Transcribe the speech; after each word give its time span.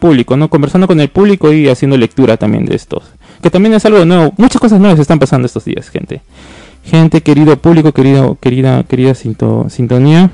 Público, 0.00 0.36
¿no? 0.36 0.48
Conversando 0.50 0.88
con 0.88 0.98
el 1.00 1.08
público 1.10 1.52
y 1.52 1.68
haciendo 1.68 1.96
lectura 1.96 2.36
también 2.36 2.64
de 2.64 2.74
estos. 2.74 3.04
Que 3.40 3.50
también 3.50 3.74
es 3.74 3.84
algo 3.86 4.04
nuevo. 4.04 4.32
Muchas 4.36 4.60
cosas 4.60 4.80
nuevas 4.80 4.98
están 4.98 5.20
pasando 5.20 5.46
estos 5.46 5.64
días, 5.64 5.88
gente. 5.88 6.22
Gente, 6.84 7.20
querido 7.20 7.56
público, 7.56 7.92
querido, 7.92 8.36
querida, 8.40 8.82
querida 8.82 9.14
sintonía. 9.14 10.30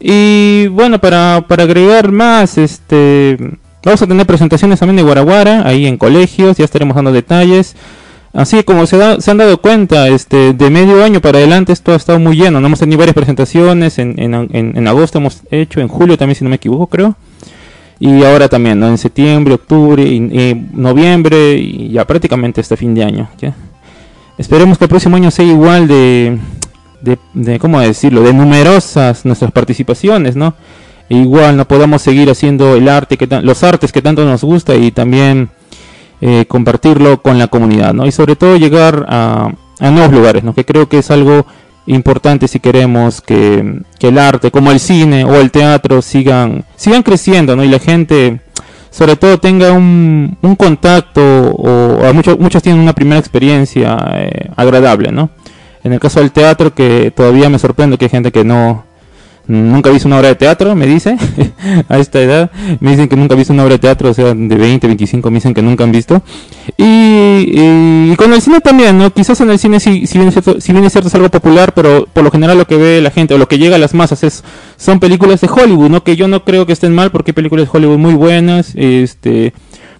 Y 0.00 0.66
bueno, 0.68 1.00
para, 1.00 1.36
agregar 1.36 2.12
más, 2.12 2.58
este 2.58 3.38
vamos 3.82 4.02
a 4.02 4.06
tener 4.06 4.26
presentaciones 4.26 4.78
también 4.78 4.96
de 4.96 5.02
Guaraguara, 5.02 5.66
ahí 5.66 5.86
en 5.86 5.98
colegios, 5.98 6.56
ya 6.56 6.64
estaremos 6.64 6.96
dando 6.96 7.12
detalles. 7.12 7.76
Así 8.32 8.64
como 8.64 8.84
se, 8.86 9.00
han 9.02 9.36
dado 9.36 9.58
cuenta, 9.60 10.08
este, 10.08 10.52
de 10.54 10.70
medio 10.70 11.04
año 11.04 11.20
para 11.20 11.38
adelante 11.38 11.72
esto 11.72 11.92
ha 11.92 11.96
estado 11.96 12.18
muy 12.18 12.36
lleno. 12.36 12.60
¿no? 12.60 12.66
Hemos 12.66 12.80
tenido 12.80 12.98
varias 12.98 13.14
presentaciones, 13.14 13.98
en, 13.98 14.16
en 14.18 14.88
agosto 14.88 15.18
hemos 15.18 15.42
hecho, 15.50 15.80
en 15.80 15.88
julio 15.88 16.18
también 16.18 16.34
si 16.34 16.44
no 16.44 16.50
me 16.50 16.56
equivoco 16.56 16.88
creo 16.88 17.16
y 17.98 18.22
ahora 18.24 18.48
también, 18.48 18.80
¿no? 18.80 18.88
En 18.88 18.98
septiembre, 18.98 19.54
octubre 19.54 20.02
y, 20.02 20.20
noviembre 20.72 21.54
y 21.54 21.90
ya 21.90 22.04
prácticamente 22.06 22.60
este 22.60 22.76
fin 22.76 22.94
de 22.94 23.04
año. 23.04 23.28
¿ya? 23.38 23.54
Esperemos 24.36 24.78
que 24.78 24.84
el 24.84 24.88
próximo 24.88 25.16
año 25.16 25.30
sea 25.30 25.44
igual 25.44 25.86
de, 25.86 26.38
de, 27.34 27.58
¿cómo 27.58 27.80
decirlo?, 27.80 28.22
de 28.22 28.32
numerosas 28.32 29.24
nuestras 29.24 29.52
participaciones, 29.52 30.36
¿no? 30.36 30.54
E 31.08 31.16
igual 31.16 31.56
no 31.56 31.68
podamos 31.68 32.02
seguir 32.02 32.30
haciendo 32.30 32.74
el 32.74 32.88
arte, 32.88 33.16
que 33.16 33.26
los 33.42 33.62
artes 33.62 33.92
que 33.92 34.02
tanto 34.02 34.24
nos 34.24 34.42
gusta 34.42 34.74
y 34.74 34.90
también 34.90 35.50
eh, 36.20 36.46
compartirlo 36.48 37.20
con 37.20 37.38
la 37.38 37.48
comunidad, 37.48 37.92
¿no? 37.92 38.06
Y 38.06 38.12
sobre 38.12 38.36
todo 38.36 38.56
llegar 38.56 39.04
a, 39.08 39.52
a 39.80 39.90
nuevos 39.90 40.12
lugares, 40.12 40.42
¿no? 40.42 40.54
Que 40.54 40.64
creo 40.64 40.88
que 40.88 40.98
es 40.98 41.10
algo 41.10 41.46
importante 41.86 42.48
si 42.48 42.60
queremos 42.60 43.20
que, 43.20 43.82
el 44.00 44.18
arte, 44.18 44.50
como 44.50 44.70
el 44.70 44.80
cine 44.80 45.24
o 45.24 45.36
el 45.36 45.50
teatro, 45.50 46.02
sigan, 46.02 46.64
sigan 46.76 47.02
creciendo, 47.02 47.56
¿no? 47.56 47.64
Y 47.64 47.68
la 47.68 47.78
gente, 47.78 48.40
sobre 48.90 49.16
todo, 49.16 49.38
tenga 49.38 49.72
un, 49.72 50.36
un 50.42 50.56
contacto, 50.56 51.22
o, 51.22 52.12
muchos, 52.12 52.38
muchos 52.38 52.62
tienen 52.62 52.82
una 52.82 52.92
primera 52.92 53.18
experiencia 53.18 53.96
eh, 54.14 54.50
agradable, 54.56 55.10
¿no? 55.10 55.30
En 55.82 55.92
el 55.92 56.00
caso 56.00 56.20
del 56.20 56.32
teatro, 56.32 56.74
que 56.74 57.12
todavía 57.14 57.48
me 57.48 57.58
sorprende 57.58 57.98
que 57.98 58.06
hay 58.06 58.10
gente 58.10 58.32
que 58.32 58.44
no, 58.44 58.84
nunca 59.46 59.90
he 59.90 59.92
visto 59.92 60.08
una 60.08 60.18
obra 60.18 60.28
de 60.28 60.34
teatro, 60.36 60.74
me 60.74 60.86
dice, 60.86 61.16
a 61.88 61.98
esta 61.98 62.20
edad, 62.20 62.50
me 62.80 62.90
dicen 62.90 63.08
que 63.08 63.16
nunca 63.16 63.34
he 63.34 63.36
visto 63.36 63.52
una 63.52 63.64
obra 63.64 63.74
de 63.74 63.78
teatro, 63.78 64.10
o 64.10 64.14
sea, 64.14 64.34
de 64.34 64.56
20, 64.56 64.86
25 64.86 65.30
me 65.30 65.36
dicen 65.36 65.54
que 65.54 65.62
nunca 65.62 65.84
han 65.84 65.92
visto. 65.92 66.22
Y, 66.76 68.14
con 68.16 68.32
el 68.32 68.40
cine 68.40 68.60
también, 68.60 68.96
¿no? 68.98 69.12
Quizás 69.12 69.40
en 69.40 69.50
el 69.50 69.58
cine 69.58 69.80
si, 69.80 70.06
si, 70.06 70.18
bien 70.18 70.28
es 70.28 70.34
cierto, 70.34 70.60
si 70.60 70.72
bien 70.72 70.84
es 70.84 70.92
cierto 70.92 71.08
es 71.08 71.14
algo 71.14 71.28
popular, 71.28 71.72
pero 71.74 72.06
por 72.12 72.24
lo 72.24 72.30
general 72.30 72.56
lo 72.56 72.66
que 72.66 72.76
ve 72.76 73.00
la 73.00 73.10
gente 73.10 73.34
o 73.34 73.38
lo 73.38 73.48
que 73.48 73.58
llega 73.58 73.76
a 73.76 73.78
las 73.78 73.94
masas 73.94 74.22
es 74.22 74.44
son 74.76 75.00
películas 75.00 75.40
de 75.40 75.48
Hollywood, 75.48 75.90
¿no? 75.90 76.04
Que 76.04 76.16
yo 76.16 76.28
no 76.28 76.44
creo 76.44 76.66
que 76.66 76.72
estén 76.72 76.94
mal 76.94 77.10
porque 77.10 77.30
hay 77.30 77.34
películas 77.34 77.66
de 77.66 77.76
Hollywood 77.76 77.98
muy 77.98 78.14
buenas, 78.14 78.72
este, 78.76 79.52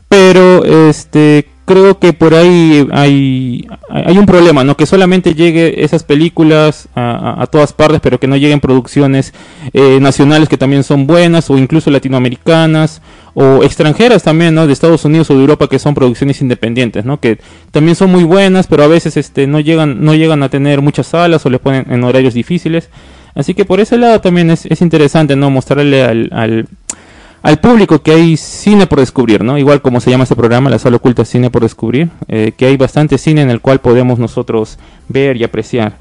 pero 0.09 0.65
este 0.65 1.49
creo 1.65 1.99
que 1.99 2.13
por 2.13 2.35
ahí 2.35 2.87
hay, 2.93 3.67
hay 3.89 4.19
un 4.19 4.27
problema, 4.27 4.65
¿no? 4.65 4.77
Que 4.77 4.87
solamente 4.87 5.35
llegue 5.35 5.85
esas 5.85 6.03
películas 6.03 6.89
a, 6.95 7.47
todas 7.51 7.73
partes, 7.73 8.01
pero 8.03 8.21
que 8.21 8.27
no 8.27 8.37
lleguen 8.37 8.61
producciones 8.61 9.33
eh, 9.73 9.99
nacionales 10.01 10.49
que 10.49 10.59
también 10.59 10.85
son 10.85 11.07
buenas, 11.07 11.51
o 11.51 11.59
incluso 11.59 11.91
latinoamericanas, 11.91 13.01
o 13.35 13.63
extranjeras 13.65 14.23
también, 14.23 14.55
¿no? 14.55 14.67
De 14.67 14.73
Estados 14.73 15.05
Unidos 15.05 15.31
o 15.31 15.35
de 15.35 15.41
Europa 15.41 15.69
que 15.69 15.79
son 15.79 15.95
producciones 15.95 16.41
independientes, 16.41 17.05
¿no? 17.05 17.19
Que 17.21 17.39
también 17.71 17.97
son 17.97 18.11
muy 18.11 18.25
buenas, 18.25 18.67
pero 18.67 18.85
a 18.85 18.89
veces 18.89 19.17
este, 19.17 19.47
no, 19.47 19.61
llegan, 19.61 20.05
no 20.05 20.15
llegan 20.15 20.43
a 20.43 20.49
tener 20.49 20.83
muchas 20.83 21.09
salas 21.09 21.45
o 21.47 21.51
les 21.51 21.61
ponen 21.61 21.87
en 21.91 22.05
horarios 22.05 22.35
difíciles. 22.35 22.91
Así 23.35 23.55
que 23.55 23.65
por 23.65 23.81
ese 23.81 23.99
lado 23.99 24.21
también 24.21 24.51
es, 24.51 24.67
es 24.67 24.81
interesante, 24.81 25.35
¿no? 25.35 25.51
Mostrarle 25.51 26.05
al 26.05 26.69
público 27.61 28.03
que 28.03 28.13
hay 28.13 28.37
cine 28.39 28.87
por 28.87 29.01
descubrir, 29.01 29.45
¿no? 29.45 29.59
Igual 29.59 29.83
como 29.83 30.01
se 30.01 30.11
llama 30.11 30.23
este 30.23 30.35
programa, 30.35 30.71
la 30.71 30.79
sala 30.79 30.97
oculta 30.97 31.27
cine 31.27 31.51
por 31.51 31.61
descubrir, 31.61 32.09
eh, 32.27 32.53
que 32.57 32.65
hay 32.65 32.79
bastante 32.79 33.19
cine 33.19 33.43
en 33.43 33.51
el 33.51 33.61
cual 33.61 33.81
podemos 33.81 34.19
nosotros 34.19 34.79
ver 35.09 35.37
y 35.37 35.45
apreciar. 35.45 35.99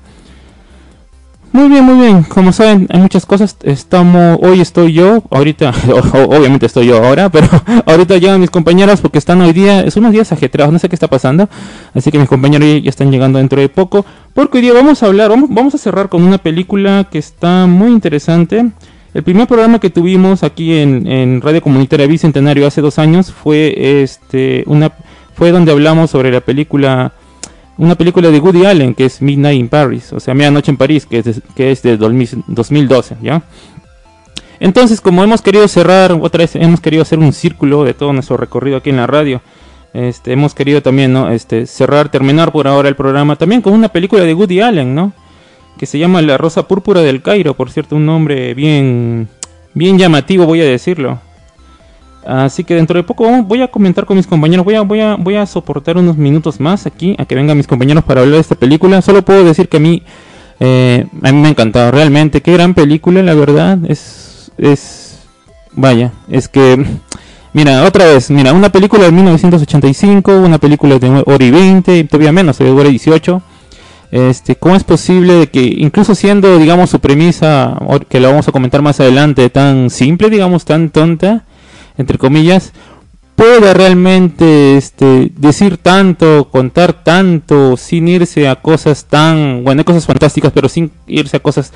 Muy 1.53 1.69
bien, 1.69 1.83
muy 1.83 2.03
bien. 2.03 2.23
Como 2.23 2.51
saben, 2.51 2.87
hay 2.89 2.99
muchas 2.99 3.27
cosas. 3.27 3.57
Estamos, 3.61 4.39
hoy 4.41 4.59
estoy 4.59 4.93
yo, 4.93 5.21
ahorita, 5.29 5.71
obviamente 6.13 6.65
estoy 6.65 6.87
yo 6.87 6.97
ahora, 7.03 7.29
pero 7.29 7.47
ahorita 7.85 8.17
llegan 8.17 8.39
mis 8.39 8.49
compañeros 8.49 9.01
porque 9.01 9.19
están 9.19 9.39
hoy 9.41 9.53
día, 9.53 9.81
es 9.81 9.95
unos 9.95 10.13
días 10.13 10.31
ajetreados, 10.31 10.73
no 10.73 10.79
sé 10.79 10.89
qué 10.89 10.95
está 10.95 11.09
pasando. 11.09 11.49
Así 11.93 12.09
que 12.09 12.17
mis 12.17 12.27
compañeros 12.27 12.81
ya 12.81 12.89
están 12.89 13.11
llegando 13.11 13.37
dentro 13.37 13.61
de 13.61 13.69
poco. 13.69 14.03
Porque 14.33 14.57
hoy 14.57 14.61
día 14.63 14.73
vamos 14.73 15.03
a 15.03 15.05
hablar, 15.05 15.29
vamos, 15.29 15.49
vamos 15.51 15.75
a 15.75 15.77
cerrar 15.77 16.09
con 16.09 16.23
una 16.23 16.39
película 16.39 17.07
que 17.11 17.19
está 17.19 17.67
muy 17.67 17.91
interesante. 17.91 18.71
El 19.13 19.21
primer 19.21 19.47
programa 19.47 19.79
que 19.79 19.91
tuvimos 19.91 20.41
aquí 20.41 20.73
en, 20.73 21.39
Radio 21.41 21.61
Comunitaria 21.61 22.07
Bicentenario 22.07 22.65
hace 22.65 22.81
dos 22.81 22.97
años 22.97 23.31
fue 23.31 24.01
este 24.01 24.63
una 24.65 24.91
fue 25.35 25.51
donde 25.51 25.71
hablamos 25.71 26.09
sobre 26.09 26.31
la 26.31 26.41
película 26.41 27.13
una 27.77 27.95
película 27.95 28.31
de 28.31 28.39
Woody 28.39 28.65
Allen 28.65 28.95
que 28.95 29.05
es 29.05 29.21
Midnight 29.21 29.59
in 29.59 29.69
Paris, 29.69 30.13
o 30.13 30.19
sea, 30.19 30.33
Medianoche 30.33 30.71
en 30.71 30.77
París, 30.77 31.05
que 31.05 31.19
es 31.19 31.25
de, 31.25 31.35
que 31.55 31.71
es 31.71 31.83
de 31.83 31.97
2012, 31.97 33.17
¿ya? 33.21 33.43
Entonces, 34.59 35.01
como 35.01 35.23
hemos 35.23 35.41
querido 35.41 35.67
cerrar, 35.67 36.13
otra 36.13 36.39
vez 36.39 36.55
hemos 36.55 36.79
querido 36.79 37.01
hacer 37.01 37.19
un 37.19 37.33
círculo 37.33 37.83
de 37.83 37.93
todo 37.93 38.13
nuestro 38.13 38.37
recorrido 38.37 38.77
aquí 38.77 38.91
en 38.91 38.97
la 38.97 39.07
radio, 39.07 39.41
este, 39.93 40.33
hemos 40.33 40.53
querido 40.55 40.81
también, 40.81 41.13
¿no? 41.13 41.29
Este, 41.29 41.65
cerrar, 41.65 42.09
terminar 42.09 42.51
por 42.51 42.67
ahora 42.67 42.89
el 42.89 42.95
programa 42.95 43.35
también 43.35 43.61
con 43.61 43.73
una 43.73 43.89
película 43.89 44.23
de 44.23 44.33
Woody 44.33 44.61
Allen, 44.61 44.95
¿no? 44.95 45.13
Que 45.77 45.85
se 45.85 45.99
llama 45.99 46.21
La 46.21 46.37
Rosa 46.37 46.67
Púrpura 46.67 47.01
del 47.01 47.21
Cairo, 47.21 47.55
por 47.55 47.71
cierto, 47.71 47.95
un 47.95 48.05
nombre 48.05 48.53
bien, 48.53 49.27
bien 49.73 49.97
llamativo, 49.97 50.45
voy 50.45 50.61
a 50.61 50.65
decirlo. 50.65 51.19
Así 52.25 52.63
que 52.63 52.75
dentro 52.75 52.95
de 52.97 53.03
poco 53.03 53.29
voy 53.43 53.61
a 53.61 53.67
comentar 53.67 54.05
con 54.05 54.15
mis 54.15 54.27
compañeros, 54.27 54.63
voy 54.63 54.75
a, 54.75 54.81
voy 54.81 55.01
a, 55.01 55.15
voy 55.15 55.35
a 55.35 55.45
soportar 55.45 55.97
unos 55.97 56.15
minutos 56.15 56.59
más 56.59 56.85
aquí 56.85 57.15
a 57.17 57.25
que 57.25 57.35
vengan 57.35 57.57
mis 57.57 57.67
compañeros 57.67 58.03
para 58.03 58.21
hablar 58.21 58.35
de 58.35 58.41
esta 58.41 58.55
película. 58.55 59.01
Solo 59.01 59.23
puedo 59.23 59.43
decir 59.43 59.67
que 59.67 59.77
a 59.77 59.79
mí, 59.81 60.03
eh, 60.59 61.05
a 61.21 61.31
mí 61.31 61.41
me 61.41 61.47
ha 61.47 61.51
encantado, 61.51 61.91
realmente, 61.91 62.41
qué 62.41 62.53
gran 62.53 62.73
película, 62.73 63.21
la 63.23 63.33
verdad, 63.33 63.77
es, 63.89 64.51
es, 64.57 65.19
vaya, 65.73 66.13
es 66.29 66.47
que, 66.47 66.85
mira, 67.51 67.83
otra 67.83 68.05
vez, 68.05 68.31
mira, 68.31 68.53
una 68.53 68.71
película 68.71 69.03
de 69.03 69.11
1985, 69.11 70.31
una 70.37 70.59
película 70.59 70.99
de 70.99 71.23
hora 71.25 71.43
y 71.43 71.51
20, 71.51 71.97
y 71.97 72.03
todavía 72.05 72.31
menos, 72.31 72.57
de 72.57 72.71
hora 72.71 72.87
y 72.87 72.91
18 72.91 73.41
este, 74.13 74.55
¿Cómo 74.55 74.75
es 74.75 74.83
posible 74.83 75.33
de 75.33 75.47
que, 75.47 75.61
incluso 75.63 76.13
siendo, 76.13 76.59
digamos, 76.59 76.91
su 76.91 76.99
premisa, 76.99 77.75
que 78.09 78.19
la 78.19 78.29
vamos 78.29 78.47
a 78.47 78.51
comentar 78.51 78.83
más 78.83 78.99
adelante, 78.99 79.49
tan 79.49 79.89
simple, 79.89 80.29
digamos, 80.29 80.65
tan 80.65 80.91
tonta, 80.91 81.45
entre 81.97 82.19
comillas, 82.19 82.73
pueda 83.35 83.73
realmente 83.73 84.77
este, 84.77 85.31
decir 85.35 85.77
tanto, 85.77 86.47
contar 86.51 87.03
tanto, 87.03 87.75
sin 87.75 88.07
irse 88.07 88.47
a 88.47 88.55
cosas 88.57 89.05
tan, 89.05 89.63
bueno, 89.63 89.79
hay 89.79 89.85
cosas 89.85 90.05
fantásticas, 90.05 90.51
pero 90.53 90.69
sin 90.69 90.91
irse 91.07 91.37
a 91.37 91.39
cosas 91.39 91.73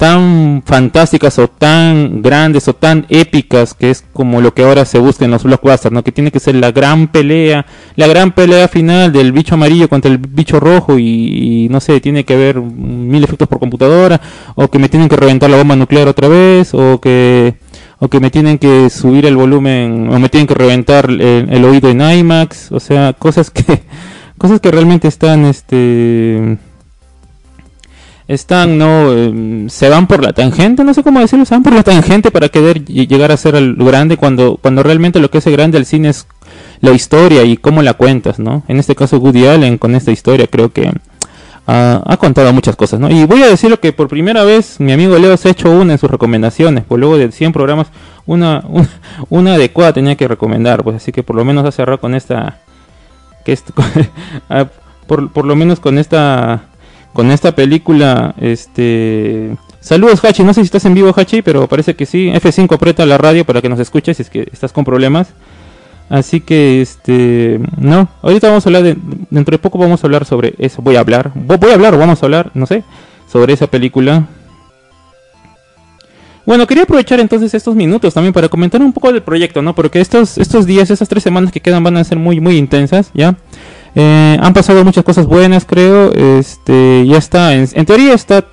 tan 0.00 0.62
fantásticas 0.64 1.38
o 1.38 1.48
tan 1.48 2.22
grandes 2.22 2.66
o 2.68 2.72
tan 2.72 3.04
épicas 3.10 3.74
que 3.74 3.90
es 3.90 4.02
como 4.14 4.40
lo 4.40 4.54
que 4.54 4.62
ahora 4.62 4.86
se 4.86 4.98
busca 4.98 5.26
en 5.26 5.30
los 5.30 5.42
blockbusters, 5.44 5.92
¿no? 5.92 6.02
Que 6.02 6.10
tiene 6.10 6.30
que 6.30 6.40
ser 6.40 6.54
la 6.54 6.72
gran 6.72 7.08
pelea, 7.08 7.66
la 7.96 8.06
gran 8.06 8.32
pelea 8.32 8.66
final 8.68 9.12
del 9.12 9.32
bicho 9.32 9.56
amarillo 9.56 9.90
contra 9.90 10.10
el 10.10 10.16
bicho 10.16 10.58
rojo 10.58 10.98
y, 10.98 11.68
no 11.70 11.80
sé, 11.80 12.00
tiene 12.00 12.24
que 12.24 12.32
haber 12.32 12.62
mil 12.62 13.22
efectos 13.22 13.46
por 13.46 13.58
computadora 13.58 14.18
o 14.54 14.68
que 14.68 14.78
me 14.78 14.88
tienen 14.88 15.10
que 15.10 15.16
reventar 15.16 15.50
la 15.50 15.58
bomba 15.58 15.76
nuclear 15.76 16.08
otra 16.08 16.28
vez 16.28 16.72
o 16.72 16.98
que 16.98 17.56
o 17.98 18.08
que 18.08 18.20
me 18.20 18.30
tienen 18.30 18.56
que 18.56 18.88
subir 18.88 19.26
el 19.26 19.36
volumen 19.36 20.08
o 20.10 20.18
me 20.18 20.30
tienen 20.30 20.46
que 20.46 20.54
reventar 20.54 21.10
el, 21.10 21.20
el 21.20 21.64
oído 21.66 21.90
en 21.90 22.00
IMAX, 22.00 22.72
o 22.72 22.80
sea, 22.80 23.12
cosas 23.12 23.50
que 23.50 23.82
cosas 24.38 24.60
que 24.60 24.70
realmente 24.70 25.08
están 25.08 25.44
este 25.44 26.56
están, 28.30 28.78
no, 28.78 29.12
em, 29.12 29.68
se 29.68 29.88
van 29.88 30.06
por 30.06 30.22
la 30.22 30.32
tangente, 30.32 30.84
no 30.84 30.94
sé 30.94 31.02
cómo 31.02 31.18
decirlo, 31.18 31.44
se 31.44 31.54
van 31.54 31.64
por 31.64 31.72
la 31.72 31.82
tangente 31.82 32.30
para 32.30 32.48
querer 32.48 32.84
llegar 32.84 33.32
a 33.32 33.36
ser 33.36 33.60
lo 33.60 33.84
grande 33.84 34.16
cuando, 34.16 34.56
cuando 34.62 34.84
realmente 34.84 35.18
lo 35.18 35.32
que 35.32 35.38
hace 35.38 35.50
grande 35.50 35.78
el 35.78 35.84
cine 35.84 36.10
es 36.10 36.28
la 36.80 36.92
historia 36.92 37.42
y 37.42 37.56
cómo 37.56 37.82
la 37.82 37.94
cuentas, 37.94 38.38
¿no? 38.38 38.62
En 38.68 38.78
este 38.78 38.94
caso 38.94 39.18
Woody 39.18 39.48
Allen 39.48 39.78
con 39.78 39.96
esta 39.96 40.12
historia 40.12 40.46
creo 40.46 40.72
que 40.72 40.92
ha, 41.66 42.16
contado 42.18 42.52
muchas 42.52 42.76
cosas, 42.76 43.00
¿no? 43.00 43.10
Y 43.10 43.26
voy 43.26 43.42
a 43.42 43.48
decir 43.48 43.68
lo 43.68 43.80
que 43.80 43.92
por 43.92 44.06
primera 44.06 44.44
vez 44.44 44.78
mi 44.78 44.92
amigo 44.92 45.18
Leo 45.18 45.36
se 45.36 45.48
ha 45.48 45.50
hecho 45.50 45.68
una 45.68 45.94
en 45.94 45.98
sus 45.98 46.08
recomendaciones, 46.08 46.84
pues 46.86 47.00
luego 47.00 47.18
de 47.18 47.32
100 47.32 47.52
programas, 47.52 47.88
una, 48.26 48.62
una, 49.28 49.54
adecuada 49.54 49.92
tenía 49.92 50.14
que 50.14 50.28
recomendar, 50.28 50.84
pues 50.84 50.94
así 50.94 51.10
que 51.10 51.24
por 51.24 51.34
lo 51.34 51.44
menos 51.44 51.64
ha 51.64 51.72
cerrado 51.72 51.98
con 51.98 52.14
esta, 52.14 52.60
que 53.44 53.58
ah, 54.48 54.66
por, 55.08 55.32
por 55.32 55.44
lo 55.46 55.56
menos 55.56 55.80
con 55.80 55.98
esta, 55.98 56.69
con 57.12 57.30
esta 57.30 57.54
película, 57.54 58.34
este... 58.40 59.56
Saludos 59.80 60.22
Hachi, 60.22 60.44
no 60.44 60.52
sé 60.52 60.60
si 60.60 60.66
estás 60.66 60.84
en 60.84 60.92
vivo 60.92 61.14
Hachi, 61.16 61.40
pero 61.40 61.66
parece 61.66 61.94
que 61.94 62.04
sí. 62.04 62.30
F5 62.30 62.74
aprieta 62.74 63.06
la 63.06 63.16
radio 63.16 63.46
para 63.46 63.62
que 63.62 63.68
nos 63.70 63.80
escuches 63.80 64.18
si 64.18 64.22
es 64.22 64.28
que 64.28 64.46
estás 64.52 64.72
con 64.72 64.84
problemas. 64.84 65.28
Así 66.10 66.40
que, 66.40 66.82
este, 66.82 67.60
no, 67.78 68.08
ahorita 68.20 68.48
vamos 68.48 68.66
a 68.66 68.68
hablar 68.68 68.82
de, 68.82 68.96
dentro 69.30 69.52
de 69.52 69.58
poco 69.58 69.78
vamos 69.78 70.02
a 70.02 70.06
hablar 70.08 70.24
sobre 70.24 70.54
eso, 70.58 70.82
voy 70.82 70.96
a 70.96 71.00
hablar, 71.00 71.30
voy 71.36 71.70
a 71.70 71.74
hablar 71.74 71.96
vamos 71.96 72.20
a 72.20 72.26
hablar, 72.26 72.50
no 72.54 72.66
sé, 72.66 72.82
sobre 73.30 73.52
esa 73.52 73.68
película. 73.68 74.26
Bueno, 76.44 76.66
quería 76.66 76.82
aprovechar 76.82 77.20
entonces 77.20 77.54
estos 77.54 77.76
minutos 77.76 78.12
también 78.12 78.32
para 78.32 78.48
comentar 78.48 78.82
un 78.82 78.92
poco 78.92 79.12
del 79.12 79.22
proyecto, 79.22 79.62
¿no? 79.62 79.72
Porque 79.72 80.00
estos, 80.00 80.36
estos 80.36 80.66
días, 80.66 80.90
esas 80.90 81.08
tres 81.08 81.22
semanas 81.22 81.52
que 81.52 81.60
quedan 81.60 81.84
van 81.84 81.96
a 81.96 82.02
ser 82.02 82.18
muy, 82.18 82.40
muy 82.40 82.56
intensas, 82.56 83.12
¿ya? 83.14 83.36
Eh, 83.94 84.38
han 84.40 84.52
pasado 84.52 84.84
muchas 84.84 85.04
cosas 85.04 85.26
buenas, 85.26 85.64
creo, 85.64 86.12
este, 86.12 87.04
ya 87.06 87.18
está, 87.18 87.54
en, 87.54 87.66
teoría 87.84 88.14
está 88.14 88.44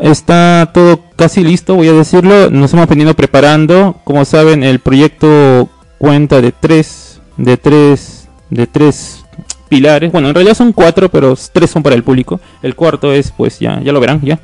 está 0.00 0.70
todo 0.72 1.00
casi 1.16 1.44
listo, 1.44 1.74
voy 1.74 1.88
a 1.88 1.92
decirlo. 1.92 2.50
Nos 2.50 2.72
hemos 2.72 2.88
venido 2.88 3.14
preparando. 3.14 3.96
Como 4.04 4.24
saben, 4.24 4.64
el 4.64 4.78
proyecto 4.78 5.68
cuenta 5.98 6.40
de 6.40 6.52
tres, 6.52 7.20
de 7.36 7.56
tres, 7.56 8.28
de 8.48 8.66
tres 8.66 9.24
pilares. 9.68 10.10
Bueno, 10.10 10.28
en 10.28 10.34
realidad 10.34 10.56
son 10.56 10.72
cuatro, 10.72 11.10
pero 11.10 11.36
tres 11.52 11.70
son 11.70 11.82
para 11.82 11.94
el 11.94 12.02
público. 12.02 12.40
El 12.62 12.74
cuarto 12.74 13.12
es, 13.12 13.30
pues 13.30 13.58
ya, 13.58 13.80
ya 13.82 13.92
lo 13.92 14.00
verán, 14.00 14.20
ya. 14.22 14.38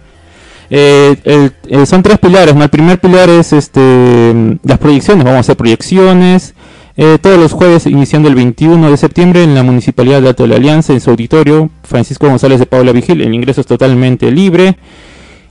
Eh, 0.68 1.50
son 1.86 2.02
tres 2.02 2.18
pilares. 2.18 2.54
El 2.54 2.68
primer 2.68 2.98
pilar 2.98 3.28
es 3.30 3.52
este 3.52 4.58
las 4.62 4.78
proyecciones. 4.78 5.24
Vamos 5.24 5.38
a 5.38 5.40
hacer 5.40 5.56
proyecciones. 5.56 6.54
Eh, 6.98 7.18
todos 7.20 7.38
los 7.38 7.52
jueves, 7.52 7.86
iniciando 7.86 8.28
el 8.28 8.34
21 8.34 8.90
de 8.90 8.96
septiembre, 8.96 9.44
en 9.44 9.54
la 9.54 9.62
Municipalidad 9.62 10.22
de 10.22 10.28
Alto 10.28 10.44
de 10.44 10.48
la 10.48 10.56
Alianza, 10.56 10.94
en 10.94 11.00
su 11.00 11.10
auditorio, 11.10 11.68
Francisco 11.82 12.26
González 12.26 12.58
de 12.58 12.64
Paula 12.64 12.92
Vigil. 12.92 13.20
El 13.20 13.34
ingreso 13.34 13.60
es 13.60 13.66
totalmente 13.66 14.30
libre. 14.30 14.78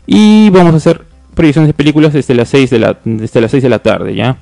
Y 0.07 0.49
vamos 0.49 0.73
a 0.73 0.77
hacer 0.77 1.03
proyecciones 1.35 1.67
de 1.67 1.73
películas 1.73 2.13
desde 2.13 2.33
las 2.33 2.49
6 2.49 2.69
de 2.71 2.79
la, 2.79 2.97
desde 3.03 3.41
las 3.41 3.51
6 3.51 3.61
de 3.61 3.69
la 3.69 3.79
tarde, 3.79 4.15
¿ya? 4.15 4.37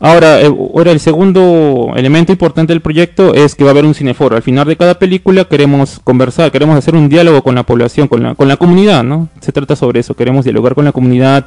Ahora, 0.00 0.40
eh, 0.42 0.46
ahora, 0.46 0.92
el 0.92 1.00
segundo 1.00 1.92
elemento 1.96 2.30
importante 2.30 2.72
del 2.72 2.82
proyecto 2.82 3.34
es 3.34 3.54
que 3.54 3.64
va 3.64 3.70
a 3.70 3.72
haber 3.72 3.84
un 3.84 3.94
cineforo. 3.94 4.36
Al 4.36 4.42
final 4.42 4.68
de 4.68 4.76
cada 4.76 4.98
película 4.98 5.46
queremos 5.46 5.98
conversar, 6.04 6.52
queremos 6.52 6.76
hacer 6.76 6.94
un 6.94 7.08
diálogo 7.08 7.42
con 7.42 7.54
la 7.54 7.64
población, 7.64 8.06
con 8.06 8.22
la, 8.22 8.34
con 8.34 8.48
la 8.48 8.56
comunidad, 8.58 9.02
¿no? 9.02 9.28
Se 9.40 9.50
trata 9.50 9.74
sobre 9.74 10.00
eso, 10.00 10.14
queremos 10.14 10.44
dialogar 10.44 10.74
con 10.74 10.84
la 10.84 10.92
comunidad 10.92 11.46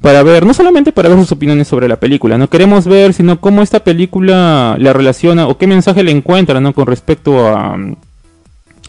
para 0.00 0.22
ver, 0.22 0.46
no 0.46 0.54
solamente 0.54 0.92
para 0.92 1.08
ver 1.08 1.18
sus 1.18 1.32
opiniones 1.32 1.68
sobre 1.68 1.86
la 1.86 1.96
película, 1.96 2.38
no 2.38 2.48
queremos 2.48 2.86
ver, 2.86 3.12
sino 3.12 3.38
cómo 3.40 3.62
esta 3.62 3.80
película 3.80 4.76
la 4.78 4.92
relaciona 4.92 5.46
o 5.46 5.58
qué 5.58 5.66
mensaje 5.66 6.02
le 6.02 6.10
encuentra, 6.10 6.60
¿no? 6.60 6.72
Con 6.72 6.86
respecto 6.86 7.48
a, 7.48 7.76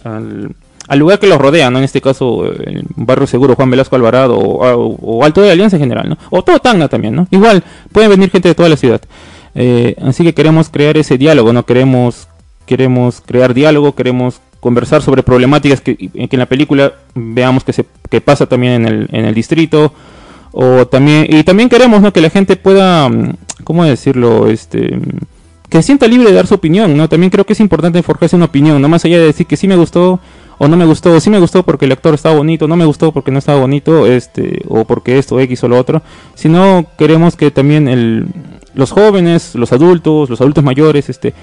al, 0.05 0.55
lugar 0.99 1.19
que 1.19 1.27
los 1.27 1.37
rodea, 1.37 1.69
¿no? 1.69 1.79
En 1.79 1.83
este 1.83 1.99
caso, 1.99 2.45
el 2.45 2.85
barrio 2.95 3.27
seguro 3.27 3.55
Juan 3.55 3.69
Velasco 3.69 3.97
Alvarado 3.97 4.37
o, 4.37 5.23
Alto 5.25 5.41
de 5.41 5.51
Alianza 5.51 5.75
en 5.75 5.81
general, 5.81 6.09
¿no? 6.09 6.17
O 6.29 6.43
todo 6.43 6.59
Tacna 6.59 6.87
también, 6.87 7.15
¿no? 7.15 7.27
Igual, 7.29 7.61
pueden 7.91 8.09
venir 8.09 8.29
gente 8.29 8.47
de 8.47 8.55
toda 8.55 8.69
la 8.69 8.77
ciudad. 8.77 9.01
Eh, 9.53 9.95
así 10.01 10.23
que 10.23 10.33
queremos 10.33 10.69
crear 10.69 10.95
ese 10.95 11.17
diálogo, 11.17 11.51
¿no? 11.51 11.65
Queremos, 11.65 12.29
queremos 12.65 13.21
crear 13.25 13.53
diálogo, 13.53 13.95
queremos 13.95 14.39
conversar 14.61 15.01
sobre 15.01 15.23
problemáticas 15.23 15.81
que, 15.81 15.97
que 15.97 16.09
en 16.31 16.39
la 16.39 16.45
película 16.45 16.93
veamos 17.15 17.65
que, 17.65 17.73
se, 17.73 17.85
que 18.09 18.21
pasa 18.21 18.45
también 18.45 18.73
en 18.73 18.85
el, 18.85 19.09
en 19.11 19.25
el 19.25 19.33
distrito. 19.33 19.91
O 20.51 20.85
también, 20.87 21.27
y 21.29 21.43
también 21.43 21.69
queremos, 21.69 22.01
¿no? 22.01 22.11
Que 22.11 22.21
la 22.21 22.29
gente 22.29 22.55
pueda, 22.55 23.09
¿cómo 23.63 23.83
decirlo? 23.85 24.47
Este 24.47 24.99
que 25.71 25.77
se 25.77 25.83
sienta 25.83 26.05
libre 26.05 26.27
de 26.27 26.35
dar 26.35 26.47
su 26.47 26.55
opinión, 26.55 26.97
¿no? 26.97 27.07
También 27.07 27.29
creo 27.29 27.45
que 27.45 27.53
es 27.53 27.59
importante 27.61 28.03
forjarse 28.03 28.35
una 28.35 28.45
opinión, 28.45 28.81
no 28.81 28.89
más 28.89 29.05
allá 29.05 29.19
de 29.19 29.27
decir 29.27 29.47
que 29.47 29.55
sí 29.55 29.69
me 29.69 29.77
gustó, 29.77 30.19
o 30.57 30.67
no 30.67 30.75
me 30.75 30.83
gustó, 30.83 31.17
sí 31.21 31.29
me 31.29 31.39
gustó 31.39 31.63
porque 31.63 31.85
el 31.85 31.93
actor 31.93 32.13
estaba 32.13 32.35
bonito, 32.35 32.67
no 32.67 32.75
me 32.75 32.83
gustó 32.83 33.13
porque 33.13 33.31
no 33.31 33.39
estaba 33.39 33.61
bonito, 33.61 34.05
este, 34.05 34.63
o 34.67 34.83
porque 34.83 35.17
esto, 35.17 35.39
X 35.39 35.63
o 35.63 35.69
lo 35.69 35.77
otro, 35.77 36.01
sino 36.35 36.85
queremos 36.97 37.37
que 37.37 37.51
también 37.51 37.87
el, 37.87 38.27
los 38.73 38.91
jóvenes, 38.91 39.55
los 39.55 39.71
adultos, 39.71 40.29
los 40.29 40.41
adultos 40.41 40.61
mayores, 40.61 41.09
este, 41.09 41.33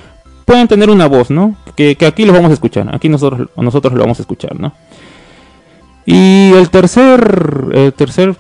puedan 0.45 0.69
tener 0.69 0.91
una 0.91 1.09
voz, 1.09 1.31
¿no? 1.31 1.57
Que, 1.75 1.97
aquí 2.07 2.27
los 2.27 2.37
vamos 2.37 2.51
a 2.51 2.55
escuchar, 2.55 2.95
aquí 2.95 3.09
nosotros, 3.09 3.49
nosotros 3.57 3.95
lo 3.95 4.01
vamos 4.01 4.19
a 4.19 4.23
escuchar, 4.23 4.61
¿no? 4.61 4.75
Y 6.05 6.53
el 6.53 6.69
tercer, 6.69 7.69
el 7.73 7.95
tercer 7.95 8.37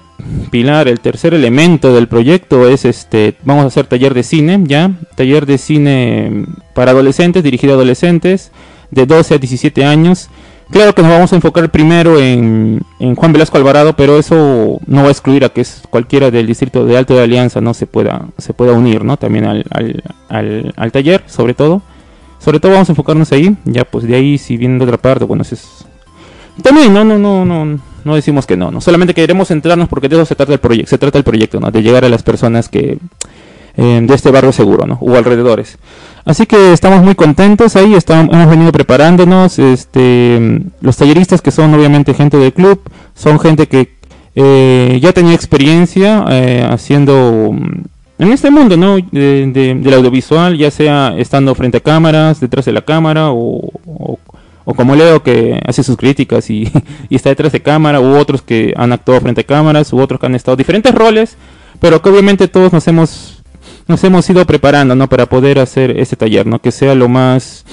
pilar, 0.50 0.88
el 0.88 1.00
tercer 1.00 1.34
elemento 1.34 1.94
del 1.94 2.08
proyecto 2.08 2.68
es 2.68 2.84
este, 2.84 3.34
vamos 3.44 3.64
a 3.64 3.68
hacer 3.68 3.86
taller 3.86 4.14
de 4.14 4.22
cine, 4.22 4.60
¿ya? 4.64 4.92
Taller 5.16 5.46
de 5.46 5.58
cine 5.58 6.46
para 6.74 6.92
adolescentes, 6.92 7.42
dirigido 7.42 7.74
a 7.74 7.76
adolescentes 7.76 8.50
de 8.90 9.06
12 9.06 9.34
a 9.34 9.38
17 9.38 9.84
años. 9.84 10.28
Claro 10.70 10.94
que 10.94 11.00
nos 11.00 11.10
vamos 11.10 11.32
a 11.32 11.36
enfocar 11.36 11.70
primero 11.70 12.20
en, 12.20 12.80
Juan 13.16 13.32
Velasco 13.32 13.56
Alvarado, 13.56 13.94
pero 13.96 14.18
eso 14.18 14.78
no 14.86 15.02
va 15.02 15.08
a 15.08 15.12
excluir 15.12 15.44
a 15.44 15.48
que 15.48 15.64
cualquiera 15.88 16.30
del 16.30 16.46
distrito 16.46 16.84
de 16.84 16.98
Alto 16.98 17.14
de 17.14 17.22
Alianza 17.22 17.62
no 17.62 17.72
se 17.72 17.86
pueda, 17.86 18.26
se 18.36 18.52
pueda 18.52 18.72
unir, 18.72 19.02
¿no? 19.02 19.16
También 19.16 19.46
al, 19.46 19.64
al, 20.28 20.74
al, 20.76 20.92
taller, 20.92 21.22
sobre 21.26 21.54
todo. 21.54 21.80
Sobre 22.38 22.60
todo 22.60 22.72
vamos 22.72 22.88
a 22.90 22.92
enfocarnos 22.92 23.32
ahí, 23.32 23.56
ya 23.64 23.84
pues 23.84 24.06
de 24.06 24.14
ahí 24.14 24.36
si 24.36 24.56
viene 24.56 24.78
de 24.78 24.84
otra 24.84 24.98
parte, 24.98 25.24
bueno, 25.24 25.42
es... 25.42 25.86
También, 26.62 26.92
no, 26.92 27.04
no, 27.04 27.18
no, 27.18 27.44
no, 27.44 27.78
no 28.04 28.14
decimos 28.14 28.46
que 28.46 28.56
no, 28.56 28.70
no. 28.70 28.80
Solamente 28.80 29.14
queremos 29.14 29.48
centrarnos 29.48 29.88
porque 29.88 30.08
de 30.08 30.16
eso 30.16 30.24
se 30.24 30.34
trata 30.34 30.52
el 30.52 30.60
proyecto, 30.60 30.90
se 30.90 30.98
trata 30.98 31.18
el 31.18 31.24
proyecto, 31.24 31.60
¿no? 31.60 31.70
De 31.70 31.82
llegar 31.82 32.04
a 32.04 32.08
las 32.08 32.22
personas 32.22 32.68
que... 32.68 32.98
Eh, 33.80 34.00
de 34.02 34.12
este 34.12 34.32
barrio 34.32 34.50
seguro, 34.50 34.88
¿no? 34.88 34.98
O 35.00 35.14
alrededores. 35.16 35.78
Así 36.24 36.46
que 36.46 36.72
estamos 36.72 37.00
muy 37.00 37.14
contentos 37.14 37.76
ahí, 37.76 37.94
estamos, 37.94 38.34
hemos 38.34 38.50
venido 38.50 38.72
preparándonos. 38.72 39.60
Este, 39.60 40.62
los 40.80 40.96
talleristas 40.96 41.40
que 41.40 41.52
son 41.52 41.72
obviamente 41.74 42.12
gente 42.12 42.38
del 42.38 42.52
club, 42.52 42.80
son 43.14 43.38
gente 43.38 43.68
que 43.68 43.94
eh, 44.34 44.98
ya 45.00 45.12
tenía 45.12 45.34
experiencia 45.34 46.24
eh, 46.28 46.66
haciendo 46.68 47.50
mm, 47.52 48.22
en 48.22 48.32
este 48.32 48.50
mundo, 48.50 48.76
¿no? 48.76 48.96
De, 48.96 49.46
del 49.80 49.94
audiovisual, 49.94 50.58
ya 50.58 50.70
sea 50.70 51.14
estando 51.16 51.54
frente 51.54 51.78
a 51.78 51.80
cámaras, 51.80 52.40
detrás 52.40 52.64
de 52.64 52.72
la 52.72 52.82
cámara 52.82 53.30
o, 53.30 53.70
como 54.74 54.94
Leo 54.94 55.22
que 55.22 55.60
hace 55.66 55.82
sus 55.82 55.96
críticas 55.96 56.50
y, 56.50 56.70
está 57.10 57.30
detrás 57.30 57.52
de 57.52 57.62
cámara, 57.62 58.00
u 58.00 58.16
otros 58.16 58.42
que 58.42 58.74
han 58.76 58.92
actuado 58.92 59.20
frente 59.20 59.42
a 59.42 59.44
cámaras, 59.44 59.92
u 59.92 60.00
otros 60.00 60.20
que 60.20 60.26
han 60.26 60.34
estado 60.34 60.56
diferentes 60.56 60.94
roles, 60.94 61.36
pero 61.80 62.02
que 62.02 62.08
obviamente 62.08 62.48
todos 62.48 62.72
nos 62.72 62.86
hemos 62.88 63.34
nos 63.86 64.04
hemos 64.04 64.28
ido 64.28 64.44
preparando, 64.44 64.94
¿no? 64.94 65.08
Para 65.08 65.26
poder 65.26 65.58
hacer 65.58 65.98
este 65.98 66.14
taller, 66.14 66.46
¿no? 66.46 66.58
Que 66.58 66.70
sea 66.70 66.94
lo 66.94 67.08
más 67.08 67.64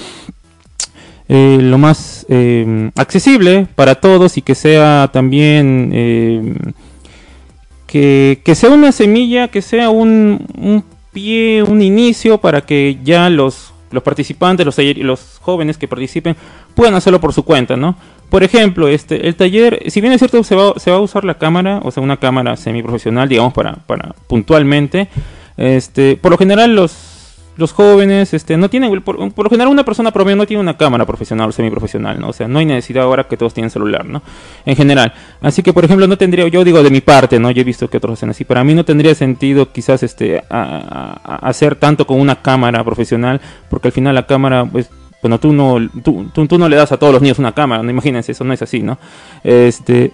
eh, 1.28 1.58
lo 1.60 1.76
más 1.76 2.24
eh, 2.28 2.90
accesible 2.94 3.66
para 3.74 3.96
todos 3.96 4.36
y 4.38 4.42
que 4.42 4.54
sea 4.54 5.10
también 5.12 5.90
eh, 5.92 6.54
que, 7.88 8.40
que, 8.44 8.54
sea 8.54 8.70
una 8.70 8.92
semilla, 8.92 9.48
que 9.48 9.60
sea 9.60 9.90
un, 9.90 10.46
un, 10.56 10.84
pie, 11.12 11.64
un 11.64 11.82
inicio 11.82 12.38
para 12.38 12.60
que 12.60 12.98
ya 13.02 13.28
los, 13.28 13.72
los 13.90 14.02
participantes, 14.02 14.66
los, 14.66 14.78
los 14.78 15.38
jóvenes 15.40 15.78
que 15.78 15.88
participen 15.88 16.36
puedan 16.74 16.94
hacerlo 16.94 17.20
por 17.20 17.32
su 17.32 17.44
cuenta, 17.44 17.76
¿no? 17.76 17.96
Por 18.28 18.42
ejemplo, 18.42 18.88
este, 18.88 19.28
el 19.28 19.36
taller, 19.36 19.84
si 19.88 20.00
bien 20.00 20.12
es 20.12 20.18
cierto, 20.18 20.42
se 20.42 20.56
va, 20.56 20.74
se 20.76 20.90
va 20.90 20.96
a 20.96 21.00
usar 21.00 21.24
la 21.24 21.34
cámara, 21.34 21.80
o 21.84 21.90
sea, 21.90 22.02
una 22.02 22.16
cámara 22.16 22.56
semiprofesional, 22.56 23.28
digamos, 23.28 23.52
para, 23.52 23.74
para 23.86 24.14
puntualmente, 24.26 25.08
este, 25.56 26.16
por 26.16 26.32
lo 26.32 26.38
general 26.38 26.74
los 26.74 27.15
los 27.56 27.72
jóvenes 27.72 28.34
este 28.34 28.56
no 28.56 28.68
tienen 28.68 29.00
por, 29.02 29.18
lo 29.18 29.50
general 29.50 29.68
una 29.68 29.84
persona 29.84 30.12
promedio 30.12 30.36
no 30.36 30.46
tiene 30.46 30.60
una 30.60 30.76
cámara 30.76 31.06
profesional 31.06 31.48
o 31.48 31.52
semiprofesional 31.52 32.20
no 32.20 32.28
o 32.28 32.32
sea 32.32 32.48
no 32.48 32.58
hay 32.58 32.66
necesidad 32.66 33.04
ahora 33.04 33.24
que 33.24 33.36
todos 33.36 33.54
tienen 33.54 33.70
celular 33.70 34.04
no 34.04 34.22
en 34.64 34.76
general. 34.76 35.12
Así 35.40 35.62
que 35.62 35.72
por 35.72 35.84
ejemplo 35.84 36.06
no 36.06 36.18
tendría 36.18 36.46
yo 36.48 36.64
digo 36.64 36.82
de 36.82 36.90
mi 36.90 37.00
parte 37.00 37.38
no 37.38 37.50
yo 37.50 37.60
he 37.60 37.64
visto 37.64 37.88
que 37.88 37.96
otros 37.96 38.14
hacen 38.14 38.30
así 38.30 38.44
para 38.44 38.64
mí 38.64 38.74
no 38.74 38.84
tendría 38.84 39.14
sentido 39.14 39.72
quizás 39.72 40.02
este 40.02 40.42
hacer 40.48 41.76
tanto 41.76 42.06
con 42.06 42.20
una 42.20 42.42
cámara 42.42 42.84
profesional 42.84 43.40
porque 43.70 43.88
al 43.88 43.92
final 43.92 44.14
la 44.14 44.26
cámara 44.26 44.64
pues 44.64 44.90
bueno 45.22 45.40
tú 45.40 45.52
no 45.52 45.76
tú, 46.02 46.30
tú, 46.32 46.58
no 46.58 46.68
le 46.68 46.76
das 46.76 46.92
a 46.92 46.98
todos 46.98 47.12
los 47.12 47.22
niños 47.22 47.38
una 47.38 47.52
cámara 47.52 47.82
no 47.82 47.90
imagínense 47.90 48.32
eso 48.32 48.44
no 48.44 48.52
es 48.52 48.62
así 48.62 48.82
no 48.82 48.98
este 49.42 50.12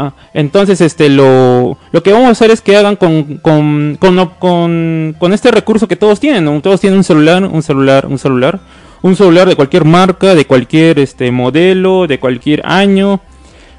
Ah, 0.00 0.12
entonces, 0.32 0.80
este, 0.80 1.08
lo, 1.08 1.76
lo 1.90 2.02
que 2.04 2.12
vamos 2.12 2.28
a 2.28 2.30
hacer 2.30 2.52
es 2.52 2.60
que 2.60 2.76
hagan 2.76 2.94
con, 2.94 3.38
con, 3.38 3.98
con, 3.98 5.16
con, 5.18 5.32
este 5.32 5.50
recurso 5.50 5.88
que 5.88 5.96
todos 5.96 6.20
tienen, 6.20 6.62
Todos 6.62 6.80
tienen 6.80 6.98
un 6.98 7.04
celular, 7.04 7.42
un 7.44 7.62
celular, 7.64 8.06
un 8.06 8.16
celular, 8.16 8.60
un 9.02 9.16
celular 9.16 9.48
de 9.48 9.56
cualquier 9.56 9.84
marca, 9.84 10.36
de 10.36 10.44
cualquier 10.44 11.00
este 11.00 11.32
modelo, 11.32 12.06
de 12.06 12.20
cualquier 12.20 12.62
año, 12.64 13.20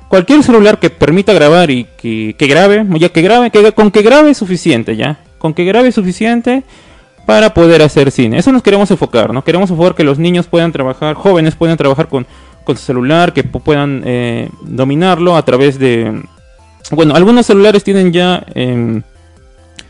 cualquier 0.10 0.44
celular 0.44 0.78
que 0.78 0.90
permita 0.90 1.32
grabar 1.32 1.72
y 1.72 1.86
que, 1.98 2.36
que 2.38 2.48
grabe, 2.48 2.86
ya 3.00 3.08
que 3.08 3.22
grabe, 3.22 3.50
que, 3.50 3.72
con 3.72 3.90
que 3.90 4.02
grabe 4.02 4.32
es 4.32 4.38
suficiente, 4.38 4.98
ya, 4.98 5.20
con 5.38 5.54
que 5.54 5.64
grabe 5.64 5.88
es 5.88 5.96
suficiente 5.96 6.64
para 7.26 7.54
poder 7.54 7.82
hacer 7.82 8.12
cine. 8.12 8.40
Eso 8.40 8.52
nos 8.52 8.62
queremos 8.62 8.92
enfocar, 8.92 9.34
¿no? 9.34 9.42
Queremos 9.46 9.70
enfocar 9.70 9.96
que 9.96 10.04
los 10.04 10.20
niños 10.20 10.48
puedan 10.48 10.74
trabajar, 10.74 11.16
jóvenes 11.16 11.56
puedan 11.56 11.78
trabajar 11.78 12.10
con 12.10 12.28
con 12.70 12.78
su 12.78 12.84
celular, 12.86 13.34
que 13.34 13.44
pu- 13.44 13.64
puedan 13.64 14.04
eh, 14.06 14.48
dominarlo 14.62 15.36
a 15.36 15.44
través 15.44 15.80
de... 15.80 16.22
Bueno, 16.92 17.16
algunos 17.16 17.48
celulares 17.48 17.84
tienen 17.84 18.14
ya... 18.14 18.44
em, 18.54 19.02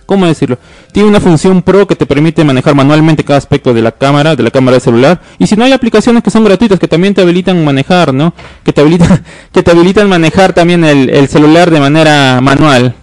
¿Cómo 0.05 0.25
decirlo? 0.25 0.57
Tiene 0.93 1.09
una 1.09 1.19
función 1.19 1.61
pro 1.61 1.85
que 1.85 1.95
te 1.97 2.05
permite 2.05 2.41
manejar 2.45 2.73
manualmente 2.73 3.25
cada 3.25 3.37
aspecto 3.37 3.73
de 3.73 3.81
la 3.81 3.91
cámara, 3.91 4.35
de 4.37 4.43
la 4.43 4.49
cámara 4.49 4.75
de 4.75 4.81
celular. 4.81 5.19
Y 5.37 5.45
si 5.47 5.57
no 5.57 5.65
hay 5.65 5.73
aplicaciones 5.73 6.23
que 6.23 6.31
son 6.31 6.45
gratuitas 6.45 6.79
que 6.79 6.87
también 6.87 7.13
te 7.13 7.21
habilitan 7.21 7.63
manejar, 7.65 8.13
¿no? 8.13 8.33
Que 8.63 8.71
te 8.71 8.79
habilitan, 8.79 9.23
que 9.51 9.61
te 9.61 9.71
habilitan 9.71 10.07
manejar 10.07 10.53
también 10.53 10.85
el, 10.85 11.09
el 11.09 11.27
celular 11.27 11.69
de 11.69 11.79
manera 11.81 12.39
manual. 12.41 12.95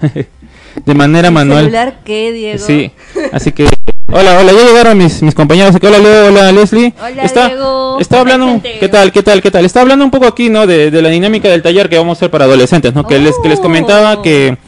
de 0.86 0.94
manera 0.94 1.30
manual. 1.30 1.64
¿Celular 1.66 2.00
qué, 2.02 2.32
Diego? 2.32 2.58
Sí, 2.58 2.90
así 3.30 3.52
que... 3.52 3.68
Hola, 4.14 4.38
hola, 4.38 4.52
ya 4.52 4.66
llegaron 4.66 4.98
mis, 4.98 5.22
mis 5.22 5.34
compañeros 5.34 5.74
aquí. 5.74 5.86
Hola, 5.86 5.98
Leo, 5.98 6.26
hola, 6.26 6.52
Leslie. 6.52 6.92
Hola, 7.02 7.22
está, 7.22 7.48
Diego. 7.48 7.96
Está 7.98 8.20
hablando... 8.20 8.60
¿Qué 8.62 8.88
tal, 8.90 9.10
qué 9.10 9.22
tal, 9.22 9.40
qué 9.40 9.50
tal? 9.50 9.64
Está 9.64 9.80
hablando 9.80 10.04
un 10.04 10.10
poco 10.10 10.26
aquí, 10.26 10.50
¿no? 10.50 10.66
De, 10.66 10.90
de 10.90 11.00
la 11.00 11.08
dinámica 11.08 11.48
del 11.48 11.62
taller 11.62 11.88
que 11.88 11.96
vamos 11.96 12.18
a 12.18 12.18
hacer 12.18 12.30
para 12.30 12.44
adolescentes, 12.44 12.94
¿no? 12.94 13.06
Que, 13.06 13.18
les, 13.18 13.34
que 13.42 13.48
les 13.48 13.58
comentaba 13.58 14.12
Oh. 14.18 14.22
que... 14.22 14.58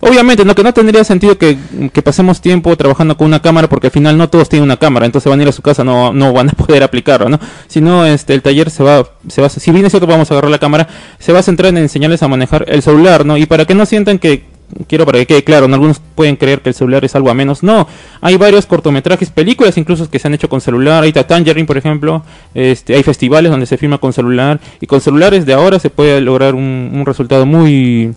Obviamente, 0.00 0.44
¿no? 0.44 0.54
Que 0.54 0.62
no 0.62 0.72
tendría 0.72 1.04
sentido 1.04 1.36
que, 1.36 1.56
que 1.92 2.02
pasemos 2.02 2.40
tiempo 2.40 2.74
trabajando 2.76 3.16
con 3.16 3.26
una 3.26 3.40
cámara 3.40 3.68
porque 3.68 3.86
al 3.88 3.90
final 3.90 4.16
no 4.16 4.28
todos 4.28 4.48
tienen 4.48 4.64
una 4.64 4.76
cámara, 4.76 5.06
entonces 5.06 5.30
van 5.30 5.40
a 5.40 5.42
ir 5.42 5.48
a 5.48 5.52
su 5.52 5.62
casa, 5.62 5.82
no, 5.82 6.12
no 6.12 6.32
van 6.32 6.50
a 6.50 6.52
poder 6.66 6.82
aplicarlo, 6.82 7.28
¿no? 7.28 7.40
Si 7.68 7.80
no, 7.80 8.04
este, 8.04 8.34
el 8.34 8.42
taller 8.42 8.70
se 8.70 8.82
va, 8.82 9.06
se 9.28 9.40
va, 9.40 9.48
si 9.48 9.70
bien 9.70 9.86
es 9.86 9.92
cierto 9.92 10.06
vamos 10.06 10.30
a 10.30 10.34
agarrar 10.34 10.50
la 10.50 10.58
cámara, 10.58 10.88
se 11.18 11.32
va 11.32 11.38
a 11.38 11.42
centrar 11.42 11.70
en 11.70 11.78
enseñarles 11.78 12.22
a 12.22 12.28
manejar 12.28 12.66
el 12.68 12.82
celular, 12.82 13.24
¿no? 13.24 13.38
Y 13.38 13.46
para 13.46 13.64
que 13.64 13.74
no 13.74 13.86
sientan 13.86 14.18
que, 14.18 14.44
quiero 14.88 15.06
para 15.06 15.18
que 15.18 15.26
quede 15.26 15.44
claro, 15.44 15.68
¿no? 15.68 15.74
algunos 15.74 16.00
pueden 16.14 16.36
creer 16.36 16.60
que 16.60 16.70
el 16.70 16.74
celular 16.74 17.04
es 17.04 17.14
algo 17.14 17.30
a 17.30 17.34
menos, 17.34 17.62
no, 17.62 17.86
hay 18.20 18.36
varios 18.36 18.66
cortometrajes, 18.66 19.30
películas 19.30 19.76
incluso 19.78 20.08
que 20.10 20.18
se 20.18 20.28
han 20.28 20.34
hecho 20.34 20.48
con 20.48 20.60
celular, 20.60 21.02
ahí 21.02 21.12
está 21.14 21.26
por 21.66 21.76
ejemplo, 21.76 22.24
este, 22.54 22.94
hay 22.94 23.02
festivales 23.02 23.50
donde 23.50 23.66
se 23.66 23.76
filma 23.76 23.98
con 23.98 24.12
celular, 24.12 24.60
y 24.80 24.86
con 24.86 25.00
celulares 25.00 25.46
de 25.46 25.52
ahora 25.52 25.78
se 25.78 25.90
puede 25.90 26.20
lograr 26.20 26.54
un, 26.54 26.90
un 26.92 27.06
resultado 27.06 27.46
muy, 27.46 28.14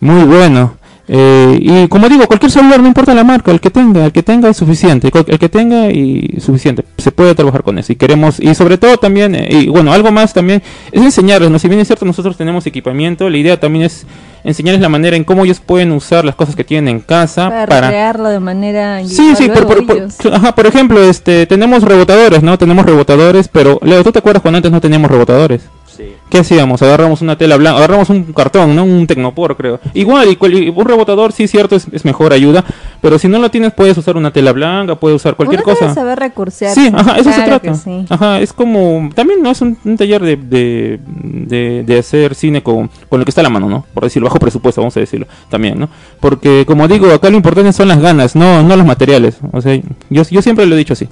muy 0.00 0.24
bueno. 0.24 0.76
Eh, 1.10 1.58
y 1.60 1.88
como 1.88 2.08
digo, 2.08 2.26
cualquier 2.26 2.52
celular, 2.52 2.80
no 2.80 2.86
importa 2.86 3.14
la 3.14 3.24
marca, 3.24 3.50
el 3.50 3.60
que 3.60 3.70
tenga, 3.70 4.04
el 4.04 4.12
que 4.12 4.22
tenga 4.22 4.50
es 4.50 4.58
suficiente, 4.58 5.10
el 5.26 5.38
que 5.38 5.48
tenga 5.48 5.90
y 5.90 6.36
suficiente, 6.38 6.84
se 6.98 7.12
puede 7.12 7.34
trabajar 7.34 7.62
con 7.62 7.78
eso. 7.78 7.92
Y 7.92 7.96
queremos, 7.96 8.38
y 8.38 8.54
sobre 8.54 8.76
todo 8.76 8.98
también, 8.98 9.34
eh, 9.34 9.48
y 9.50 9.68
bueno, 9.68 9.92
algo 9.92 10.12
más 10.12 10.34
también, 10.34 10.62
es 10.92 11.02
enseñarles, 11.02 11.50
¿no? 11.50 11.58
si 11.58 11.68
bien 11.68 11.80
es 11.80 11.86
cierto, 11.86 12.04
nosotros 12.04 12.36
tenemos 12.36 12.66
equipamiento, 12.66 13.30
la 13.30 13.38
idea 13.38 13.58
también 13.58 13.86
es 13.86 14.06
enseñarles 14.44 14.82
la 14.82 14.88
manera 14.90 15.16
en 15.16 15.24
cómo 15.24 15.44
ellos 15.44 15.60
pueden 15.60 15.92
usar 15.92 16.24
las 16.24 16.34
cosas 16.34 16.54
que 16.54 16.64
tienen 16.64 16.96
en 16.96 17.00
casa 17.00 17.48
Para, 17.48 17.66
para... 17.66 17.80
recrearlo 17.88 18.28
de 18.28 18.40
manera 18.40 19.00
Sí, 19.04 19.34
sí, 19.36 19.48
por, 19.48 20.32
ajá, 20.32 20.54
por 20.54 20.66
ejemplo, 20.66 21.02
este, 21.02 21.46
tenemos 21.46 21.82
rebotadores, 21.82 22.42
¿no? 22.42 22.58
Tenemos 22.58 22.84
rebotadores, 22.84 23.48
pero 23.48 23.78
Leo, 23.82 24.04
¿tú 24.04 24.12
te 24.12 24.18
acuerdas 24.18 24.42
cuando 24.42 24.58
antes 24.58 24.70
no 24.70 24.80
teníamos 24.80 25.10
rebotadores? 25.10 25.62
Sí. 25.98 26.12
¿Qué 26.30 26.38
hacíamos? 26.38 26.80
Agarramos 26.80 27.22
una 27.22 27.36
tela 27.36 27.56
blanca, 27.56 27.78
agarramos 27.78 28.08
un 28.08 28.22
cartón, 28.32 28.76
¿no? 28.76 28.84
Un 28.84 29.06
tecnopor, 29.08 29.56
creo. 29.56 29.80
Igual, 29.94 30.30
y 30.30 30.36
cual- 30.36 30.54
y 30.54 30.68
un 30.68 30.84
rebotador, 30.86 31.32
sí, 31.32 31.48
cierto, 31.48 31.74
es, 31.74 31.88
es 31.92 32.04
mejor 32.04 32.32
ayuda, 32.32 32.64
pero 33.00 33.18
si 33.18 33.26
no 33.26 33.38
lo 33.40 33.50
tienes, 33.50 33.72
puedes 33.74 33.98
usar 33.98 34.16
una 34.16 34.30
tela 34.32 34.52
blanca, 34.52 34.94
puedes 34.94 35.16
usar 35.16 35.34
cualquier 35.34 35.60
Uno 35.62 35.66
debe 35.74 35.80
cosa. 35.80 35.94
saber 35.94 36.18
recursear. 36.18 36.72
Sí, 36.72 36.90
ajá, 36.94 37.16
eso 37.18 37.30
se 37.30 37.34
Claro 37.42 37.60
trata. 37.60 37.60
que 37.72 37.74
sí. 37.74 38.04
Ajá, 38.08 38.40
es 38.40 38.52
como, 38.52 39.10
también 39.14 39.42
no 39.42 39.50
es 39.50 39.60
un, 39.60 39.76
un 39.84 39.96
taller 39.96 40.22
de, 40.22 40.36
de, 40.36 41.00
de, 41.04 41.82
de 41.84 41.98
hacer 41.98 42.36
cine 42.36 42.62
con, 42.62 42.88
con 43.08 43.18
lo 43.18 43.24
que 43.24 43.30
está 43.32 43.40
a 43.40 43.44
la 43.44 43.50
mano, 43.50 43.68
¿no? 43.68 43.84
Por 43.92 44.04
decirlo, 44.04 44.28
bajo 44.28 44.38
presupuesto, 44.38 44.80
vamos 44.80 44.96
a 44.96 45.00
decirlo, 45.00 45.26
también, 45.50 45.80
¿no? 45.80 45.88
Porque, 46.20 46.64
como 46.64 46.86
digo, 46.86 47.10
acá 47.12 47.28
lo 47.28 47.36
importante 47.36 47.72
son 47.72 47.88
las 47.88 47.98
ganas, 48.00 48.36
no, 48.36 48.62
no 48.62 48.76
los 48.76 48.86
materiales. 48.86 49.38
O 49.52 49.60
sea, 49.60 49.74
yo, 50.10 50.22
yo 50.30 50.42
siempre 50.42 50.64
lo 50.66 50.76
he 50.76 50.78
dicho 50.78 50.92
así. 50.92 51.08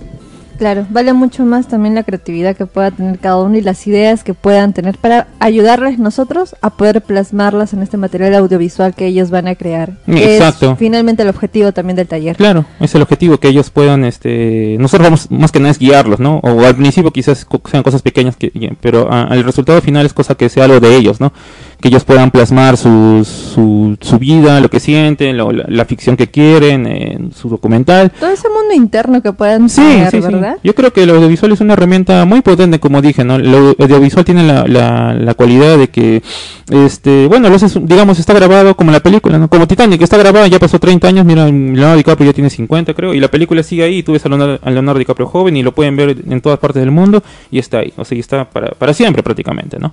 Claro, 0.58 0.86
vale 0.90 1.12
mucho 1.12 1.44
más 1.44 1.68
también 1.68 1.94
la 1.94 2.02
creatividad 2.02 2.56
que 2.56 2.66
pueda 2.66 2.90
tener 2.90 3.18
cada 3.18 3.38
uno 3.38 3.56
y 3.56 3.60
las 3.60 3.86
ideas 3.86 4.24
que 4.24 4.34
puedan 4.34 4.72
tener 4.72 4.98
para 4.98 5.28
ayudarles 5.38 5.98
nosotros 5.98 6.56
a 6.62 6.70
poder 6.70 7.02
plasmarlas 7.02 7.72
en 7.72 7.82
este 7.82 7.96
material 7.96 8.34
audiovisual 8.34 8.94
que 8.94 9.06
ellos 9.06 9.30
van 9.30 9.48
a 9.48 9.54
crear. 9.54 9.92
que 10.06 10.36
Exacto. 10.36 10.72
Es 10.72 10.78
finalmente 10.78 11.22
el 11.22 11.28
objetivo 11.28 11.72
también 11.72 11.96
del 11.96 12.08
taller. 12.08 12.36
Claro, 12.36 12.64
es 12.80 12.94
el 12.94 13.02
objetivo 13.02 13.38
que 13.38 13.48
ellos 13.48 13.70
puedan, 13.70 14.04
este, 14.04 14.76
nosotros 14.78 15.06
vamos 15.06 15.30
más 15.30 15.52
que 15.52 15.60
nada 15.60 15.72
es 15.72 15.78
guiarlos, 15.78 16.20
¿no? 16.20 16.38
O 16.38 16.64
al 16.64 16.74
principio 16.74 17.10
quizás 17.10 17.46
sean 17.70 17.82
cosas 17.82 18.02
pequeñas, 18.02 18.36
que, 18.36 18.50
pero 18.80 19.08
ah, 19.10 19.28
el 19.32 19.44
resultado 19.44 19.80
final 19.80 20.06
es 20.06 20.12
cosa 20.12 20.34
que 20.34 20.48
sea 20.48 20.64
algo 20.64 20.80
de 20.80 20.96
ellos, 20.96 21.20
¿no? 21.20 21.32
Que 21.80 21.88
ellos 21.88 22.04
puedan 22.04 22.30
plasmar 22.30 22.76
su, 22.76 23.96
su 24.00 24.18
vida, 24.18 24.60
lo 24.60 24.70
que 24.70 24.80
sienten, 24.80 25.36
lo- 25.36 25.52
la, 25.52 25.64
la 25.68 25.84
ficción 25.84 26.16
que 26.16 26.28
quieren, 26.28 26.86
en 26.86 27.32
su 27.32 27.48
documental. 27.48 28.10
Todo 28.18 28.30
ese 28.30 28.48
mundo 28.48 28.74
interno 28.74 29.20
que 29.22 29.32
puedan 29.32 29.68
Sí, 29.68 29.82
tener, 29.82 30.10
sí, 30.10 30.22
sí. 30.22 30.26
¿verdad? 30.32 30.56
Yo 30.64 30.74
creo 30.74 30.92
que 30.92 31.02
el 31.02 31.10
audiovisual 31.10 31.52
es 31.52 31.60
una 31.60 31.74
herramienta 31.74 32.24
muy 32.24 32.40
potente, 32.40 32.80
como 32.80 33.02
dije, 33.02 33.24
¿no? 33.24 33.36
El 33.36 33.52
au- 33.54 33.76
audiovisual 33.78 34.24
tiene 34.24 34.42
la, 34.46 34.66
la, 34.66 35.14
la 35.14 35.34
cualidad 35.34 35.76
de 35.78 35.88
que, 35.88 36.22
este, 36.70 37.26
bueno, 37.26 37.48
lo 37.50 37.56
haces, 37.56 37.78
digamos, 37.82 38.18
está 38.18 38.32
grabado 38.32 38.74
como 38.74 38.90
la 38.90 39.00
película, 39.00 39.38
¿no? 39.38 39.48
Como 39.48 39.66
Titanic, 39.66 40.00
está 40.02 40.16
grabada, 40.16 40.46
ya 40.48 40.58
pasó 40.58 40.78
30 40.78 41.08
años, 41.08 41.24
mira, 41.26 41.44
Leonardo 41.46 41.96
DiCaprio 41.96 42.30
ya 42.30 42.34
tiene 42.34 42.50
50, 42.50 42.94
creo, 42.94 43.14
y 43.14 43.20
la 43.20 43.28
película 43.28 43.62
sigue 43.62 43.84
ahí, 43.84 43.98
y 43.98 44.02
tú 44.02 44.12
ves 44.12 44.24
a 44.24 44.28
Leonardo, 44.30 44.58
a 44.62 44.70
Leonardo 44.70 44.98
DiCaprio 44.98 45.26
joven 45.26 45.56
y 45.56 45.62
lo 45.62 45.72
pueden 45.72 45.94
ver 45.96 46.16
en 46.28 46.40
todas 46.40 46.58
partes 46.58 46.80
del 46.80 46.90
mundo, 46.90 47.22
y 47.50 47.58
está 47.58 47.78
ahí, 47.78 47.92
o 47.96 48.04
sea, 48.04 48.16
y 48.16 48.20
está 48.20 48.48
para, 48.48 48.68
para 48.70 48.94
siempre 48.94 49.22
prácticamente, 49.22 49.78
¿no? 49.78 49.92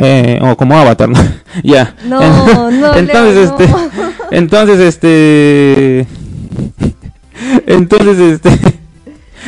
Eh, 0.00 0.38
o 0.42 0.56
como 0.56 0.76
Avatar, 0.76 1.08
¿no? 1.08 1.17
ya. 1.62 1.94
No, 2.04 2.70
no, 2.70 2.94
entonces, 2.96 3.34
Leo, 3.34 3.58
este, 3.58 3.68
no. 3.68 3.90
entonces, 4.30 4.80
este, 4.80 6.06
entonces, 7.66 8.18
este, 8.18 8.50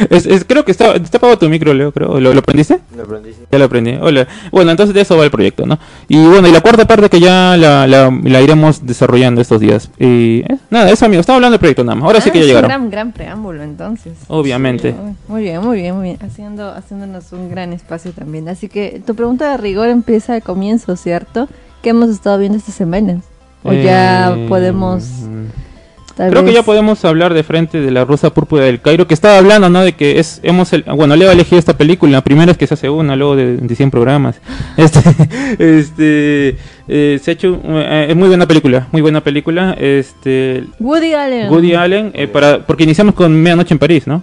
es, 0.09 0.27
es- 0.27 0.45
creo 0.45 0.65
que 0.65 0.71
está, 0.73 0.95
está 0.95 1.19
apagado 1.19 1.39
tu 1.39 1.49
micro, 1.49 1.75
Leo, 1.75 1.93
creo, 1.93 2.19
¿lo, 2.21 2.33
lo 2.33 2.43
prendiste? 2.43 2.81
Lo 2.97 3.03
aprendí. 3.03 3.33
sí. 3.33 3.41
Ya 3.51 3.59
lo 3.59 3.65
aprendí. 3.67 3.99
Hola. 4.01 4.27
Bueno, 4.51 4.71
entonces 4.71 4.95
de 4.95 5.01
eso 5.03 5.17
va 5.17 5.25
el 5.25 5.31
proyecto, 5.31 5.67
¿no? 5.67 5.79
Y 6.09 6.25
bueno, 6.27 6.49
y 6.49 6.53
la 6.53 6.61
cuarta 6.61 6.87
parte 6.87 7.09
que 7.11 7.21
ya 7.21 7.57
la, 7.57 7.87
la, 7.87 8.11
la 8.23 8.41
iremos 8.41 8.87
desarrollando 8.87 9.41
estos 9.41 9.61
días. 9.61 9.91
Y 9.99 10.41
eh, 10.41 10.59
nada, 10.71 10.91
eso 10.91 11.05
amigo, 11.07 11.21
estaba 11.21 11.37
hablando 11.37 11.53
del 11.55 11.61
proyecto 11.61 11.85
nada 11.85 11.97
más. 11.97 12.07
Ahora 12.07 12.21
sí 12.21 12.31
Ah, 12.31 12.33
que 12.33 12.39
ya 12.39 12.43
es 12.45 12.49
llegaron. 12.49 12.71
un 12.71 12.77
gran, 12.77 12.91
gran 12.91 13.13
preámbulo 13.13 13.63
entonces. 13.63 14.15
Obviamente. 14.29 14.93
Sí, 14.93 14.97
Muy 15.29 15.43
bien, 15.43 15.61
muy 15.61 15.77
bien, 15.81 15.95
muy 15.95 16.05
bien. 16.05 16.19
Haciendo, 16.23 16.71
haciéndonos 16.73 17.33
un 17.33 17.51
gran 17.51 17.73
espacio 17.73 18.13
también. 18.13 18.49
Así 18.49 18.69
que 18.69 19.03
tu 19.05 19.15
pregunta 19.15 19.51
de 19.51 19.57
rigor 19.57 19.89
empieza 19.89 20.35
al 20.35 20.43
comienzo, 20.43 20.97
¿cierto? 20.97 21.49
¿Qué 21.83 21.91
hemos 21.91 22.11
estado 22.11 22.39
viendo 22.39 22.59
estas 22.59 22.75
semanas? 22.75 23.25
O 23.63 23.73
ya 23.73 24.31
Eh, 24.37 24.47
podemos... 24.49 25.05
tal 26.15 26.31
Creo 26.31 26.45
que 26.45 26.53
ya 26.53 26.63
podemos 26.63 27.05
hablar 27.05 27.35
de 27.35 27.43
frente 27.43 27.81
de 27.81 27.91
la 27.91 28.05
Rosa 28.05 28.31
Púrpura 28.33 28.65
del 28.65 28.81
Cairo, 28.81 29.07
que 29.07 29.15
estaba 29.15 29.39
hablando, 29.39 29.69
¿no? 29.71 29.83
De 29.83 29.93
que 29.93 30.19
es, 30.19 30.41
hemos, 30.43 30.73
el- 30.73 30.83
bueno, 30.85 31.17
Leo 31.17 31.31
ha 31.31 31.33
elegido 31.33 31.59
esta 31.59 31.77
película, 31.77 32.13
la 32.13 32.25
primera 32.25 32.53
es 32.53 32.59
que 32.59 32.67
se 32.67 32.75
hace 32.75 32.89
una, 32.91 33.17
luego 33.17 33.37
de, 33.37 33.57
de 33.57 33.75
100 33.77 33.91
programas. 33.91 34.41
Este, 34.77 35.01
este, 35.59 36.57
eh, 36.89 37.19
se 37.23 37.31
ha 37.31 37.35
hecho, 37.35 37.61
eh, 37.65 38.07
es 38.11 38.17
muy 38.17 38.29
buena 38.29 38.47
película, 38.47 38.89
muy 38.93 39.03
buena 39.03 39.21
película, 39.23 39.77
este, 39.79 40.65
Woody 40.79 41.15
Allen. 41.15 41.51
Woody 41.51 41.75
Allen, 41.75 42.11
eh, 42.15 42.27
para, 42.29 42.67
porque 42.67 42.85
iniciamos 42.85 43.15
con 43.15 43.35
Medianoche 43.35 43.75
en 43.75 43.79
París, 43.79 44.07
¿no? 44.07 44.23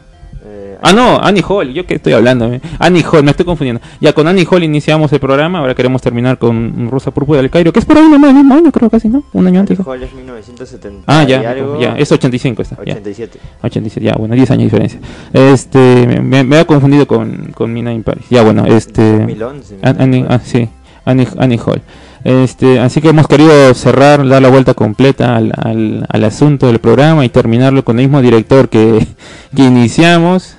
Ah, 0.82 0.94
no, 0.94 1.20
Annie 1.22 1.44
Hall, 1.48 1.74
yo 1.74 1.86
que 1.86 1.96
estoy 1.96 2.14
hablando. 2.14 2.50
Annie 2.80 3.04
Hall, 3.12 3.24
me 3.24 3.32
estoy 3.32 3.46
confundiendo. 3.46 3.82
Ya 4.00 4.14
con 4.14 4.28
Annie 4.28 4.46
Hall 4.50 4.64
iniciamos 4.64 5.12
el 5.14 5.20
programa, 5.20 5.60
ahora 5.60 5.74
queremos 5.76 6.02
terminar 6.02 6.38
con 6.38 6.90
Rosa 6.90 7.12
Púrpura 7.12 7.42
del 7.42 7.50
Cairo, 7.50 7.72
que 7.74 7.80
es 7.80 7.86
por 7.86 7.98
ahí 7.98 8.08
nomás, 8.10 8.30
el 8.32 8.36
mismo 8.38 8.56
año 8.56 8.72
creo 8.72 8.90
casi, 8.90 9.08
¿no? 9.10 9.24
Un 9.34 9.48
año 9.48 9.60
antes. 9.62 9.80
Hall 9.86 10.02
es 10.04 10.14
1970 10.14 11.04
Ah, 11.08 11.24
ya, 11.24 11.50
algo, 11.50 11.80
ya, 11.80 11.96
es 11.98 12.12
85 12.12 12.62
esta, 12.62 12.76
ya. 12.86 12.94
87. 12.94 13.40
87, 13.64 14.06
ya, 14.06 14.14
bueno, 14.18 14.36
10 14.36 14.52
años 14.52 14.72
de 14.72 14.80
diferencia. 14.80 15.00
Este, 15.34 16.08
me, 16.22 16.44
me, 16.44 16.66
confundido 16.66 17.08
con, 17.08 17.52
con 17.56 17.72
Mina 17.74 17.94
in 17.94 18.04
Paris. 18.04 18.26
Ya, 18.30 18.44
bueno, 18.44 18.66
este... 18.66 19.20
2011. 19.20 19.76
An- 19.82 20.02
Annie, 20.02 20.26
ah, 20.30 20.40
sí, 20.44 20.70
Annie, 21.06 21.28
Annie 21.38 21.60
Hall. 21.66 21.82
Este, 22.24 22.80
así 22.80 23.00
que 23.00 23.10
hemos 23.10 23.28
querido 23.28 23.74
cerrar, 23.74 24.28
dar 24.28 24.42
la 24.42 24.50
vuelta 24.50 24.74
completa 24.74 25.38
al, 25.38 25.54
al, 25.56 26.06
al 26.10 26.24
asunto 26.26 26.68
del 26.68 26.80
programa 26.80 27.24
y 27.24 27.30
terminarlo 27.30 27.86
con 27.86 28.00
el 28.00 28.08
mismo 28.08 28.22
director 28.22 28.68
que, 28.68 29.08
que 29.56 29.62
iniciamos. 29.64 30.57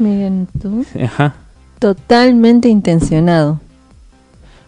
Miren 0.00 0.48
tú. 0.60 0.84
Ajá. 1.04 1.34
Totalmente 1.78 2.68
intencionado. 2.68 3.60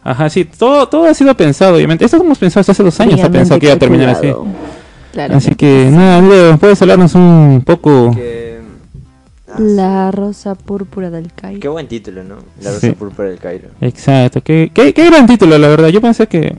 Ajá, 0.05 0.29
sí, 0.31 0.45
todo, 0.45 0.89
todo 0.89 1.05
ha 1.07 1.15
sido 1.15 1.35
pensado, 1.37 1.75
obviamente. 1.77 2.05
Esto 2.05 2.17
hemos 2.17 2.39
pensado 2.39 2.61
hasta 2.61 2.73
hace 2.73 2.83
dos 2.83 2.99
años, 3.01 3.21
ha 3.23 3.29
pensado 3.31 3.59
que 3.61 3.67
iba 3.67 3.75
a 3.75 3.79
terminar 3.79 4.09
así. 4.11 4.33
Claro. 5.13 5.37
Así 5.37 5.55
que, 5.55 5.89
nada, 5.91 6.21
Leo, 6.23 6.57
¿puedes 6.59 6.81
hablarnos 6.83 7.15
un 7.15 7.63
poco? 7.67 8.13
Que- 8.15 8.61
ah, 9.49 9.57
La 9.59 10.11
rosa 10.11 10.55
púrpura 10.55 11.11
del 11.11 11.33
Cairo. 11.33 11.61
Qué 11.61 11.69
buen 11.69 11.87
título, 11.87 12.25
¿no? 12.25 12.37
La 12.63 12.71
Rosa 12.71 12.81
Sí. 12.81 12.91
Púrpura 12.93 13.29
del 13.29 13.39
Cairo. 13.39 13.69
Exacto, 13.81 14.41
qué, 14.43 14.71
qué, 14.75 14.93
qué 14.95 15.07
gran 15.07 15.27
título, 15.27 15.57
la 15.59 15.69
verdad. 15.69 15.89
Yo 15.89 16.01
pensé 16.01 16.27
que 16.27 16.57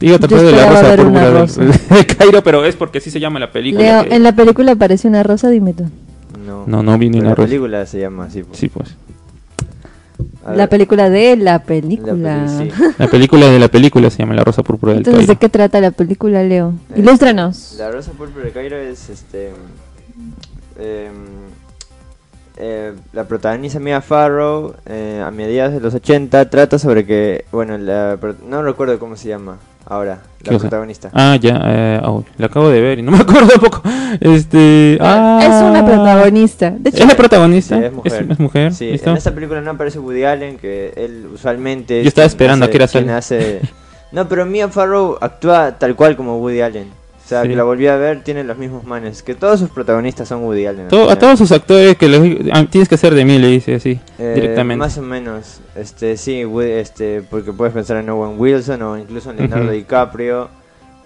iba 0.00 0.16
a 0.16 0.18
tratar 0.18 0.40
de 0.42 0.52
la 0.52 0.68
rosa 0.68 0.96
púrpura 0.96 1.46
de 1.96 2.06
Cairo, 2.18 2.44
pero 2.44 2.64
es 2.64 2.76
porque 2.76 2.98
así 2.98 3.10
se 3.10 3.18
llama 3.18 3.40
la 3.40 3.50
película. 3.50 3.82
Leo, 4.02 4.04
que- 4.08 4.14
en 4.14 4.22
la 4.22 4.32
película 4.36 4.72
aparece 4.72 5.08
una 5.08 5.22
rosa, 5.24 5.48
dime 5.48 5.72
tú. 5.72 5.84
No, 6.66 6.66
No, 6.66 6.82
no 6.82 6.98
vi 6.98 7.10
ni 7.10 7.20
La 7.20 7.34
rosa. 7.34 7.46
película 7.48 7.84
se 7.86 8.00
llama 8.00 8.24
así. 8.26 8.42
pues. 8.42 8.58
Sí, 8.58 8.68
pues. 8.68 8.94
La 10.54 10.66
película 10.68 11.08
de 11.08 11.36
la 11.36 11.52
la 11.52 11.58
película. 11.60 12.46
peli- 12.58 12.70
sí. 12.70 12.82
La 12.98 13.06
película 13.08 13.46
de 13.50 13.58
la 13.58 13.68
película 13.68 14.10
se 14.10 14.18
llama 14.18 14.34
La 14.34 14.44
Rosa 14.44 14.62
Púrpura 14.62 14.92
del 14.92 14.98
Entonces, 14.98 15.22
¿de 15.22 15.26
Cairo. 15.26 15.40
qué 15.40 15.48
trata 15.48 15.80
la 15.80 15.90
película, 15.90 16.42
Leo? 16.42 16.74
Eh, 16.94 17.00
Ilústranos. 17.00 17.74
La 17.78 17.90
Rosa 17.90 18.12
Púrpura 18.12 18.44
del 18.44 18.52
Cairo 18.52 18.76
es 18.76 19.08
este. 19.08 19.52
em, 20.78 21.12
eh, 22.58 22.92
la 23.14 23.24
protagoniza 23.24 23.80
Mia 23.80 24.00
Farrow 24.02 24.74
eh, 24.86 25.22
a 25.24 25.30
mediados 25.30 25.72
de 25.74 25.80
los 25.80 25.94
80. 25.94 26.50
Trata 26.50 26.78
sobre 26.78 27.04
que, 27.06 27.46
bueno, 27.50 27.78
la 27.78 28.18
no 28.46 28.62
recuerdo 28.62 28.98
cómo 28.98 29.16
se 29.16 29.28
llama 29.28 29.56
ahora, 29.86 30.18
¿Qué 30.38 30.50
la 30.50 30.52
cosa? 30.56 30.68
protagonista. 30.68 31.10
Ah, 31.12 31.36
ya, 31.40 31.60
eh, 31.64 32.00
oh, 32.04 32.24
la 32.38 32.46
acabo 32.46 32.68
de 32.68 32.80
ver 32.80 32.98
y 32.98 33.02
no 33.02 33.10
me 33.12 33.18
acuerdo 33.20 33.48
tampoco. 33.48 33.82
Este, 34.20 34.98
ah, 35.00 35.40
Es 35.42 35.62
una 35.62 35.84
protagonista. 35.84 36.70
De 36.70 36.90
hecho, 36.90 37.02
¿Es 37.02 37.08
la 37.08 37.16
protagonista? 37.16 37.78
Sí, 37.78 37.84
es 37.84 37.92
mujer. 37.92 38.26
Es, 38.30 38.38
mujer, 38.38 38.74
Sí, 38.74 38.90
¿listo? 38.92 39.10
en 39.10 39.16
esta 39.16 39.32
película 39.34 39.60
no 39.60 39.70
aparece 39.72 39.98
Woody 39.98 40.24
Allen, 40.24 40.58
que 40.58 40.92
él 40.96 41.26
usualmente... 41.32 42.02
Yo 42.02 42.08
estaba 42.08 42.26
es 42.26 42.34
quien 42.34 42.50
esperando 42.50 42.64
a 42.64 42.66
hace- 42.66 42.72
que 42.72 43.04
era 43.04 43.16
hace... 43.18 43.60
No, 44.12 44.28
pero 44.28 44.46
Mia 44.46 44.68
Farrow 44.68 45.18
actúa 45.20 45.76
tal 45.78 45.96
cual 45.96 46.16
como 46.16 46.38
Woody 46.38 46.60
Allen. 46.60 46.88
O 47.24 47.28
sea, 47.28 47.40
Sí. 47.42 47.48
que 47.48 47.56
la 47.56 47.62
volví 47.64 47.86
a 47.86 47.96
ver, 47.96 48.22
tiene 48.22 48.44
los 48.44 48.58
mismos 48.58 48.84
manes. 48.84 49.22
Que 49.22 49.34
todos 49.34 49.58
sus 49.58 49.70
protagonistas 49.70 50.28
son 50.28 50.42
Woody 50.44 50.66
Allen. 50.66 50.88
Todo- 50.88 51.08
a 51.10 51.18
todos 51.18 51.38
sus 51.38 51.50
actores 51.52 51.96
que 51.96 52.06
les 52.08 52.36
ah, 52.52 52.66
tienes 52.70 52.86
que 52.88 52.96
hacer 52.96 53.14
de 53.14 53.24
mí, 53.24 53.38
le 53.38 53.46
dice 53.48 53.76
así, 53.76 53.98
Eh, 54.18 54.32
directamente. 54.34 54.78
Más 54.78 54.98
o 54.98 55.02
menos, 55.02 55.60
este, 55.74 56.18
sí, 56.18 56.44
Woody- 56.44 56.72
este, 56.80 57.22
porque 57.22 57.52
puedes 57.54 57.72
pensar 57.72 57.96
en 57.96 58.10
Owen 58.10 58.38
Wilson 58.38 58.82
o 58.82 58.98
incluso 58.98 59.30
en 59.30 59.38
Leonardo. 59.38 59.70
DiCaprio 59.70 60.48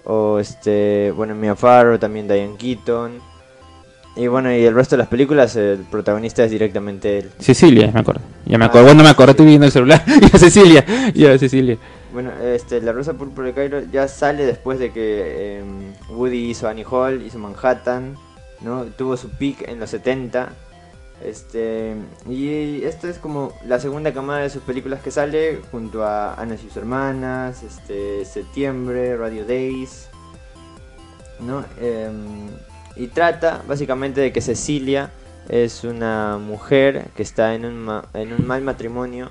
o 0.03 0.39
este, 0.39 1.13
bueno, 1.15 1.35
Mia 1.35 1.55
Farrow, 1.55 1.97
también 1.97 2.27
Diane 2.27 2.55
Keaton. 2.57 3.11
Y 4.17 4.27
bueno, 4.27 4.51
y 4.53 4.65
el 4.65 4.73
resto 4.75 4.95
de 4.95 4.97
las 4.97 5.07
películas 5.07 5.55
el 5.55 5.85
protagonista 5.89 6.43
es 6.43 6.51
directamente 6.51 7.19
él. 7.19 7.29
Cecilia, 7.39 7.89
me 7.93 8.01
acuerdo. 8.01 8.21
Ya 8.45 8.57
me 8.57 8.65
Ah, 8.65 8.67
acuerdo. 8.67 8.87
Bueno, 8.87 9.03
me 9.03 9.09
acuerdo, 9.09 9.31
sí. 9.31 9.35
estoy 9.35 9.45
viendo 9.45 9.65
el 9.67 9.71
celular. 9.71 10.03
ya, 10.33 10.37
Cecilia. 10.37 10.85
Ya, 11.13 11.37
Cecilia. 11.37 11.77
Bueno, 12.11 12.31
este, 12.41 12.81
La 12.81 12.91
Rosa 12.91 13.13
Púrpura 13.13 13.47
de 13.47 13.53
Cairo 13.53 13.81
ya 13.91 14.07
sale 14.07 14.45
después 14.45 14.79
de 14.79 14.91
que 14.91 15.59
em, 15.59 15.93
Woody 16.09 16.49
hizo 16.49 16.67
Annie 16.67 16.85
Hall, 16.89 17.21
hizo 17.21 17.37
Manhattan, 17.37 18.15
¿no? 18.61 18.85
Tuvo 18.85 19.15
su 19.15 19.29
peak 19.29 19.67
en 19.67 19.79
los 19.79 19.91
70. 19.91 20.49
Este, 21.23 21.95
y 22.29 22.83
esta 22.83 23.09
es 23.09 23.17
como 23.17 23.53
la 23.67 23.79
segunda 23.79 24.13
camada 24.13 24.39
de 24.39 24.49
sus 24.49 24.63
películas 24.63 25.01
que 25.01 25.11
sale 25.11 25.61
junto 25.69 26.03
a 26.03 26.33
Ana 26.35 26.55
y 26.55 26.57
sus 26.57 26.75
hermanas, 26.77 27.61
este, 27.61 28.23
Septiembre, 28.23 29.17
Radio 29.17 29.45
Days, 29.45 30.07
¿no? 31.39 31.65
Em, 31.79 32.47
y 32.95 33.07
trata 33.07 33.63
básicamente 33.67 34.21
de 34.21 34.31
que 34.31 34.41
Cecilia 34.41 35.11
es 35.49 35.83
una 35.83 36.37
mujer 36.37 37.07
que 37.15 37.23
está 37.23 37.55
en 37.55 37.65
un, 37.65 37.77
ma- 37.79 38.05
en 38.13 38.33
un 38.33 38.45
mal 38.47 38.61
matrimonio 38.61 39.29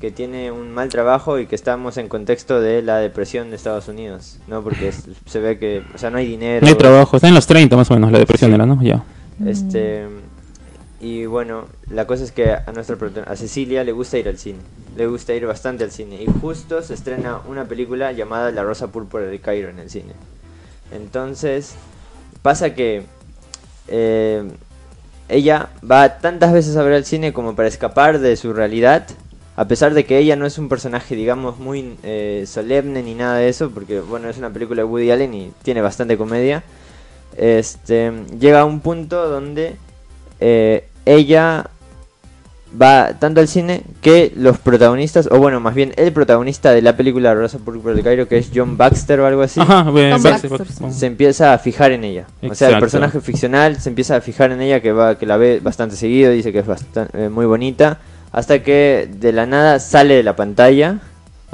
que 0.00 0.10
tiene 0.12 0.50
un 0.52 0.70
mal 0.72 0.88
trabajo 0.88 1.38
y 1.40 1.46
que 1.46 1.54
estamos 1.56 1.96
en 1.96 2.08
contexto 2.08 2.60
de 2.60 2.82
la 2.82 2.98
depresión 2.98 3.50
de 3.50 3.56
Estados 3.56 3.88
Unidos, 3.88 4.38
¿no? 4.46 4.62
Porque 4.62 4.88
es- 4.88 5.04
se 5.26 5.40
ve 5.40 5.58
que, 5.58 5.82
o 5.94 5.98
sea, 5.98 6.10
no 6.10 6.18
hay 6.18 6.26
dinero. 6.26 6.60
No 6.64 6.68
hay 6.68 6.76
trabajo. 6.78 7.16
Está 7.16 7.28
en 7.28 7.34
los 7.34 7.46
30 7.46 7.76
más 7.76 7.90
o 7.90 7.94
menos, 7.94 8.12
la 8.12 8.18
depresión 8.18 8.50
Sí. 8.50 8.54
era, 8.54 8.64
¿no? 8.64 8.80
Ya. 8.82 9.02
Este 9.44 10.06
y 10.98 11.26
bueno, 11.26 11.66
la 11.90 12.06
cosa 12.06 12.24
es 12.24 12.32
que 12.32 12.52
a 12.52 12.64
nuestra 12.72 12.96
a 13.26 13.36
Cecilia 13.36 13.84
le 13.84 13.92
gusta 13.92 14.16
ir 14.18 14.28
al 14.28 14.38
cine. 14.38 14.58
Le 14.96 15.06
gusta 15.06 15.34
ir 15.34 15.46
bastante 15.46 15.84
al 15.84 15.90
cine 15.90 16.22
y 16.22 16.26
justo 16.40 16.80
se 16.82 16.94
estrena 16.94 17.40
una 17.46 17.66
película 17.66 18.12
llamada 18.12 18.50
La 18.50 18.62
Rosa 18.62 18.86
Púrpura 18.92 19.24
de 19.26 19.38
Cairo 19.40 19.68
en 19.68 19.78
el 19.78 19.90
cine. 19.90 20.12
Entonces, 20.92 21.74
pasa 22.42 22.74
que 22.74 23.02
eh, 23.88 24.48
ella 25.28 25.70
va 25.88 26.18
tantas 26.18 26.52
veces 26.52 26.76
a 26.76 26.82
ver 26.82 26.94
al 26.94 27.04
cine 27.04 27.32
como 27.32 27.54
para 27.56 27.68
escapar 27.68 28.18
de 28.18 28.36
su 28.36 28.52
realidad, 28.52 29.06
a 29.56 29.66
pesar 29.66 29.94
de 29.94 30.04
que 30.04 30.18
ella 30.18 30.36
no 30.36 30.46
es 30.46 30.58
un 30.58 30.68
personaje, 30.68 31.16
digamos, 31.16 31.58
muy 31.58 31.96
eh, 32.02 32.44
solemne 32.46 33.02
ni 33.02 33.14
nada 33.14 33.38
de 33.38 33.48
eso, 33.48 33.70
porque 33.70 34.00
bueno, 34.00 34.28
es 34.28 34.38
una 34.38 34.50
película 34.50 34.82
de 34.82 34.84
Woody 34.84 35.10
Allen 35.10 35.34
y 35.34 35.52
tiene 35.62 35.80
bastante 35.80 36.16
comedia. 36.16 36.62
Este 37.36 38.12
llega 38.38 38.60
a 38.60 38.64
un 38.64 38.80
punto 38.80 39.28
donde 39.28 39.76
eh, 40.40 40.88
ella 41.04 41.70
va 42.80 43.14
tanto 43.18 43.40
al 43.40 43.48
cine 43.48 43.82
que 44.00 44.32
los 44.36 44.58
protagonistas, 44.58 45.28
o 45.30 45.38
bueno, 45.38 45.60
más 45.60 45.74
bien 45.74 45.92
el 45.96 46.12
protagonista 46.12 46.72
de 46.72 46.82
la 46.82 46.96
película 46.96 47.34
Rosa 47.34 47.58
Púrpura 47.58 47.94
de 47.94 48.02
Cairo, 48.02 48.28
que 48.28 48.38
es 48.38 48.50
John 48.54 48.76
Baxter 48.76 49.20
o 49.20 49.26
algo 49.26 49.42
así, 49.42 49.60
Ajá, 49.60 49.82
Baxter. 49.90 50.50
se 50.90 51.06
empieza 51.06 51.52
a 51.54 51.58
fijar 51.58 51.92
en 51.92 52.04
ella. 52.04 52.26
O 52.42 52.54
sea, 52.54 52.70
el 52.70 52.80
personaje 52.80 53.20
ficcional 53.20 53.80
se 53.80 53.88
empieza 53.88 54.16
a 54.16 54.20
fijar 54.20 54.52
en 54.52 54.60
ella, 54.60 54.80
que 54.80 54.92
va 54.92 55.16
que 55.16 55.26
la 55.26 55.36
ve 55.36 55.60
bastante 55.62 55.96
seguido, 55.96 56.30
dice 56.30 56.52
que 56.52 56.60
es 56.60 56.66
bastante, 56.66 57.28
muy 57.28 57.46
bonita, 57.46 57.98
hasta 58.32 58.62
que 58.62 59.08
de 59.10 59.32
la 59.32 59.46
nada 59.46 59.78
sale 59.78 60.14
de 60.14 60.22
la 60.22 60.36
pantalla. 60.36 60.98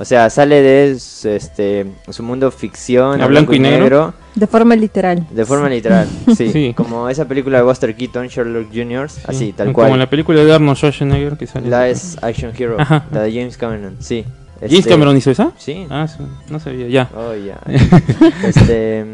O 0.03 0.05
sea, 0.05 0.29
sale 0.31 0.61
de 0.62 0.99
su, 0.99 1.29
este, 1.29 1.87
su 2.11 2.25
mundo 2.25 2.51
ficción, 2.51 3.21
¿A 3.23 3.27
blanco 3.29 3.55
y 3.55 3.61
negro? 3.61 4.12
de 4.35 4.49
forma 4.49 4.75
literal. 4.75 5.25
De 5.31 5.45
forma 5.47 5.69
literal, 5.69 6.09
sí. 6.37 6.51
Sí. 6.51 6.75
Como 6.77 7.09
esa 7.09 7.29
película 7.29 7.59
de 7.59 7.62
Buster 7.62 7.95
Keaton, 7.95 8.27
Sherlock 8.27 8.67
Jr., 8.75 9.05
así, 9.29 9.38
Sí, 9.38 9.53
tal 9.53 9.73
Como 9.73 9.87
cual. 9.87 9.99
la 10.01 10.11
película 10.11 10.43
de 10.45 10.53
Arnold 10.53 10.77
Schwarzenegger 10.77 11.37
que 11.37 11.47
sale. 11.47 11.69
La 11.69 11.88
es 11.88 12.19
Action 12.21 12.51
Hero, 12.59 12.75
Ajá. 12.81 13.05
la 13.12 13.23
de 13.23 13.31
James 13.33 13.57
Cameron, 13.57 13.95
sí. 14.01 14.25
¿James 14.61 14.73
Este, 14.79 14.91
Cameron 14.91 15.17
hizo 15.17 15.31
esa? 15.31 15.53
Sí. 15.57 15.87
Ah, 15.88 16.09
sí, 16.09 16.19
no 16.51 16.59
sabía, 16.59 16.88
ya. 16.88 17.09
Oh, 17.17 17.33
ya. 17.37 17.61
este, 18.45 19.05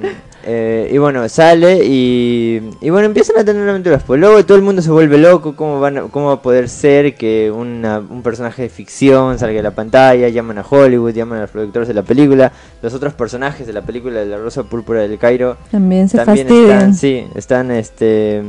eh, 0.45 0.89
y 0.93 0.99
bueno, 0.99 1.29
sale 1.29 1.85
y, 1.85 2.63
y 2.81 2.91
bueno, 2.91 3.07
empiezan 3.07 3.39
a 3.39 3.45
tener 3.45 3.69
aventuras. 3.69 4.03
Pues 4.05 4.19
luego 4.21 4.45
todo 4.45 4.57
el 4.57 4.63
mundo 4.63 4.81
se 4.83 4.91
vuelve 4.91 5.19
loco. 5.19 5.55
¿Cómo, 5.57 5.81
van 5.81 5.99
a- 5.99 6.03
cómo 6.03 6.29
va 6.29 6.35
a 6.35 6.43
poder 6.43 6.69
ser 6.69 7.15
que 7.17 7.51
una- 7.51 7.99
un 7.99 8.23
personaje 8.23 8.63
de 8.63 8.69
ficción 8.69 9.39
salga 9.39 9.57
de 9.57 9.63
la 9.63 9.73
pantalla? 9.73 10.29
Llaman 10.29 10.59
a 10.59 10.65
Hollywood, 10.69 11.13
llaman 11.13 11.39
a 11.39 11.43
los 11.43 11.51
productores 11.51 11.89
de 11.89 11.95
la 11.95 12.03
película. 12.03 12.53
Los 12.83 12.95
otros 12.95 13.13
personajes 13.15 13.67
de 13.67 13.73
la 13.73 13.83
película 13.83 14.21
de 14.21 14.27
La 14.27 14.39
Rosa 14.39 14.63
Púrpura 14.63 15.01
del 15.01 15.19
Cairo 15.19 15.57
También 15.71 16.09
se 16.09 16.17
también 16.19 16.47
fastidian. 16.47 16.71
están, 16.79 16.95
sí, 16.95 17.25
están, 17.35 17.71
este, 17.71 18.43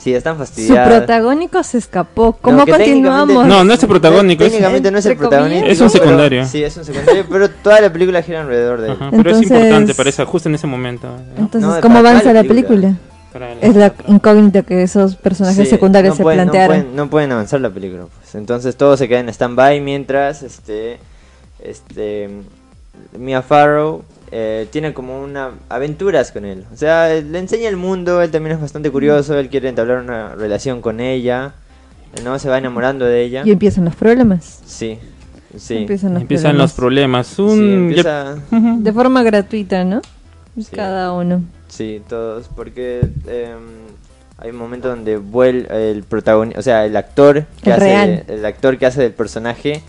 sí, 0.00 0.14
están 0.14 0.34
Su 0.34 0.38
fastidiados. 0.40 0.98
protagónico 0.98 1.62
se 1.62 1.78
escapó. 1.78 2.32
¿Cómo 2.40 2.58
No, 2.58 2.64
que 2.64 2.72
continuamos? 2.72 3.28
técnicamente- 3.28 3.48
No, 3.56 3.64
no 3.64 3.74
es 3.74 3.82
el 3.82 3.88
protagónico, 3.88 4.44
es- 4.44 4.50
Técnicamente 4.50 4.90
no 4.90 4.98
es 4.98 5.06
el 5.06 5.12
Entre 5.12 5.28
protagonista. 5.28 5.60
comillas, 5.62 5.76
Es 5.76 5.80
un 5.80 5.90
pero- 5.92 6.04
secundario. 6.04 6.46
sí, 6.46 6.62
es 6.64 6.76
un 6.76 6.84
secundario, 6.84 7.24
pero 7.30 7.50
toda 7.50 7.80
la 7.80 7.92
película 7.92 8.22
gira 8.22 8.40
alrededor 8.42 8.80
de 8.80 8.86
él. 8.88 8.92
Ajá, 9.00 9.10
pero 9.10 9.30
es 9.30 9.36
Entonces- 9.36 9.50
importante 9.50 9.94
para 9.94 10.08
esa, 10.10 10.24
justo 10.26 10.48
en 10.48 10.54
ese 10.56 10.66
momento. 10.66 11.06
¿no? 11.08 11.42
Entonces, 11.44 11.70
No, 11.70 11.80
¿cómo 11.80 11.94
para 11.96 12.10
avanza 12.10 12.32
la 12.32 12.42
la 12.42 12.48
película? 12.48 12.94
Para 13.32 13.52
el- 13.52 13.58
Es 13.62 13.74
la 13.74 13.92
incógnita 14.06 14.62
que 14.62 14.82
esos 14.84 15.16
personajes 15.16 15.64
Sí, 15.64 15.70
secundarios 15.70 16.12
no 16.12 16.16
se 16.18 16.22
pueden, 16.22 16.38
no 16.38 16.52
plantearon. 16.52 16.76
pueden- 16.82 16.96
No 16.96 17.10
pueden, 17.10 17.32
avanzar 17.32 17.60
la 17.60 17.70
película, 17.70 18.04
pues. 18.20 18.34
Entonces 18.36 18.76
todo 18.76 18.96
se 18.96 19.08
queda 19.08 19.20
en 19.20 19.28
stand-by 19.28 19.80
mientras 19.80 20.42
este, 20.44 20.98
este, 21.62 22.28
Mia 23.18 23.42
Farrow 23.42 24.04
eh, 24.36 24.66
tiene 24.72 24.92
como 24.92 25.22
una 25.22 25.50
aventuras 25.68 26.32
con 26.32 26.44
él. 26.44 26.64
O 26.72 26.76
sea, 26.76 27.12
él 27.14 27.30
le 27.30 27.38
enseña 27.38 27.68
el 27.68 27.76
mundo, 27.76 28.20
él 28.20 28.32
también 28.32 28.56
es 28.56 28.60
bastante 28.60 28.90
curioso, 28.90 29.38
él 29.38 29.48
quiere 29.48 29.68
entablar 29.68 30.02
una 30.02 30.34
relación 30.34 30.80
con 30.80 30.98
ella, 30.98 31.54
¿no? 32.24 32.36
Se 32.40 32.48
va 32.48 32.58
enamorando 32.58 33.04
de 33.04 33.22
ella. 33.22 33.42
Y 33.44 33.52
empiezan 33.52 33.84
los 33.84 33.94
problemas. 33.94 34.60
Sí, 34.66 34.98
sí. 35.56 35.76
Empiezan 35.76 36.14
los 36.14 36.22
Empiezan 36.22 36.58
los 36.58 36.72
problemas. 36.72 37.32
problemas. 37.36 37.58
Sí, 37.58 37.72
empieza- 37.74 38.34
Ujú. 38.50 38.82
De 38.82 38.92
forma 38.92 39.22
gratuita, 39.22 39.84
¿no? 39.84 40.02
Sí. 40.56 40.66
Cada 40.74 41.12
uno. 41.12 41.42
Sí, 41.68 42.02
todos, 42.08 42.48
porque 42.56 43.00
em, 43.28 43.58
hay 44.38 44.50
un 44.50 44.56
momento 44.56 44.88
donde 44.88 45.16
vuelve 45.16 45.90
el 45.92 46.02
protagonista, 46.02 46.58
o 46.58 46.62
sea, 46.62 46.84
el 46.86 46.96
actor 46.96 47.44
que 47.62 47.70
El 47.70 47.72
hace 47.76 47.84
real. 47.84 48.24
el 48.26 48.44
actor 48.44 48.78
que 48.78 48.86
hace 48.86 49.00
del 49.02 49.12
personaje 49.12 49.80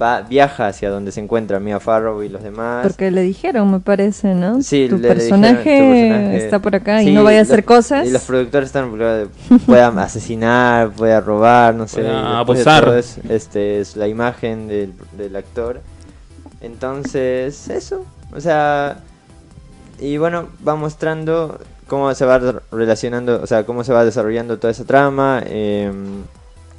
va 0.00 0.20
viaja 0.22 0.66
hacia 0.68 0.90
donde 0.90 1.12
se 1.12 1.20
encuentra 1.20 1.58
Mia 1.60 1.80
Farrow 1.80 2.22
y 2.22 2.28
los 2.28 2.42
demás. 2.42 2.86
Porque 2.86 3.10
le 3.10 3.22
dijeron, 3.22 3.70
me 3.70 3.80
parece, 3.80 4.34
¿no? 4.34 4.62
Sí, 4.62 4.86
tu, 4.88 4.96
le- 4.98 5.08
le 5.08 5.14
dijeron, 5.14 5.40
personaje 5.40 5.78
"Tu 5.80 5.88
personaje-" 5.88 6.36
está 6.36 6.58
por 6.60 6.76
acá 6.76 7.00
Sí, 7.00 7.08
y 7.10 7.14
no 7.14 7.24
vaya 7.24 7.38
a 7.38 7.42
los- 7.42 7.50
hacer 7.50 7.64
cosas. 7.64 8.06
Y 8.06 8.10
los 8.10 8.22
productores 8.22 8.66
están 8.68 8.90
pueda 9.66 9.88
asesinar, 10.02 10.90
pueda 10.90 11.20
robar, 11.20 11.74
no 11.74 11.88
sé, 11.88 12.06
abusar. 12.08 12.88
es, 12.98 13.18
este 13.28 13.80
es 13.80 13.96
la 13.96 14.08
imagen 14.08 14.68
del, 14.68 14.92
del 15.16 15.34
actor. 15.36 15.80
Entonces, 16.60 17.68
eso, 17.68 18.04
o 18.34 18.40
sea, 18.40 18.98
y 20.00 20.16
bueno, 20.18 20.48
va 20.66 20.74
mostrando 20.76 21.58
cómo 21.86 22.12
se 22.14 22.24
va 22.24 22.40
relacionando, 22.70 23.40
o 23.42 23.46
sea, 23.46 23.64
cómo 23.64 23.84
se 23.84 23.92
va 23.92 24.04
desarrollando 24.04 24.58
toda 24.58 24.70
esa 24.72 24.84
trama. 24.84 25.42
eh, 25.46 25.90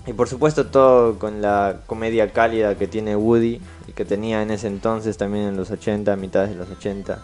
y 0.10 0.13
por 0.13 0.28
supuesto 0.28 0.65
todo 0.65 1.19
con 1.19 1.41
la 1.41 1.78
comedia 1.86 2.32
cálida 2.32 2.76
que 2.76 2.88
tiene 2.88 3.15
Woody 3.15 3.62
y 3.88 3.91
que 3.93 4.06
tenía 4.06 4.41
en 4.41 4.50
ese 4.52 4.67
entonces 4.67 5.17
también 5.17 5.45
en 5.45 5.58
los 5.58 5.69
80, 5.72 6.15
mitades 6.15 6.50
de 6.50 6.56
los 6.56 6.69
80. 6.69 7.19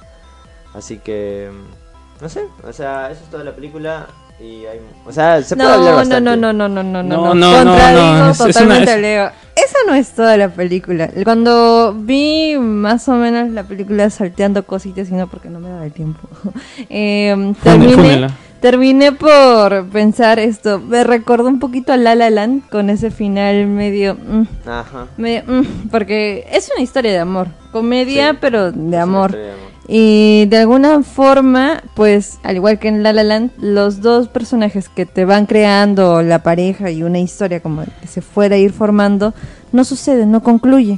Así 0.73 0.97
que, 0.99 1.49
mm, 1.51 2.21
no 2.23 2.29
sé, 2.29 2.45
o 2.67 2.71
sea, 2.73 3.09
eso 3.11 3.23
es 3.23 3.29
toda 3.31 3.43
la 3.43 3.55
película. 3.55 4.07
Y 4.37 4.65
hay, 4.65 4.81
o 5.05 5.13
sea, 5.13 5.41
se 5.41 5.55
puede 5.55 5.69
hablar 5.69 5.79
No, 5.85 5.91
no, 5.91 5.95
bastante. 5.97 6.21
no, 6.21 6.35
no, 6.35 6.51
no, 6.53 6.67
no, 6.67 6.83
no, 6.83 7.03
no, 7.03 7.03
No, 7.03 7.33
no. 7.33 7.35
no, 7.35 7.63
no, 7.63 7.71
Contradigo 7.71 8.01
no, 8.01 8.29
es 8.31 8.39
una- 8.41 8.47
totalmente 8.53 8.83
es- 8.83 8.89
a 8.89 8.97
Leo. 8.97 9.31
Esa 9.55 9.77
no 9.87 9.95
es 9.95 10.11
toda 10.11 10.35
la 10.35 10.49
película. 10.49 11.09
Cuando 11.23 11.95
vi 11.97 12.57
más 12.59 13.07
o 13.07 13.13
menos 13.13 13.49
la 13.51 13.63
película 13.63 14.09
salteando 14.09 14.63
cositas, 14.65 15.09
y 15.09 15.13
no 15.13 15.27
porque 15.27 15.49
no 15.49 15.61
me 15.61 15.69
daba 15.69 15.85
el 15.85 15.93
tiempo, 15.93 16.19
eh, 16.89 17.53
terminé, 17.63 17.93
fúnela. 17.93 18.31
Terminé 18.61 19.11
por 19.11 19.87
pensar 19.89 20.39
esto. 20.39 20.79
Me 20.79 21.03
recordó 21.03 21.47
un 21.47 21.59
poquito 21.59 21.93
a 21.93 21.97
La 21.97 22.15
La 22.15 22.29
Land 22.29 22.69
con 22.69 22.89
ese 22.89 23.11
final 23.11 23.67
medio... 23.67 24.15
mm, 24.15 24.43
Ajá. 24.69 25.07
medio, 25.17 25.43
mm, 25.47 25.89
porque 25.91 26.45
es 26.51 26.69
una 26.75 26.83
historia 26.83 27.11
de 27.11 27.19
amor. 27.19 27.47
Comedia, 27.71 28.31
Sí, 28.31 28.37
pero 28.41 28.71
de 28.71 28.97
amor. 28.97 29.31
de 29.33 29.51
amor. 29.51 29.75
Y 29.87 30.45
de 30.47 30.57
alguna 30.57 31.03
forma, 31.03 31.83
pues, 31.93 32.39
al 32.41 32.55
igual 32.55 32.79
que 32.79 32.87
en 32.87 33.03
La 33.03 33.13
La 33.13 33.23
Land, 33.23 33.51
los 33.59 34.01
dos 34.01 34.27
personajes 34.29 34.89
que 34.89 35.05
te 35.05 35.25
van 35.25 35.45
creando 35.45 36.23
la 36.23 36.41
pareja 36.41 36.89
y 36.89 37.03
una 37.03 37.19
historia 37.19 37.59
como 37.59 37.83
que 38.01 38.07
se 38.07 38.21
fuera 38.21 38.55
a 38.55 38.57
ir 38.57 38.73
formando, 38.73 39.35
no 39.71 39.83
sucede, 39.83 40.25
no 40.25 40.41
concluye. 40.41 40.97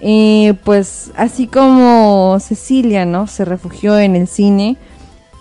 Y 0.00 0.52
pues, 0.64 1.12
así 1.16 1.46
como 1.46 2.36
Cecilia, 2.40 3.04
¿no? 3.06 3.28
Se 3.28 3.44
refugió 3.44 3.98
en 4.00 4.16
el 4.16 4.26
cine, 4.26 4.76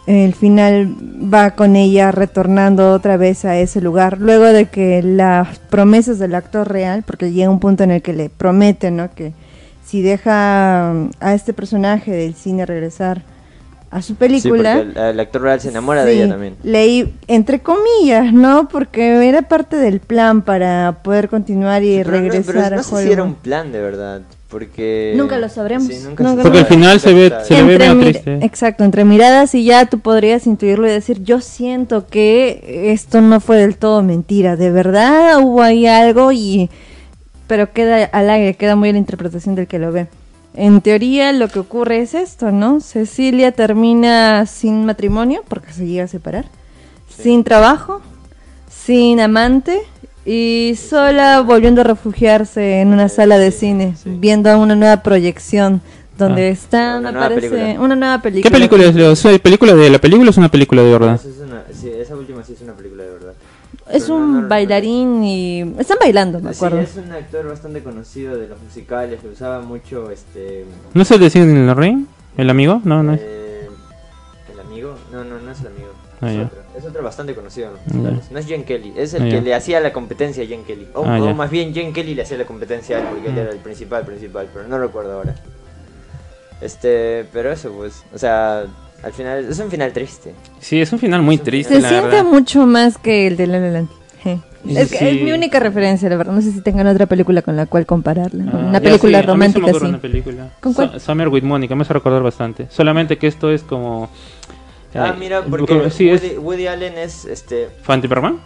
el 0.06 0.34
final 0.36 0.96
va 1.34 1.52
con 1.52 1.76
ella 1.76 2.12
retornando 2.12 2.92
otra 2.92 3.16
vez 3.18 3.46
a 3.46 3.58
ese 3.58 3.80
lugar, 3.82 4.18
luego 4.20 4.46
de 4.46 4.66
que 4.66 5.02
las 5.02 5.60
promesas 5.60 6.20
del 6.20 6.36
actor 6.36 6.70
real, 6.70 7.04
porque 7.06 7.32
llega 7.32 7.50
un 7.50 7.60
punto 7.60 7.84
en 7.84 7.92
el 7.92 8.02
que 8.02 8.14
le 8.14 8.30
promete, 8.30 8.92
¿no? 8.92 9.14
Que 9.14 9.32
si 9.86 10.02
deja 10.02 10.92
a 11.20 11.34
este 11.34 11.54
personaje 11.54 12.12
del 12.12 12.34
cine 12.36 12.66
regresar 12.66 13.22
a 13.92 14.02
su 14.02 14.16
película. 14.16 14.74
Sí, 14.76 14.80
el, 14.82 14.98
el 14.98 15.20
actor 15.20 15.44
real 15.44 15.62
se 15.62 15.70
enamora 15.70 16.04
de 16.04 16.14
ella 16.16 16.30
también. 16.30 16.56
Leí, 16.64 17.14
entre 17.28 17.60
comillas, 17.60 18.34
¿no? 18.34 18.68
Porque 18.68 19.28
era 19.30 19.44
parte 19.44 19.76
del 19.78 20.00
plan 20.00 20.42
para 20.42 20.98
poder 21.04 21.30
continuar 21.30 21.84
y 21.84 21.98
Pero 21.98 22.10
no- 22.12 22.18
regresar 22.18 22.46
pero 22.46 22.76
no, 22.76 22.82
a 22.82 22.84
sé 22.84 22.90
si 22.90 22.96
era 22.96 23.22
Hollywood. 23.22 23.28
un 23.28 23.36
plan 23.36 23.72
de 23.72 23.82
verdad, 23.82 24.22
porque... 24.54 25.14
Nunca 25.18 25.38
lo 25.40 25.50
sabremos. 25.50 25.88
Sí, 25.88 25.96
nunca 26.06 26.24
Nunca 26.24 26.38
se 26.38 26.42
Porque 26.44 26.60
al 26.60 26.66
final 26.68 27.00
se 27.00 27.14
ve- 27.14 27.26
Exacto. 27.26 27.46
se 27.48 27.54
le 27.56 27.64
ve 27.64 27.78
medio 27.80 27.96
mir- 27.96 28.04
triste. 28.12 28.40
Exacto, 28.46 28.84
entre 28.86 29.04
miradas 29.04 29.54
y 29.56 29.66
ya 29.66 29.88
tú 29.88 30.00
podrías 30.00 30.46
intuirlo 30.48 30.88
y 30.88 30.92
decir, 30.92 31.24
yo 31.24 31.42
siento 31.42 32.08
que 32.08 32.92
esto 32.94 33.20
no 33.22 33.40
fue 33.42 33.58
del 33.58 33.76
todo 33.78 34.04
mentira, 34.04 34.56
de 34.56 34.70
verdad 34.72 35.40
hubo 35.42 35.62
ahí 35.62 35.88
algo 35.88 36.32
y... 36.32 36.70
Pero 37.48 37.74
queda 37.74 38.06
al 38.06 38.30
aire, 38.30 38.54
queda 38.56 38.76
muy 38.78 38.90
a 38.90 38.94
la 38.94 39.00
interpretación 39.00 39.56
del 39.56 39.68
que 39.68 39.80
lo 39.80 39.92
ve. 39.92 40.08
En 40.56 40.82
teoría 40.82 41.34
lo 41.34 41.48
que 41.48 41.60
ocurre 41.60 42.00
es 42.02 42.14
esto, 42.14 42.52
¿no? 42.52 42.80
Cecilia 42.80 43.52
termina 43.52 44.46
sin 44.46 44.86
matrimonio 44.86 45.44
porque 45.50 45.74
se 45.74 45.86
llega 45.88 46.04
a 46.04 46.08
separar, 46.08 46.46
sin 47.10 47.44
trabajo, 47.44 48.02
sin 48.70 49.20
amante 49.20 49.82
y 50.26 50.76
sola 50.78 51.42
volviendo 51.42 51.82
a 51.82 51.84
refugiarse 51.84 52.80
en 52.82 52.90
una 52.94 53.10
sala 53.10 53.38
de 53.38 53.52
cine, 53.52 53.96
sí. 54.02 54.10
viendo 54.20 54.58
una 54.60 54.76
nueva 54.76 54.98
proyección 55.04 55.82
donde 56.18 56.48
Ah. 56.48 56.52
están, 56.52 57.00
Una 57.00 57.12
nueva 57.12 57.26
aparece 57.28 57.50
película. 57.50 57.82
una 57.82 57.96
nueva 57.96 58.22
película. 58.22 58.44
¿Qué 58.50 58.52
película 58.56 58.84
es, 58.86 58.96
Leo? 58.96 59.12
¿Es 59.12 59.26
una 59.26 59.38
película 59.40 59.74
de 59.74 59.90
la 59.90 59.98
película 60.00 60.30
o 60.30 60.32
es 60.32 60.38
una 60.38 60.50
película 60.50 60.82
de 60.84 60.92
verdad? 60.92 61.16
Esa, 61.16 61.28
es 61.30 61.38
una- 61.40 61.64
sí, 61.74 61.90
esa 61.90 62.16
última 62.16 62.44
sí 62.44 62.54
es 62.54 62.62
una 62.62 62.74
película 62.74 63.04
de 63.04 63.10
verdad. 63.12 63.34
Es 63.92 64.04
Pero 64.04 64.08
no- 64.08 64.16
un 64.16 64.22
no 64.22 64.28
recuerdo. 64.42 64.50
bailarín 64.50 65.24
y 65.24 65.62
están 65.80 65.98
bailando, 66.00 66.40
me 66.40 66.52
Sí, 66.54 66.58
acuerdo. 66.58 66.80
es 66.82 66.96
un 66.96 67.12
actor 67.12 67.48
bastante 67.50 67.82
conocido 67.84 68.38
de 68.38 68.48
los 68.48 68.62
musicales, 68.62 69.20
que 69.20 69.28
usaba 69.28 69.62
mucho 69.62 70.10
este... 70.12 70.66
¿No 70.94 71.02
es 71.02 71.12
el 71.12 71.20
de 71.20 71.30
Sidney 71.32 71.74
Ring? 71.74 72.06
¿El 72.38 72.50
amigo? 72.50 72.80
No, 72.86 73.02
no 73.04 73.14
es. 73.16 73.22
eh, 73.22 73.68
¿El 74.54 74.60
amigo? 74.60 74.96
No, 75.12 75.24
no, 75.24 75.40
no 75.40 75.52
es 75.52 75.60
el 75.62 75.68
amigo. 75.68 75.90
Ah, 76.22 76.30
es, 76.32 76.38
ya. 76.38 76.44
otro. 76.44 76.63
Es 76.78 76.86
otro 76.86 77.04
bastante 77.04 77.34
conocido 77.36 77.72
musicales. 77.86 78.32
No 78.32 78.40
es 78.40 78.46
Jen 78.48 78.64
Kelly, 78.64 78.94
es 78.98 79.14
el 79.14 79.24
Ah, 79.24 79.30
que 79.30 79.42
le 79.42 79.54
hacía 79.54 79.80
la 79.80 79.94
competencia 79.94 80.44
a 80.44 80.48
Jen 80.48 80.64
Kelly. 80.64 80.88
O, 80.94 81.06
Ah, 81.06 81.22
o 81.22 81.34
más 81.36 81.50
bien 81.52 81.74
Jen 81.74 81.94
Kelly 81.94 82.16
le 82.16 82.24
hacía 82.24 82.38
la 82.38 82.46
competencia 82.46 82.98
a 82.98 83.00
él 83.02 83.06
porque 83.12 83.28
él 83.28 83.34
Mm. 83.36 83.38
era 83.40 83.52
el 83.52 83.60
principal, 83.60 84.04
principal, 84.06 84.48
pero 84.54 84.68
no 84.68 84.78
recuerdo 84.80 85.14
ahora. 85.14 85.36
Este, 86.62 87.26
pero 87.34 87.52
eso 87.52 87.72
pues, 87.74 88.04
o 88.14 88.18
sea, 88.18 88.64
al 89.04 89.14
final 89.14 89.46
es 89.50 89.60
un 89.60 89.70
final 89.70 89.92
triste. 89.92 90.34
Sí, 90.60 90.80
es 90.82 90.92
un 90.94 91.00
final 91.00 91.22
muy 91.22 91.36
un 91.38 91.44
triste, 91.44 91.76
Se 91.76 91.82
la 91.82 91.90
siente 91.90 92.08
verdad. 92.08 92.24
mucho 92.26 92.66
más 92.66 92.98
que 92.98 93.28
el 93.28 93.36
de 93.38 93.48
La 93.48 93.60
La 93.60 93.70
Land. 93.72 93.90
Sí, 94.24 94.40
Es, 94.78 94.92
que 94.92 94.98
sí. 95.00 95.06
es 95.10 95.22
mi 95.22 95.34
única 95.34 95.60
referencia, 95.60 96.08
la 96.10 96.16
verdad. 96.16 96.32
No 96.32 96.42
sé 96.42 96.54
si 96.54 96.62
tengan 96.62 96.88
otra 96.88 97.06
película 97.06 97.42
con 97.42 97.58
la 97.58 97.66
cual 97.66 97.86
compararla. 97.86 98.46
¿no? 98.46 98.52
Ah, 98.54 98.66
una 98.70 98.80
película 98.80 99.22
sí, 99.22 99.28
a 99.30 99.34
mí 99.36 99.50
se 99.50 99.60
me 99.60 99.62
romántica 99.62 99.72
así. 99.72 99.86
una 99.86 100.00
película. 100.00 100.48
¿Con 100.62 100.74
cuál? 100.74 101.02
Summer 101.02 101.28
with 101.28 101.44
Monica, 101.44 101.76
me 101.76 101.82
hace 101.82 101.92
recordar 101.92 102.24
bastante. 102.24 102.68
Solamente 102.70 103.18
que 103.18 103.28
esto 103.28 103.52
es 103.52 103.62
como... 103.64 104.10
Ah, 104.96 105.16
mira, 105.18 105.44
porque 105.44 105.90
sí, 105.90 106.10
Woody, 106.12 106.28
es 106.28 106.38
Woody 106.38 106.68
Allen 106.68 106.98
es 106.98 107.26
este 107.26 107.70
Fanti 107.82 108.08
Bergman. 108.08 108.40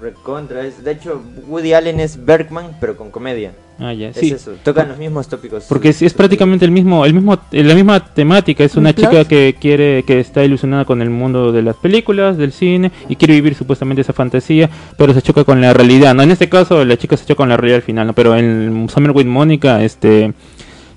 recontra, 0.00 0.64
es, 0.66 0.82
de 0.82 0.92
hecho 0.92 1.22
Woody 1.48 1.72
Allen 1.74 2.00
es 2.00 2.24
Bergman 2.24 2.76
pero 2.80 2.96
con 2.96 3.10
comedia. 3.10 3.52
Ah, 3.82 3.94
ya, 3.94 4.08
Es 4.08 4.16
sí. 4.18 4.30
eso, 4.30 4.52
tocan 4.62 4.88
los 4.90 4.98
mismos 4.98 5.26
tópicos. 5.28 5.64
Porque 5.66 5.88
es, 5.88 6.02
es 6.02 6.12
prácticamente 6.12 6.66
el 6.66 6.70
mismo, 6.70 7.06
el 7.06 7.14
mismo, 7.14 7.38
eh, 7.50 7.64
la 7.64 7.74
misma 7.74 8.12
temática. 8.12 8.62
Es 8.62 8.74
¿Un 8.76 8.80
una 8.82 8.94
chica 8.94 9.24
que 9.24 9.56
quiere, 9.58 10.02
que 10.02 10.20
está 10.20 10.44
ilusionada 10.44 10.84
con 10.84 11.00
el 11.00 11.08
mundo 11.08 11.50
de 11.50 11.62
las 11.62 11.76
películas, 11.76 12.36
del 12.36 12.52
cine 12.52 12.92
y 13.08 13.16
quiere 13.16 13.32
vivir 13.34 13.54
supuestamente 13.54 14.02
esa 14.02 14.12
fantasía, 14.12 14.68
pero 14.98 15.14
se 15.14 15.22
choca 15.22 15.44
con 15.44 15.62
la 15.62 15.72
realidad. 15.72 16.14
No, 16.14 16.22
en 16.22 16.30
este 16.30 16.50
caso 16.50 16.84
la 16.84 16.98
chica 16.98 17.16
se 17.16 17.24
choca 17.24 17.38
con 17.38 17.48
la 17.48 17.56
realidad 17.56 17.76
al 17.76 17.82
final, 17.82 18.06
¿no? 18.08 18.12
Pero 18.12 18.36
en 18.36 18.86
Summer 18.90 19.12
with 19.12 19.24
Monica, 19.24 19.82
este, 19.82 20.34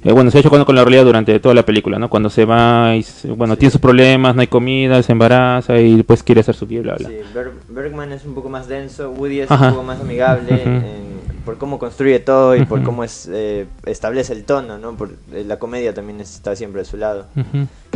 eh, 0.03 0.11
bueno, 0.11 0.31
se 0.31 0.39
ha 0.39 0.43
chocado 0.43 0.65
con 0.65 0.75
la 0.75 0.83
realidad 0.83 1.05
durante 1.05 1.39
toda 1.39 1.55
la 1.55 1.63
película, 1.65 1.97
¿no? 1.99 2.09
Cuando 2.09 2.29
se 2.29 2.45
va 2.45 2.95
y, 2.95 3.05
bueno, 3.35 3.53
Sí. 3.55 3.59
tiene 3.61 3.71
sus 3.71 3.81
problemas, 3.81 4.35
no 4.35 4.41
hay 4.41 4.47
comida, 4.47 5.01
se 5.03 5.11
embaraza 5.11 5.79
y 5.79 6.03
pues 6.03 6.23
quiere 6.23 6.41
hacer 6.41 6.55
su 6.55 6.65
vida, 6.67 6.81
bla, 6.81 6.95
bla. 6.95 7.09
Sí, 7.09 7.15
Ber- 7.33 7.51
Bergman 7.69 8.11
es 8.11 8.25
un 8.25 8.33
poco 8.35 8.49
más 8.49 8.67
denso, 8.67 9.11
Woody 9.11 9.41
es 9.41 9.51
Ajá. 9.51 9.67
un 9.67 9.71
poco 9.73 9.83
más 9.83 9.99
amigable 10.01 10.61
en- 10.63 11.13
por 11.45 11.57
cómo 11.57 11.77
construye 11.77 12.19
todo 12.19 12.55
y 12.55 12.63
por 12.65 12.83
cómo 12.83 13.03
es 13.03 13.29
eh, 13.31 13.65
establece 13.85 14.31
el 14.31 14.45
tono, 14.45 14.77
¿no? 14.77 14.95
Por, 14.95 15.09
eh, 15.33 15.43
la 15.45 15.59
comedia 15.59 15.93
también 15.93 16.21
está 16.21 16.55
siempre 16.55 16.81
de 16.81 16.85
su 16.85 16.95
lado. 16.95 17.25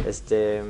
Este, 0.05 0.61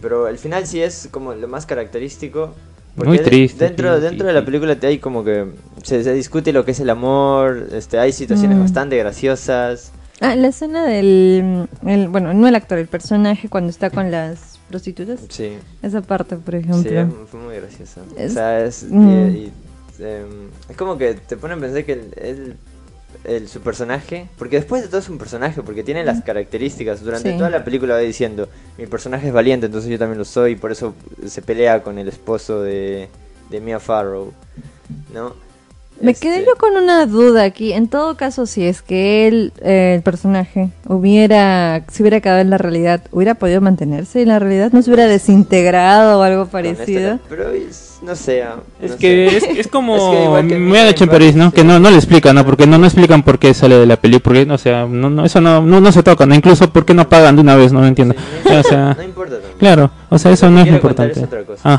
pero 0.00 0.28
el 0.28 0.38
final 0.38 0.66
sí 0.66 0.80
es 0.80 1.08
como 1.10 1.34
lo 1.34 1.48
más 1.48 1.66
característico. 1.66 2.54
Muy 2.96 3.18
triste, 3.20 3.64
Dentro, 3.64 3.96
sí, 3.96 4.02
dentro 4.02 4.26
sí, 4.26 4.34
de 4.34 4.40
la 4.40 4.44
película 4.44 4.74
te 4.76 4.86
hay 4.88 4.98
como 4.98 5.24
que 5.24 5.46
se, 5.82 6.02
se 6.04 6.12
discute 6.12 6.52
lo 6.52 6.64
que 6.64 6.72
es 6.72 6.80
el 6.80 6.90
amor, 6.90 7.68
este, 7.72 7.98
hay 7.98 8.12
situaciones 8.12 8.58
Mm. 8.58 8.62
bastante 8.62 8.96
graciosas. 8.96 9.92
Ah, 10.20 10.36
la 10.36 10.48
escena 10.48 10.84
del. 10.86 11.66
el- 11.86 12.08
bueno, 12.08 12.34
no 12.34 12.46
el 12.46 12.54
actor, 12.54 12.78
el 12.78 12.88
personaje 12.88 13.48
cuando 13.48 13.70
está 13.70 13.88
con 13.90 14.10
las 14.10 14.58
prostitutas. 14.68 15.20
Sí, 15.30 15.52
Esa 15.82 16.02
parte, 16.02 16.36
por 16.36 16.54
sí, 16.54 16.60
ejemplo. 16.60 17.26
fue 17.30 17.40
muy 17.40 17.56
gracioso. 17.56 18.02
Es- 18.16 18.32
O 18.32 18.34
sea, 18.34 18.64
es, 18.64 18.84
Mm. 18.88 19.08
y, 19.30 19.52
em, 19.98 20.48
es 20.68 20.76
como 20.76 20.98
que 20.98 21.14
te 21.14 21.36
pone 21.36 21.54
a 21.54 21.56
pensar 21.58 21.84
que 21.84 21.92
el, 21.94 22.14
el- 22.16 22.56
el- 23.24 23.48
su 23.48 23.60
personaje, 23.60 24.28
porque 24.38 24.56
después 24.56 24.82
de 24.82 24.88
todo 24.88 24.98
es 25.00 25.08
un 25.08 25.18
personaje, 25.18 25.62
porque 25.62 25.82
tiene 25.82 26.04
las 26.04 26.22
características. 26.22 27.02
Durante 27.02 27.32
Sí. 27.32 27.38
toda 27.38 27.50
la 27.50 27.64
película 27.64 27.94
va 27.94 28.00
diciendo, 28.00 28.48
mi 28.78 28.86
personaje 28.86 29.28
es 29.28 29.32
valiente, 29.32 29.66
entonces 29.66 29.90
yo 29.90 29.98
también 29.98 30.18
lo 30.18 30.24
soy, 30.26 30.52
y 30.52 30.56
por 30.56 30.70
eso 30.70 30.94
se 31.26 31.42
pelea 31.42 31.82
con 31.82 31.98
el 31.98 32.08
esposo 32.08 32.62
de, 32.62 33.08
de 33.50 33.60
Mia 33.60 33.80
Farrow, 33.80 34.32
¿no? 35.12 35.34
Me 36.00 36.12
Este, 36.12 36.28
quedé 36.28 36.44
yo 36.46 36.56
con 36.56 36.76
una 36.76 37.04
duda 37.06 37.44
aquí. 37.44 37.72
En 37.72 37.88
todo 37.88 38.16
caso, 38.16 38.46
si 38.46 38.64
es 38.64 38.80
que 38.82 39.28
él, 39.28 39.52
eh, 39.62 39.94
el 39.96 40.02
personaje, 40.02 40.70
hubiera, 40.88 41.84
se 41.92 42.02
hubiera 42.02 42.20
quedado 42.20 42.40
en 42.40 42.50
la 42.50 42.58
realidad, 42.58 43.02
¿hubiera 43.12 43.34
podido 43.34 43.60
mantenerse 43.60 44.22
en 44.22 44.28
la 44.28 44.38
realidad? 44.38 44.70
¿No 44.72 44.80
se 44.82 44.90
hubiera 44.90 45.06
desintegrado 45.06 46.20
o 46.20 46.22
algo 46.22 46.42
este- 46.44 46.52
parecido? 46.52 47.18
pero 47.28 47.50
es- 47.50 47.89
no 48.02 48.14
sé. 48.16 48.42
ah, 48.42 48.56
Es 48.80 48.92
no 48.92 48.96
que 48.98 49.28
sé. 49.30 49.36
es, 49.36 49.58
es 49.60 49.66
como 49.72 50.36
Es 50.36 50.42
que 50.44 50.48
que 50.48 50.58
me 50.58 50.80
han 50.80 50.86
hecho 50.88 51.04
en 51.04 51.10
París, 51.10 51.34
¿no? 51.36 51.50
sí. 51.50 51.56
Que 51.56 51.64
no, 51.64 51.78
no 51.78 51.90
le 51.90 51.96
explican, 51.96 52.34
¿no? 52.34 52.44
Porque 52.44 52.66
no, 52.66 52.78
no 52.78 52.86
explican 52.86 53.22
por 53.22 53.38
qué 53.38 53.52
sale 53.54 53.76
de 53.76 53.86
la 53.86 53.96
película, 53.96 54.22
porque, 54.22 54.50
o 54.52 54.58
sea, 54.58 54.86
no, 54.86 55.10
no, 55.10 55.24
eso 55.24 55.40
no, 55.40 55.62
no, 55.62 55.80
no 55.80 55.92
se 55.92 56.02
toca, 56.02 56.26
¿no? 56.26 56.34
Incluso 56.34 56.70
por 56.72 56.84
qué 56.84 56.94
no 56.94 57.08
pagan 57.08 57.36
de 57.36 57.42
una 57.42 57.56
vez, 57.56 57.72
no, 57.72 57.80
no 57.80 57.86
entiendo. 57.86 58.14
Sí, 58.46 58.54
o 58.54 58.62
sea, 58.62 58.94
no 58.96 59.02
importa 59.02 59.34
también. 59.36 59.58
claro, 59.58 59.90
o 60.08 60.18
sea, 60.18 60.32
eso 60.32 60.46
Lo 60.46 60.52
no 60.52 60.60
es 60.62 60.66
importante. 60.68 61.20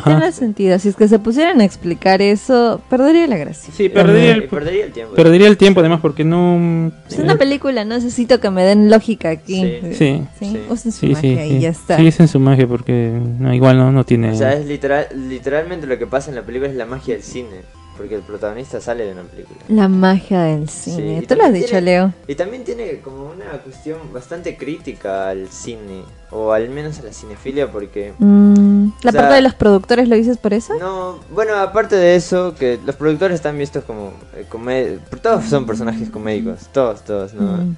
Tiene 0.05 0.31
sentido. 0.31 0.77
Si 0.79 0.89
es 0.89 0.95
que 0.95 1.07
se 1.07 1.19
pusieran 1.19 1.59
a 1.61 1.65
explicar 1.65 2.21
eso, 2.21 2.81
perdería 2.89 3.27
la 3.27 3.37
gracia. 3.37 3.73
Sí, 3.75 3.89
perdería 3.89 4.33
el, 4.33 4.43
perdería 4.47 4.85
el 4.85 4.91
tiempo. 4.91 5.15
perdería 5.15 5.47
el 5.47 5.57
tiempo 5.57 5.79
además 5.81 5.99
porque 6.01 6.23
no... 6.23 6.91
Es 7.09 7.19
una 7.19 7.35
película, 7.35 7.83
no 7.83 7.95
necesito 7.95 8.39
que 8.39 8.49
me 8.49 8.63
den 8.63 8.89
lógica 8.89 9.29
aquí. 9.29 9.61
Sí. 9.61 9.93
Sí. 9.93 10.23
Sí, 10.39 10.45
Sí. 10.51 10.59
usen 10.69 10.91
su 10.91 11.05
magia 11.07 11.45
y 11.45 11.59
ya 11.59 11.69
está. 11.69 11.97
Sí, 11.97 12.07
es 12.07 12.19
en 12.19 12.27
su 12.27 12.39
magia 12.39 12.67
porque 12.67 13.11
no, 13.39 13.53
igual 13.53 13.77
no, 13.77 13.91
no 13.91 14.03
tiene... 14.05 14.31
O 14.31 14.35
sea, 14.35 14.53
es 14.53 14.65
literal, 14.65 15.07
literalmente 15.29 15.87
lo 15.87 15.97
que 15.97 16.07
pasa 16.11 16.29
en 16.29 16.35
la 16.35 16.43
película 16.43 16.69
es 16.69 16.75
la 16.75 16.85
magia 16.85 17.15
del 17.15 17.23
cine. 17.23 17.61
Porque 17.97 18.15
el 18.15 18.21
protagonista 18.21 18.79
sale 18.81 19.05
de 19.05 19.11
una 19.11 19.23
película. 19.23 19.59
La 19.67 19.87
magia 19.87 20.41
del 20.43 20.69
cine. 20.69 21.23
Tú 21.27 21.35
lo 21.35 21.43
has 21.43 21.53
dicho, 21.53 21.67
tiene- 21.67 21.81
Leo. 21.81 22.13
Y 22.27 22.35
también 22.35 22.63
tiene 22.63 22.99
como 23.01 23.25
una 23.29 23.51
cuestión 23.63 23.97
bastante 24.13 24.55
crítica 24.57 25.29
al 25.29 25.49
cine. 25.49 26.03
O 26.31 26.51
al 26.53 26.69
menos 26.69 26.97
a 26.99 27.03
la 27.03 27.11
cinefilia 27.13 27.69
porque... 27.71 28.13
Mm, 28.17 28.87
la 29.03 29.11
sea- 29.11 29.21
parte 29.21 29.35
de 29.35 29.41
los 29.41 29.53
productores 29.55 30.07
lo 30.07 30.15
dices 30.15 30.37
por 30.37 30.53
eso. 30.53 30.73
No, 30.79 31.19
bueno, 31.31 31.55
aparte 31.57 31.95
de 31.97 32.15
eso, 32.15 32.55
que 32.55 32.79
los 32.85 32.95
productores 32.95 33.35
están 33.35 33.57
vistos 33.57 33.83
como... 33.83 34.13
eh, 34.35 34.45
come- 34.49 34.97
Todos 35.21 35.43
son 35.45 35.65
personajes 35.65 36.09
comédicos. 36.09 36.69
Todos, 36.71 37.03
todos, 37.03 37.33
¿no? 37.33 37.57
Mm. 37.57 37.75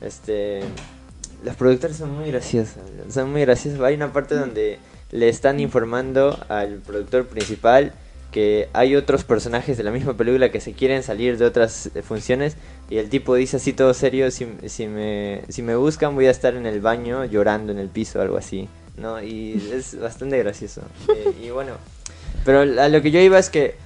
Este, 0.00 0.60
los 1.44 1.56
productores 1.56 1.96
son 1.96 2.14
muy 2.16 2.30
graciosos, 2.30 2.76
son 3.10 3.32
muy 3.32 3.40
graciosos. 3.42 3.80
Hay 3.80 3.96
una 3.96 4.12
parte 4.12 4.36
donde 4.36 4.78
le 5.12 5.28
están 5.28 5.60
informando 5.60 6.38
al 6.48 6.76
productor 6.78 7.26
principal 7.26 7.92
que 8.32 8.68
hay 8.72 8.96
otros 8.96 9.24
personajes 9.24 9.78
de 9.78 9.82
la 9.82 9.90
misma 9.90 10.14
película 10.14 10.50
que 10.50 10.60
se 10.60 10.72
quieren 10.72 11.02
salir 11.02 11.38
de 11.38 11.46
otras 11.46 11.90
eh, 11.94 12.02
funciones 12.02 12.56
y 12.90 12.98
el 12.98 13.08
tipo 13.08 13.34
dice 13.34 13.56
así 13.56 13.72
todo 13.72 13.94
serio, 13.94 14.30
si, 14.30 14.46
si, 14.66 14.86
me, 14.86 15.42
si 15.48 15.62
me 15.62 15.74
buscan 15.76 16.14
voy 16.14 16.26
a 16.26 16.30
estar 16.30 16.54
en 16.54 16.66
el 16.66 16.80
baño 16.80 17.24
llorando 17.24 17.72
en 17.72 17.78
el 17.78 17.88
piso 17.88 18.20
algo 18.20 18.36
así, 18.36 18.68
¿no? 18.96 19.22
Y 19.22 19.70
es 19.72 19.98
bastante 19.98 20.38
gracioso. 20.38 20.82
Eh, 21.08 21.32
y 21.44 21.50
bueno, 21.50 21.72
pero 22.44 22.60
a 22.60 22.88
lo 22.88 23.00
que 23.00 23.10
yo 23.10 23.20
iba 23.20 23.38
es 23.38 23.48
que 23.48 23.76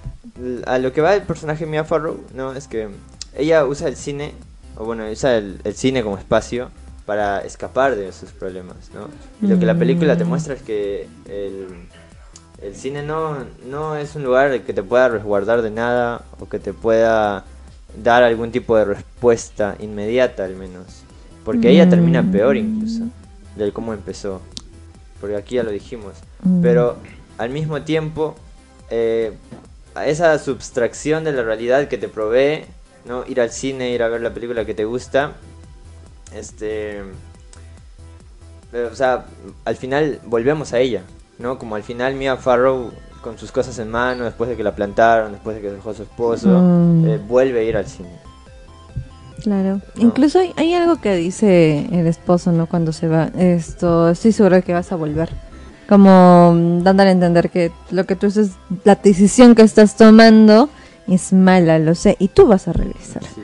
a 0.66 0.78
lo 0.78 0.92
que 0.92 1.00
va 1.00 1.14
el 1.14 1.22
personaje 1.22 1.66
Mia 1.66 1.84
Farrow, 1.84 2.20
¿no? 2.34 2.52
Es 2.52 2.66
que 2.66 2.88
ella 3.36 3.64
usa 3.64 3.88
el 3.88 3.96
cine, 3.96 4.34
o 4.76 4.84
bueno, 4.84 5.08
usa 5.08 5.36
el, 5.36 5.60
el 5.64 5.74
cine 5.74 6.02
como 6.02 6.18
espacio 6.18 6.70
para 7.10 7.40
escapar 7.40 7.96
de 7.96 8.12
sus 8.12 8.30
problemas, 8.30 8.76
¿no? 8.94 9.08
Y 9.44 9.50
lo 9.50 9.58
que 9.58 9.66
la 9.66 9.74
película 9.76 10.16
te 10.16 10.24
Mm. 10.24 10.28
muestra 10.28 10.54
es 10.54 10.62
que 10.62 11.08
el, 11.28 11.66
el 12.62 12.76
cine 12.76 13.02
no, 13.02 13.36
no 13.68 13.96
es 13.96 14.14
un 14.14 14.22
lugar 14.22 14.60
que 14.60 14.72
te 14.72 14.84
pueda 14.84 15.08
resguardar 15.08 15.60
de 15.62 15.70
nada 15.72 16.22
o 16.38 16.48
que 16.48 16.60
te 16.60 16.72
pueda 16.72 17.44
dar 18.00 18.22
algún 18.22 18.52
tipo 18.52 18.76
de 18.76 18.84
respuesta 18.84 19.74
inmediata 19.80 20.44
al 20.44 20.54
menos. 20.54 21.02
Porque 21.44 21.70
ella 21.70 21.88
termina 21.88 22.22
peor 22.22 22.56
incluso 22.56 23.06
del 23.56 23.72
cómo 23.72 23.92
empezó. 23.92 24.40
Porque 25.20 25.34
aquí 25.34 25.56
ya 25.56 25.64
lo 25.64 25.72
dijimos. 25.72 26.12
Mm. 26.44 26.62
Pero 26.62 26.96
al 27.38 27.50
mismo 27.50 27.82
tiempo, 27.82 28.36
eh, 28.88 29.32
esa 30.06 30.38
subtracción 30.38 31.24
de 31.24 31.32
la 31.32 31.42
realidad 31.42 31.88
que 31.88 31.98
te 31.98 32.06
provee, 32.06 32.66
¿no? 33.04 33.24
Ir 33.26 33.40
al 33.40 33.50
cine, 33.50 33.90
ir 33.90 34.04
a 34.04 34.08
ver 34.08 34.20
la 34.20 34.32
película 34.32 34.64
que 34.64 34.74
te 34.74 34.84
gusta, 34.84 35.32
este... 36.34 36.98
eh, 38.72 38.88
o 38.90 38.94
sea, 38.94 39.24
al 39.64 39.76
final 39.76 40.20
volvemos 40.26 40.72
a 40.72 40.78
ella, 40.78 41.02
¿no? 41.38 41.58
Como 41.58 41.74
al 41.76 41.82
final 41.82 42.14
Mia 42.14 42.36
Farrow 42.36 42.90
con 43.20 43.36
sus 43.38 43.52
cosas 43.52 43.78
en 43.78 43.90
mano, 43.90 44.24
después 44.24 44.48
de 44.48 44.56
que 44.56 44.62
la 44.62 44.74
plantaron, 44.74 45.32
después 45.32 45.56
de 45.56 45.62
que 45.62 45.70
dejó 45.70 45.90
a 45.90 45.94
su 45.94 46.02
esposo, 46.04 46.48
Mm. 46.48 47.08
eh, 47.08 47.18
vuelve 47.18 47.60
a 47.60 47.62
ir 47.64 47.76
al 47.76 47.86
cine. 47.86 48.08
Claro. 49.42 49.80
No. 49.96 50.02
Incluso 50.02 50.38
hay, 50.38 50.52
hay 50.56 50.74
algo 50.74 51.00
que 51.00 51.14
dice 51.16 51.86
el 51.92 52.06
esposo, 52.06 52.52
¿no? 52.52 52.66
Cuando 52.66 52.92
se 52.92 53.08
va. 53.08 53.30
Esto, 53.38 54.10
estoy 54.10 54.32
seguro 54.32 54.56
de 54.56 54.62
que 54.62 54.72
vas 54.74 54.92
a 54.92 54.96
volver. 54.96 55.30
Como 55.88 56.52
mm, 56.54 56.82
dándole 56.82 57.08
a 57.10 57.12
entender 57.12 57.50
que 57.50 57.72
lo 57.90 58.04
que 58.04 58.16
tú 58.16 58.26
haces, 58.26 58.50
la 58.84 58.94
decisión 58.96 59.54
que 59.54 59.62
estás 59.62 59.96
tomando 59.96 60.68
es 61.08 61.32
mala, 61.32 61.78
lo 61.78 61.94
sé, 61.94 62.16
y 62.18 62.28
tú 62.28 62.46
vas 62.46 62.68
a 62.68 62.72
regresar. 62.72 63.22
Sí. 63.34 63.40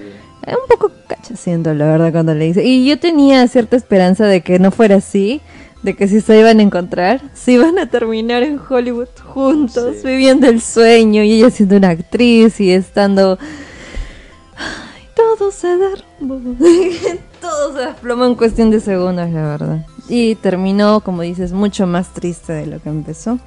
Eh, 0.46 0.52
Un 0.54 0.68
poco 0.68 0.92
cachaciendo, 1.26 1.74
la 1.74 1.86
verdad, 1.86 2.12
cuando 2.12 2.34
le 2.34 2.46
dice. 2.46 2.64
Y 2.64 2.86
yo 2.86 2.98
tenía 2.98 3.46
cierta 3.48 3.76
esperanza 3.76 4.26
de 4.26 4.42
que 4.42 4.58
no 4.58 4.70
fuera 4.70 4.96
así, 4.96 5.40
de 5.82 5.94
que 5.94 6.08
si 6.08 6.20
se 6.20 6.38
iban 6.38 6.60
a 6.60 6.62
encontrar, 6.62 7.20
se 7.34 7.52
iban 7.52 7.78
a 7.78 7.88
terminar 7.88 8.42
en 8.42 8.58
Hollywood 8.58 9.08
juntos, 9.24 9.96
Sí. 10.00 10.06
viviendo 10.06 10.46
el 10.48 10.60
sueño, 10.60 11.22
y 11.22 11.32
ella 11.32 11.50
siendo 11.50 11.76
una 11.76 11.90
actriz 11.90 12.60
y 12.60 12.70
estando... 12.70 13.38
Ay, 14.56 15.02
todo 15.14 15.50
se 15.50 15.68
derrumbó. 15.76 16.40
todo 17.40 17.74
se 17.74 17.86
desplomó 17.86 18.24
en 18.26 18.34
cuestión 18.36 18.70
de 18.70 18.80
segundos, 18.80 19.30
la 19.30 19.42
verdad. 19.42 19.86
Y 20.08 20.36
terminó, 20.36 21.00
como 21.00 21.22
dices, 21.22 21.52
mucho 21.52 21.86
más 21.86 22.12
triste 22.14 22.52
de 22.52 22.66
lo 22.66 22.80
que 22.80 22.88
empezó. 22.88 23.38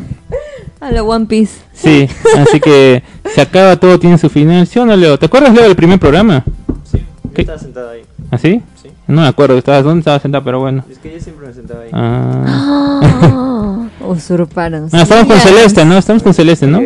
A 0.80 0.90
la 0.92 1.02
One 1.02 1.26
Piece. 1.26 1.52
sí, 1.74 2.08
así 2.38 2.60
que 2.60 3.02
se 3.34 3.40
acaba 3.40 3.76
todo, 3.76 3.98
tiene 3.98 4.16
su 4.18 4.30
final. 4.30 4.66
¿Sí 4.66 4.78
o 4.78 4.86
no, 4.86 4.96
Leo? 4.96 5.18
¿Te 5.18 5.26
acuerdas, 5.26 5.52
Leo, 5.52 5.64
del 5.64 5.76
primer 5.76 5.98
programa? 5.98 6.44
Sí, 6.90 6.98
yo 7.24 7.30
estaba 7.34 7.58
sentado 7.58 7.90
ahí. 7.90 8.02
¿Así? 8.30 8.62
Sí. 8.75 8.75
No 9.08 9.22
me 9.22 9.28
acuerdo, 9.28 9.56
estabas, 9.56 9.84
¿dónde 9.84 10.00
estabas 10.00 10.22
sentado? 10.22 10.42
Pero 10.44 10.58
bueno. 10.60 10.84
Es 10.90 10.98
que 10.98 11.12
yo 11.14 11.20
siempre 11.20 11.46
me 11.46 11.52
sentaba 11.54 11.82
ahí. 11.82 11.90
Ah, 11.92 13.86
Usurparon. 14.06 14.88
Ah, 14.92 15.02
estamos 15.02 15.26
con. 15.26 15.38
Celeste, 15.40 15.84
¿no? 15.84 15.96
Estamos 15.98 16.22
con 16.22 16.34
Celeste, 16.34 16.66
¿no? 16.66 16.80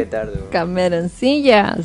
Sillas. 1.19 1.79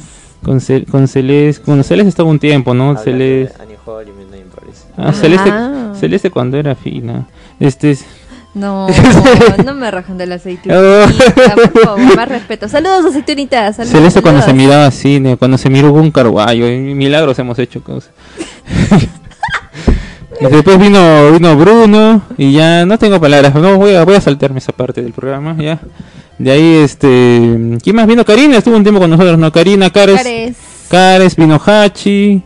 Con, 0.44 0.60
Cel- 0.60 0.86
con 0.90 1.08
Celeste, 1.08 1.64
con 1.64 1.84
Celeste 1.84 2.10
estaba 2.10 2.30
un 2.30 2.40
tiempo, 2.40 2.74
¿no? 2.74 2.98
Celeste. 2.98 3.62
Annie 3.62 3.78
Hall 3.86 4.06
y 4.08 4.12
Midnight 4.12 4.44
in 4.46 4.52
Paris. 4.52 4.86
Ah, 4.98 5.12
Celeste, 5.14 5.50
Ah. 5.52 5.94
Celeste 6.00 6.30
cuando 6.30 6.58
era 6.58 6.76
fina. 6.76 7.26
Este 7.60 7.92
es- 7.92 8.06
No, 8.54 8.88
no 9.66 9.74
me 9.74 9.90
rajan 9.92 10.18
de 10.18 10.26
la 10.28 10.36
Oh. 10.36 10.38
aceitunita, 10.38 11.56
por 11.56 11.82
favor, 11.84 12.16
más 12.16 12.30
respeto. 12.30 12.68
Saludos, 12.70 13.06
aceitunitas. 13.06 13.76
Saludos, 13.78 13.98
Celeste 13.98 14.22
cuando 14.22 14.42
se 14.44 14.54
miraba 14.54 14.92
cine, 14.92 15.36
cuando 15.38 15.58
se 15.58 15.70
miró 15.70 15.92
un 15.94 16.12
carguayo, 16.12 16.66
milagros 16.68 17.40
hemos 17.40 17.58
hecho 17.60 17.82
cosas. 17.84 18.12
Y 20.40 20.46
Después 20.46 20.80
vino 20.80 21.32
vino 21.32 21.56
Bruno 21.56 22.22
y 22.38 22.54
ya 22.54 22.86
no 22.86 22.98
tengo 22.98 23.20
palabras, 23.20 23.56
no 23.56 23.78
voy 23.78 23.94
a 23.94 24.04
voy 24.04 24.16
a 24.16 24.22
saltarme 24.22 24.60
esa 24.60 24.74
parte 24.74 25.02
del 25.02 25.14
programa 25.14 25.56
ya. 25.58 25.80
De 26.38 26.52
ahí 26.52 26.76
este, 26.84 27.78
¿quién 27.82 27.96
más 27.96 28.08
vino? 28.08 28.26
Karina 28.26 28.58
estuvo 28.58 28.76
un 28.76 28.84
tiempo 28.84 29.00
con 29.00 29.10
nosotros, 29.10 29.38
no 29.38 29.52
Karina, 29.52 29.90
Cares, 29.90 30.18
Cares. 30.18 30.58
Cares, 30.90 31.36
vino 31.36 31.60
Hachi. 31.66 32.42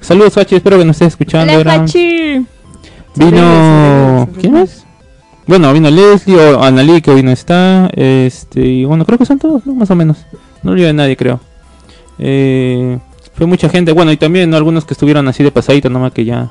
Saludos 0.00 0.38
Hachi, 0.38 0.56
espero 0.56 0.78
que 0.78 0.84
nos 0.84 0.96
estés 0.96 1.08
escuchando. 1.08 1.52
Hola, 1.52 1.72
ahora. 1.74 1.84
Hachi. 1.84 2.46
Vino 3.16 4.28
¿quién 4.40 4.52
más? 4.52 4.86
Bueno, 5.46 5.72
vino 5.72 5.90
Leslie 5.90 6.36
o 6.36 6.62
Analí 6.62 7.00
que 7.00 7.10
hoy 7.10 7.22
no 7.22 7.30
está, 7.30 7.90
este 7.94 8.60
y 8.60 8.84
bueno, 8.84 9.04
creo 9.04 9.18
que 9.18 9.26
son 9.26 9.38
todos, 9.38 9.66
¿no? 9.66 9.74
más 9.74 9.90
o 9.90 9.94
menos. 9.94 10.18
No 10.62 10.72
olvidé 10.72 10.90
a 10.90 10.92
nadie, 10.92 11.16
creo. 11.16 11.40
Eh, 12.18 12.98
fue 13.34 13.46
mucha 13.46 13.68
gente, 13.68 13.92
bueno, 13.92 14.12
y 14.12 14.16
también 14.16 14.50
¿no? 14.50 14.56
algunos 14.56 14.84
que 14.84 14.94
estuvieron 14.94 15.26
así 15.28 15.42
de 15.42 15.50
pasadito, 15.50 15.88
nomás 15.88 16.12
que 16.12 16.24
ya 16.24 16.50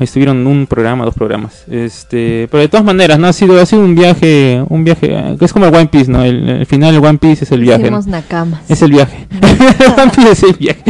estuvieron 0.00 0.46
un 0.46 0.66
programa, 0.66 1.04
dos 1.04 1.14
programas. 1.14 1.64
Este, 1.70 2.48
pero 2.50 2.60
de 2.62 2.68
todas 2.68 2.84
maneras, 2.84 3.18
no 3.18 3.26
ha 3.26 3.32
sido 3.32 3.60
ha 3.60 3.66
sido 3.66 3.82
un 3.82 3.94
viaje, 3.94 4.64
un 4.68 4.84
viaje 4.84 5.36
que 5.38 5.44
es 5.44 5.52
como 5.52 5.66
el 5.66 5.74
One 5.74 5.86
Piece, 5.88 6.10
¿no? 6.10 6.22
El, 6.22 6.48
el 6.48 6.66
final 6.66 6.92
del 6.94 7.04
One 7.04 7.18
Piece 7.18 7.44
es 7.44 7.52
el 7.52 7.60
viaje. 7.60 7.82
¿no? 7.82 7.86
Hicimos 7.88 8.06
nakamas. 8.06 8.60
Es 8.68 8.82
el 8.82 8.92
viaje. 8.92 9.26
One 9.98 10.12
Piece 10.14 10.30
es 10.32 10.42
el 10.42 10.54
viaje. 10.54 10.82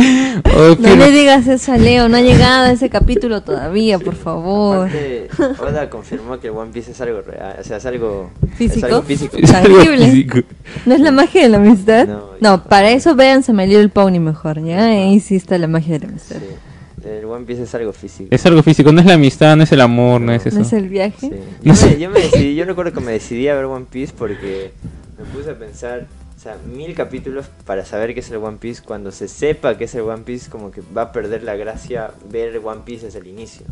Oh, 0.55 0.77
No 0.79 0.97
le 0.97 1.11
digas 1.11 1.47
eso 1.47 1.73
a 1.73 1.77
Leo, 1.77 2.09
no 2.09 2.17
ha 2.17 2.21
llegado 2.21 2.67
a 2.67 2.73
ese 2.73 2.91
capítulo 2.91 3.43
todavía, 3.43 3.99
por 3.99 4.15
favor. 4.15 4.89
Aparte, 4.89 5.29
Oda 5.61 5.91
confirmó 5.91 6.39
que 6.41 6.49
el 6.49 6.55
One 6.55 6.71
Piece 6.73 6.93
es 6.93 7.01
algo 7.01 7.21
real, 7.23 7.57
o 7.61 7.65
sea, 7.65 7.77
es 7.79 7.87
algo 7.87 8.31
¿Físico? 8.57 8.87
Es 8.87 8.93
algo 8.93 9.03
físico. 9.03 9.37
Es 9.37 9.53
algo 9.53 9.81
físico. 9.81 10.39
¿No 10.87 10.95
es 10.95 11.01
la 11.01 11.11
magia 11.11 11.43
de 11.43 11.49
la 11.49 11.57
amistad? 11.59 12.07
No, 12.07 12.23
No, 12.41 12.65
para 12.65 12.91
eso 12.91 13.15
véanse 13.15 13.53
My 13.53 13.67
Little 13.67 13.89
Pony 13.89 14.21
mejor, 14.21 14.63
¿ya? 14.65 14.85
Ahí 14.85 15.21
sí 15.21 15.37
está 15.37 15.59
la 15.59 15.69
magia 15.69 15.99
de 15.99 16.07
la 16.07 16.09
amistad. 16.13 16.37
Sí. 16.37 16.72
El 17.05 17.25
One 17.25 17.45
Piece 17.45 17.63
es 17.63 17.75
algo 17.75 17.93
físico. 17.93 18.29
Es 18.31 18.47
algo 18.47 18.63
físico, 18.63 18.93
no 18.93 19.01
es 19.01 19.07
la 19.07 19.15
amistad, 19.15 19.57
no 19.57 19.65
es 19.65 19.73
el 19.73 19.81
amor, 19.81 20.21
no, 20.21 20.33
es 20.33 20.47
eso. 20.47 20.57
¿No 20.59 20.65
es 20.65 20.73
el 20.73 20.89
viaje? 20.89 21.19
Sí. 21.19 21.31
Yo, 21.63 21.75
me, 21.75 21.99
yo 21.99 22.11
me 22.11 22.21
decidí, 22.21 22.55
yo 22.55 22.65
recuerdo 22.65 22.93
que 22.93 23.01
me 23.01 23.13
decidí 23.13 23.49
a 23.49 23.55
ver 23.55 23.65
One 23.65 23.87
Piece 23.91 24.13
porque 24.17 24.73
me 25.19 25.25
puse 25.25 25.51
a 25.51 25.59
pensar, 25.59 26.07
o 26.37 26.41
sea, 26.41 26.57
mil 26.73 26.95
capítulos 26.95 27.47
para 27.67 27.85
saber 27.85 28.15
qué 28.15 28.21
es 28.21 28.31
el 28.31 28.37
One 28.37 28.59
Piece. 28.61 28.83
Cuando 28.85 29.11
se 29.11 29.29
sepa 29.29 29.77
qué 29.77 29.85
es 29.85 29.95
el 29.95 30.03
One 30.03 30.23
Piece, 30.25 30.49
como 30.51 30.71
que 30.71 30.83
va 30.97 31.03
a 31.03 31.13
perder 31.13 31.43
la 31.43 31.57
gracia 31.57 32.13
ver 32.31 32.61
One 32.63 32.83
Piece 32.85 33.07
desde 33.07 33.19
el 33.19 33.27
inicio. 33.27 33.67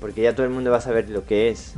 porque 0.00 0.22
ya 0.22 0.34
todo 0.34 0.46
el 0.46 0.52
mundo 0.52 0.70
va 0.70 0.78
a 0.78 0.82
saber 0.82 1.10
lo 1.10 1.24
que 1.24 1.48
es. 1.50 1.74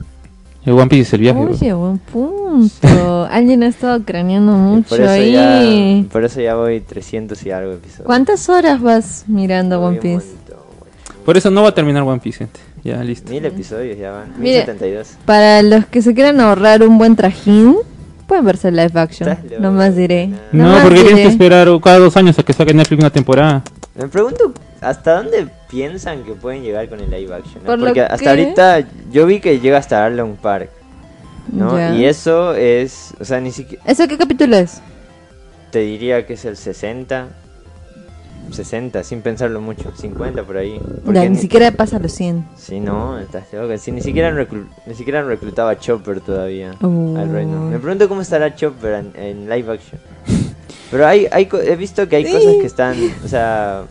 El 0.67 0.73
One 0.75 0.89
Piece 0.89 1.03
es 1.03 1.13
el 1.15 1.21
viaje. 1.21 1.39
Oye, 1.39 1.73
buen 1.73 1.99
punto. 1.99 3.25
Alguien 3.31 3.63
ha 3.63 3.69
estado 3.69 4.03
craneando 4.03 4.53
mucho 4.53 4.89
por 4.91 5.01
eso 5.01 5.11
ahí. 5.11 5.33
ya 5.33 6.09
por 6.11 6.25
eso 6.25 6.41
ya 6.41 6.57
voy 6.57 6.81
300 6.81 7.47
y 7.47 7.51
algo 7.53 7.73
episodios. 7.73 8.07
¿Cuántas 8.07 8.49
horas 8.49 8.83
vas 8.83 9.25
mirando 9.29 9.79
Voy 9.81 9.91
One 9.91 10.01
Piece? 10.01 10.27
Por 11.29 11.37
eso 11.37 11.51
no 11.51 11.63
va 11.63 11.69
a 11.69 11.75
terminar 11.75 12.05
One 12.05 12.21
Piece, 12.21 12.39
gente. 12.39 12.59
Ya, 12.83 13.05
listo. 13.05 13.31
Mil 13.31 13.45
episodios 13.45 13.99
ya 13.99 14.13
van. 14.13 14.33
Mire. 14.39 14.65
1072. 14.65 15.09
Para 15.27 15.61
los 15.61 15.85
que 15.85 16.01
se 16.01 16.15
quieran 16.15 16.41
ahorrar 16.41 16.83
un 16.83 16.97
buen 16.97 17.17
trajín, 17.17 17.77
pueden 18.27 18.47
verse 18.47 18.71
live 18.71 18.93
action. 18.95 19.37
No 19.61 19.71
más 19.71 19.95
diré. 19.95 20.31
No, 20.53 20.73
porque 20.83 20.95
tienes 21.01 21.17
diré. 21.17 21.23
que 21.25 21.29
esperar 21.29 21.69
cada 21.85 21.99
dos 21.99 22.17
años 22.17 22.39
a 22.39 22.43
que 22.43 22.55
saque 22.55 22.73
Netflix 22.73 23.01
una 23.01 23.11
temporada. 23.11 23.63
Me 23.95 24.09
pregunto 24.09 24.55
hasta 24.81 25.17
dónde 25.23 25.49
piensan 25.69 26.25
que 26.25 26.33
pueden 26.33 26.63
llegar 26.63 26.89
con 26.89 26.99
el 26.99 27.11
live 27.11 27.35
action. 27.35 27.57
¿no? 27.63 27.67
Por 27.67 27.79
lo 27.79 27.85
Porque 27.85 28.01
hasta 28.01 28.17
que- 28.17 28.29
ahorita 28.31 28.89
yo 29.13 29.27
vi 29.27 29.41
que 29.41 29.61
llega 29.61 29.77
hasta 29.77 30.07
Arlong 30.07 30.35
Park, 30.37 30.71
¿no? 31.53 31.95
Y 31.95 32.07
eso 32.07 32.55
es, 32.55 33.13
o 33.21 33.27
sea, 33.27 33.39
ni 33.39 33.53
siquiera 33.53 33.83
¿Eso 33.87 34.09
qué 34.09 34.17
capítulo 34.17 34.57
es? 34.57 34.81
te 35.73 35.81
diría 35.81 36.25
que 36.25 36.33
es 36.33 36.47
el 36.47 36.57
60, 36.57 37.29
60 38.51 39.03
sin 39.05 39.21
pensarlo 39.23 39.61
mucho, 39.61 39.93
50 39.97 40.43
por 40.45 40.57
ahí. 40.57 40.81
Porque 41.05 41.29
ni 41.31 41.37
siquiera 41.37 41.71
pasa 41.73 41.99
los 41.99 42.13
100. 42.13 42.47
Sí, 42.57 42.81
no, 42.81 43.19
estás 43.19 43.45
loco. 43.53 43.77
Sí, 43.79 43.93
ni 43.93 44.01
siquiera 44.01 44.33
ni 44.87 44.95
siquiera 44.95 45.21
han 45.21 45.27
reclutado 45.29 45.69
a 45.69 45.79
Chopper 45.79 46.21
todavía 46.21 46.75
Oh. 46.83 47.17
al 47.17 47.31
reino. 47.33 47.61
Me 47.71 47.79
pregunto 47.79 48.09
cómo 48.09 48.21
estará 48.23 48.55
Chopper 48.55 48.95
en, 48.95 49.13
en 49.23 49.49
live 49.51 49.73
action. 49.73 50.01
Pero 50.91 51.07
hay, 51.07 51.27
hay 51.31 51.47
co- 51.47 51.61
he 51.61 51.77
visto 51.77 52.09
que 52.09 52.17
hay 52.17 52.25
Sí. 52.27 52.33
cosas 52.33 52.55
que 52.61 52.67
están, 52.67 52.97
o 53.25 53.29
sea, 53.29 53.83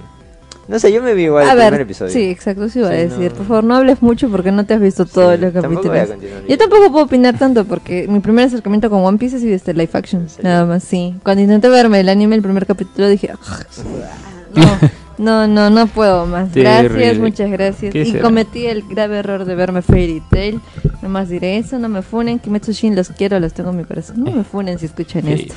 no 0.68 0.80
sé, 0.80 0.92
yo 0.92 1.02
me 1.04 1.14
vi 1.14 1.26
igual 1.26 1.46
A 1.48 1.52
el 1.52 1.58
primer 1.58 1.72
ver, 1.74 1.82
episodio. 1.82 2.12
sí, 2.12 2.24
exacto, 2.30 2.68
sí 2.70 2.80
iba 2.80 2.90
a 2.90 2.92
decir. 2.92 3.32
no. 3.32 3.38
Por 3.38 3.46
favor, 3.46 3.64
no 3.64 3.76
hables 3.76 4.02
mucho 4.02 4.30
porque 4.30 4.52
no 4.52 4.66
te 4.66 4.74
has 4.74 4.82
visto 4.82 5.06
todos 5.06 5.36
Sí, 5.36 5.42
los 5.42 5.54
capítulos. 5.54 6.10
Yo 6.50 6.58
tampoco 6.58 6.92
puedo 6.92 7.06
opinar 7.06 7.38
tanto 7.38 7.66
porque 7.66 8.08
mi 8.10 8.20
primer 8.20 8.48
acercamiento 8.48 8.90
con 8.90 9.06
One 9.06 9.18
Piece 9.20 9.36
ha 9.38 9.40
sido 9.40 9.56
este 9.56 9.74
live 9.74 9.92
action. 9.94 10.26
Nada 10.42 10.66
más, 10.66 10.84
sí. 10.84 11.16
Cuando 11.24 11.44
intenté 11.44 11.70
verme 11.70 12.00
el 12.00 12.10
anime, 12.10 12.36
el 12.36 12.42
primer 12.42 12.66
capítulo, 12.66 13.08
dije, 13.08 13.32
no, 14.58 14.78
no, 15.18 15.48
no, 15.48 15.70
no 15.70 15.88
puedo 15.88 16.26
más. 16.26 16.54
Gracias, 16.54 17.18
muchas 17.18 17.50
gracias. 17.52 17.94
¿Qué 17.94 18.02
Y 18.02 18.12
será? 18.12 18.24
cometí 18.24 18.66
el 18.66 18.84
grave 18.84 19.20
error 19.20 19.46
de 19.46 19.56
verme 19.56 19.82
Fairy 19.82 20.22
Tail. 20.30 20.60
Nada 20.96 21.10
más 21.10 21.30
diré 21.30 21.58
eso, 21.58 21.80
no 21.80 21.90
me 21.90 22.02
funen. 22.02 22.40
Kimetsu 22.40 22.72
Shin 22.72 22.96
los 22.96 23.10
quiero, 23.10 23.40
los 23.40 23.54
tengo 23.54 23.70
en 23.72 23.78
mi 23.78 23.84
corazón. 23.84 24.24
No 24.24 24.32
me 24.32 24.44
funen 24.44 24.80
si 24.80 24.86
escuchan 24.88 25.28
esto. 25.28 25.54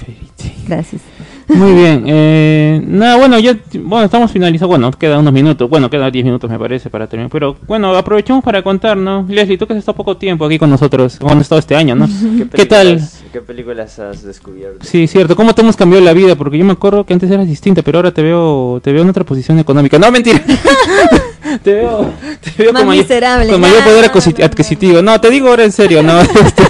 Gracias. 0.67 1.03
Muy 1.55 1.73
bien. 1.75 2.05
Eh, 2.07 2.81
nada, 2.87 3.17
bueno, 3.17 3.39
ya 3.39 3.57
bueno, 3.83 4.05
estamos 4.05 4.31
finalizando. 4.31 4.69
Bueno, 4.69 4.91
quedan 4.93 5.21
unos 5.21 5.33
minutos. 5.33 5.69
Bueno, 5.69 5.91
quedan 5.91 6.11
10 6.13 6.25
minutos 6.25 6.51
me 6.51 6.59
parece 6.59 6.91
para 6.91 7.07
terminar. 7.07 7.31
Pero 7.31 7.57
bueno, 7.67 7.95
aprovechemos 7.97 8.43
para 8.45 8.63
contar, 8.63 8.97
¿no? 8.97 9.25
Leslie, 9.29 9.59
tú 9.59 9.67
que 9.67 9.73
has 9.73 9.79
estado 9.81 9.97
poco 9.97 10.17
tiempo 10.17 10.45
aquí 10.45 10.59
con 10.59 10.71
nosotros. 10.71 11.17
Cuando 11.21 11.39
has 11.41 11.47
estado 11.47 11.59
este 11.59 11.75
año, 11.77 11.95
¿no? 11.95 12.07
¿Qué 12.55 12.67
tal? 12.67 12.87
películas- 12.87 13.25
¿Qué 13.33 13.41
películas 13.41 13.99
has 14.01 14.23
descubierto? 14.25 14.85
Sí, 14.85 15.07
cierto. 15.07 15.37
¿Cómo 15.37 15.55
te 15.55 15.63
hemos 15.63 15.77
cambiado 15.77 16.05
la 16.05 16.13
vida? 16.13 16.35
Porque 16.37 16.59
yo 16.59 16.65
me 16.65 16.73
acuerdo 16.73 17.05
que 17.05 17.13
antes 17.13 17.31
eras 17.31 17.47
distinta, 17.47 17.83
pero 17.83 17.99
ahora 17.99 18.11
te 18.13 18.23
veo, 18.23 18.81
te 18.83 18.93
veo 18.93 19.03
en 19.03 19.09
otra 19.11 19.25
posición 19.25 19.59
económica. 19.59 19.99
No, 19.99 20.11
mentira. 20.11 20.43
te 21.63 21.75
veo, 21.75 22.11
te 22.41 22.63
veo 22.63 22.73
Más 22.73 22.85
con, 22.85 22.97
miserable. 22.97 23.53
con 23.53 23.61
mayor 23.61 23.85
poder 23.85 24.11
adquisitivo. 24.45 25.03
No, 25.03 25.21
te 25.21 25.31
digo 25.31 25.49
ahora 25.49 25.65
en 25.65 25.73
serio, 25.73 26.03
no. 26.03 26.21
Este, 26.31 26.65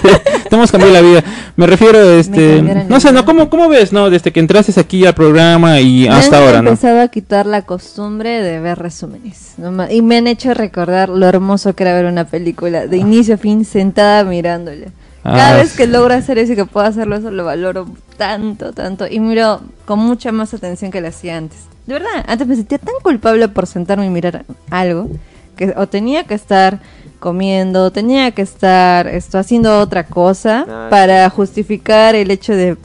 te 0.49 0.55
hemos 0.55 0.71
cambiado 0.71 0.93
la 0.93 1.01
vida. 1.01 1.23
Me 1.55 1.65
refiero, 1.65 2.01
este, 2.19 2.61
no 2.61 2.99
sé, 2.99 3.11
no. 3.13 3.23
¿Cómo, 3.25 3.49
cómo 3.49 3.69
ves, 3.69 3.93
no? 3.93 4.09
Desde 4.09 4.31
que 4.31 4.39
entraste 4.41 4.77
aquí 4.79 5.05
al 5.05 5.13
programa 5.13 5.79
y 5.79 6.07
hasta 6.07 6.31
me 6.31 6.37
han 6.37 6.43
ahora, 6.43 6.61
¿no? 6.61 6.69
empezado 6.71 7.01
a 7.01 7.07
quitar 7.07 7.45
la 7.45 7.61
costumbre 7.63 8.41
de 8.41 8.59
ver 8.59 8.77
resúmenes. 8.79 9.55
Y 9.89 10.01
me 10.01 10.17
han 10.17 10.27
hecho 10.27 10.53
recordar 10.53 11.09
lo 11.09 11.25
hermoso 11.25 11.73
que 11.73 11.83
era 11.83 11.93
ver 11.93 12.05
una 12.05 12.25
película 12.25 12.87
de 12.87 12.97
inicio 12.97 13.35
a 13.35 13.37
fin 13.37 13.63
sentada 13.65 14.23
mirándola. 14.23 14.87
Cada 15.23 15.53
Ah, 15.53 15.57
vez 15.57 15.73
que 15.77 15.85
logro 15.85 16.15
hacer 16.15 16.39
eso 16.39 16.53
y 16.53 16.55
que 16.55 16.65
puedo 16.65 16.85
hacerlo, 16.85 17.15
eso 17.15 17.29
lo 17.29 17.45
valoro 17.45 17.87
tanto, 18.17 18.73
tanto. 18.73 19.05
Y 19.07 19.19
miro 19.19 19.61
con 19.85 19.99
mucha 19.99 20.31
más 20.31 20.53
atención 20.53 20.89
que 20.91 20.99
lo 20.99 21.07
hacía 21.09 21.37
antes. 21.37 21.59
De 21.85 21.93
verdad, 21.93 22.23
antes 22.27 22.47
me 22.47 22.55
sentía 22.55 22.77
tan 22.77 22.95
culpable 23.01 23.47
por 23.47 23.65
sentarme 23.67 24.05
y 24.05 24.09
mirar 24.09 24.45
algo 24.69 25.09
que 25.57 25.73
o 25.75 25.87
tenía 25.87 26.23
que 26.25 26.33
estar 26.35 26.79
comiendo, 27.19 27.91
tenía 27.91 28.31
que 28.31 28.41
estar 28.41 29.07
esto 29.07 29.37
haciendo 29.37 29.79
otra 29.79 30.05
cosa 30.05 30.65
Ah, 30.67 30.87
para 30.89 31.29
justificar 31.29 32.15
el 32.15 32.31
hecho 32.31 32.53
de 32.55 32.77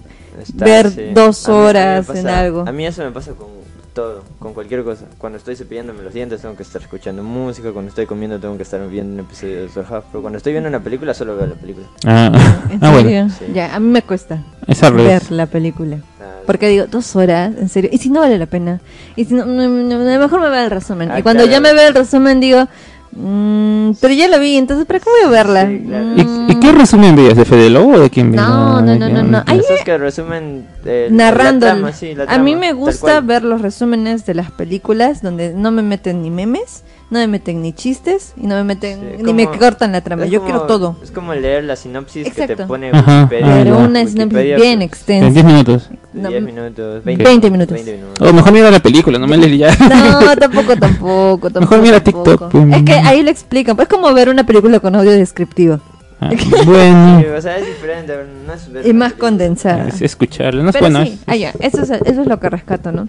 ver 0.55 0.91
sí. 0.91 1.11
dos 1.15 1.47
mí- 1.49 1.55
horas 1.55 2.09
en 2.11 2.29
algo. 2.29 2.65
A 2.67 2.73
mí 2.73 2.85
eso 2.87 3.03
me 3.05 3.11
pasa 3.13 3.33
con 3.33 3.49
todo, 3.97 4.23
con 4.39 4.53
cualquier 4.53 4.85
cosa. 4.85 5.07
Cuando 5.17 5.39
estoy 5.39 5.57
cepillándome 5.57 6.03
los 6.03 6.13
dientes 6.13 6.43
tengo 6.43 6.55
que 6.55 6.63
estar 6.63 6.83
escuchando 6.83 7.23
música, 7.23 7.73
cuando 7.73 7.89
estoy 7.89 8.05
comiendo 8.05 8.39
tengo 8.39 8.55
que 8.59 8.63
estar 8.63 8.87
viendo 8.89 9.15
un 9.15 9.21
episodio 9.21 9.63
de 9.63 9.69
Soul 9.71 9.87
Half, 9.91 10.05
pero 10.13 10.21
cuando 10.21 10.37
estoy 10.37 10.53
viendo 10.53 10.69
una 10.69 10.81
película 10.81 11.15
solo 11.15 11.35
veo 11.35 11.47
la 11.47 11.55
película. 11.55 11.87
Ah, 12.05 12.31
¿En 12.71 12.85
ah, 12.85 12.93
bueno. 12.93 13.31
Sí. 13.31 13.47
Ya, 13.55 13.75
a 13.75 13.81
mí 13.81 13.89
me 13.89 14.03
cuesta 14.03 14.45
Es 14.67 14.83
ver 14.93 15.33
la 15.33 15.47
película. 15.47 16.01
Ah, 16.21 16.43
Porque 16.45 16.69
digo, 16.69 16.87
dos 16.87 17.17
horas, 17.17 17.55
en 17.57 17.71
serio. 17.71 17.89
¿Y 17.91 17.97
si 17.97 18.11
no 18.11 18.21
vale 18.21 18.37
la 18.39 18.47
pena? 18.47 18.81
Y 19.17 19.25
si 19.25 19.33
no, 19.33 19.47
no, 19.47 19.67
no, 19.67 19.99
no, 19.99 20.21
mejor 20.21 20.41
me 20.43 20.51
veo 20.51 20.65
el 20.65 20.71
resumen. 20.71 21.11
Ah, 21.11 21.19
y 21.19 21.23
cuando 21.23 21.45
claro. 21.45 21.53
ya 21.53 21.61
me 21.63 21.73
veo 21.73 21.89
el 21.89 21.95
resumen 21.95 22.39
digo, 22.39 22.69
mm, 23.17 23.93
pero 24.01 24.15
ya 24.15 24.29
lo 24.29 24.39
vi, 24.39 24.57
entonces 24.57 24.87
¿para 24.87 25.01
qué 25.01 25.09
voy 25.11 25.27
a 25.27 25.31
verla? 25.31 25.67
Sí, 25.67 25.83
claro. 25.87 26.07
¿Y, 26.17 26.25
Mm, 26.25 26.51
y 26.51 26.61
qué 26.61 26.73
resumen 26.73 27.17
veías? 27.17 27.37
¿De 27.37 27.45
Fede 27.45 27.71
Lobo 27.71 27.95
o 27.95 27.99
de 28.01 28.11
quién 28.11 28.31
veías? 28.31 28.47
No, 28.49 28.81
no, 28.81 28.93
¿de 28.93 28.99
no, 28.99 29.09
no, 29.09 29.23
no. 29.23 29.43
Ay, 29.47 29.59
Esos 29.61 29.85
que 29.85 29.99
resumen 29.99 30.67
eh, 30.85 31.09
narrando. 31.11 31.67
la 31.67 31.73
trama, 31.73 31.93
sí, 31.93 32.15
la 32.15 32.25
a 32.25 32.39
mí 32.39 32.55
me 32.57 32.73
gusta 32.73 33.21
ver 33.21 33.43
los 33.43 33.61
resúmenes 33.63 34.27
de 34.27 34.35
las 34.35 34.51
películas 34.51 35.23
donde 35.23 35.53
no 35.55 35.71
me 35.71 35.83
meten 35.83 36.23
ni 36.23 36.31
memes, 36.31 36.85
no 37.09 37.19
me 37.21 37.27
meten 37.29 37.63
ni 37.63 37.73
chistes 37.73 38.35
y 38.37 38.47
no 38.47 38.57
me 38.57 38.65
meten 38.65 39.15
Sí, 39.19 39.23
ni 39.23 39.33
me 39.33 39.47
cortan 39.47 39.93
la 39.93 40.01
trama. 40.01 40.27
Yo 40.27 40.41
como- 40.41 40.51
quiero 40.51 40.67
todo. 40.67 40.97
Es 41.03 41.11
como 41.13 41.35
leer 41.35 41.65
la 41.65 41.77
sinopsis 41.77 42.33
que 42.35 42.47
te 42.49 42.57
pone 42.67 42.91
Ajá, 42.93 43.23
Wikipedia. 43.23 43.47
ah, 43.47 43.61
Pero 43.63 43.79
una 43.79 44.07
sinopsis 44.07 44.43
bien 44.57 44.79
pues, 44.79 44.89
extensa. 44.91 45.27
En 45.29 45.33
10 45.35 45.45
minutos. 45.47 45.91
No, 46.13 46.29
10 46.31 46.43
minutos, 46.43 47.05
20 47.05 47.51
minutos. 47.51 47.75
20 47.75 47.93
minutos. 47.97 48.29
O 48.29 48.33
mejor 48.33 48.53
mira 48.53 48.71
la 48.71 48.81
película, 48.81 49.19
no 49.19 49.27
me 49.27 49.37
lees 49.37 49.59
ya. 49.59 49.77
No, 50.21 50.37
tampoco, 50.37 50.77
tampoco, 50.81 51.51
tampoco. 51.51 51.61
Mejor 51.61 51.81
mira 51.83 52.01
tampoco. 52.03 52.31
TikTok, 52.31 52.51
pues. 52.51 52.77
Es 52.77 52.83
que 52.83 52.93
ahí 52.95 53.23
lo 53.23 53.31
explican. 53.31 53.77
pues 53.77 53.87
Es 53.89 53.95
como 53.95 54.13
ver 54.13 54.29
una 54.29 54.45
película 54.45 54.81
con 54.81 54.95
audio 54.97 55.13
descriptivo. 55.13 55.79
Ah, 56.21 56.31
bueno, 56.65 57.21
Sí, 57.21 57.27
o 57.27 57.43
sea, 57.43 57.59
es 57.59 57.67
diferente, 57.67 58.15
no 58.47 58.53
es 58.81 58.87
Y 58.87 58.93
más 58.95 59.13
condensada. 59.13 59.89
es 59.89 60.01
escucharla. 60.01 60.63
No 60.63 60.71
es 60.71 60.73
Pero 60.77 60.91
bueno. 60.91 61.05
sí, 61.05 61.19
ah, 61.27 61.37
ya, 61.37 61.53
eso, 61.61 61.83
es, 61.83 61.91
eso 61.91 62.23
es 62.23 62.27
lo 62.27 62.41
que 62.41 62.49
rescato, 62.49 62.91
¿no? 62.93 63.09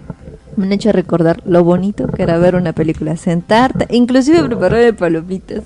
Me 0.56 0.66
han 0.66 0.72
hecho 0.72 0.90
recordar 0.92 1.40
lo 1.46 1.62
bonito 1.64 2.08
que 2.08 2.22
era 2.22 2.36
ver 2.36 2.54
una 2.56 2.72
película, 2.72 3.16
sentarte, 3.16 3.86
inclusive 3.90 4.42
prepararme 4.44 4.92
palomitas 4.92 5.62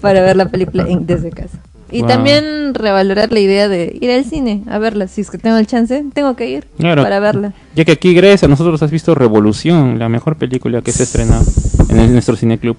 para 0.00 0.20
ver 0.22 0.36
la 0.36 0.46
película 0.48 0.84
en- 0.88 1.06
desde 1.06 1.30
casa. 1.30 1.58
Y 1.90 2.00
Wow. 2.00 2.08
también 2.08 2.74
revalorar 2.74 3.32
la 3.32 3.38
idea 3.38 3.68
de 3.68 3.96
ir 4.00 4.10
al 4.10 4.24
cine 4.24 4.64
a 4.68 4.78
verla. 4.78 5.06
Si 5.06 5.20
es 5.20 5.30
que 5.30 5.38
tengo 5.38 5.56
el 5.58 5.66
chance, 5.68 6.04
tengo 6.12 6.34
que 6.34 6.50
ir 6.50 6.66
Claro. 6.78 7.02
para 7.04 7.20
verla. 7.20 7.52
Ya 7.76 7.84
que 7.84 7.92
aquí, 7.92 8.12
gracias 8.14 8.42
a 8.42 8.48
nosotros, 8.48 8.82
has 8.82 8.90
visto 8.90 9.14
Revolución, 9.14 9.98
la 10.00 10.08
mejor 10.08 10.36
película 10.36 10.82
que 10.82 10.90
se 10.90 11.04
ha 11.04 11.06
estrenado 11.06 11.44
en 11.88 11.98
el- 12.00 12.12
nuestro 12.12 12.34
cineclub. 12.36 12.76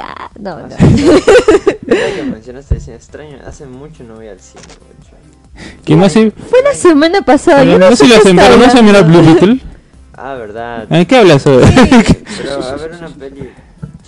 Ah, 0.00 0.30
No, 0.40 0.58
no. 0.58 0.68
Que 1.86 2.22
mencionaste 2.24 2.80
cine 2.80 2.96
extraño, 2.96 3.38
hace 3.46 3.66
mucho 3.66 4.02
no 4.04 4.14
voy 4.16 4.28
al 4.28 4.40
cine. 4.40 4.62
mucho. 4.62 5.12
¿Quién 5.84 6.00
no 6.00 6.08
se.? 6.08 6.30
Fue 6.30 6.62
la 6.62 6.74
semana 6.74 7.22
pasada. 7.22 7.62
Yo 7.64 7.78
no, 7.78 7.90
no 7.90 7.96
sé 7.96 8.04
se 8.04 8.10
qué 8.10 8.16
la 8.16 8.20
sentaron, 8.22 8.60
no 8.60 8.70
se 8.70 8.82
mira. 8.82 9.02
Blue 9.02 9.22
Beetle. 9.22 9.60
Ah, 10.16 10.34
verdad. 10.34 10.88
¿De 10.88 11.06
qué 11.06 11.16
hablas 11.18 11.46
hoy? 11.46 11.62
Pero 12.38 12.62
a 12.64 12.76
ver 12.76 12.92
una 12.92 13.08
peli 13.08 13.50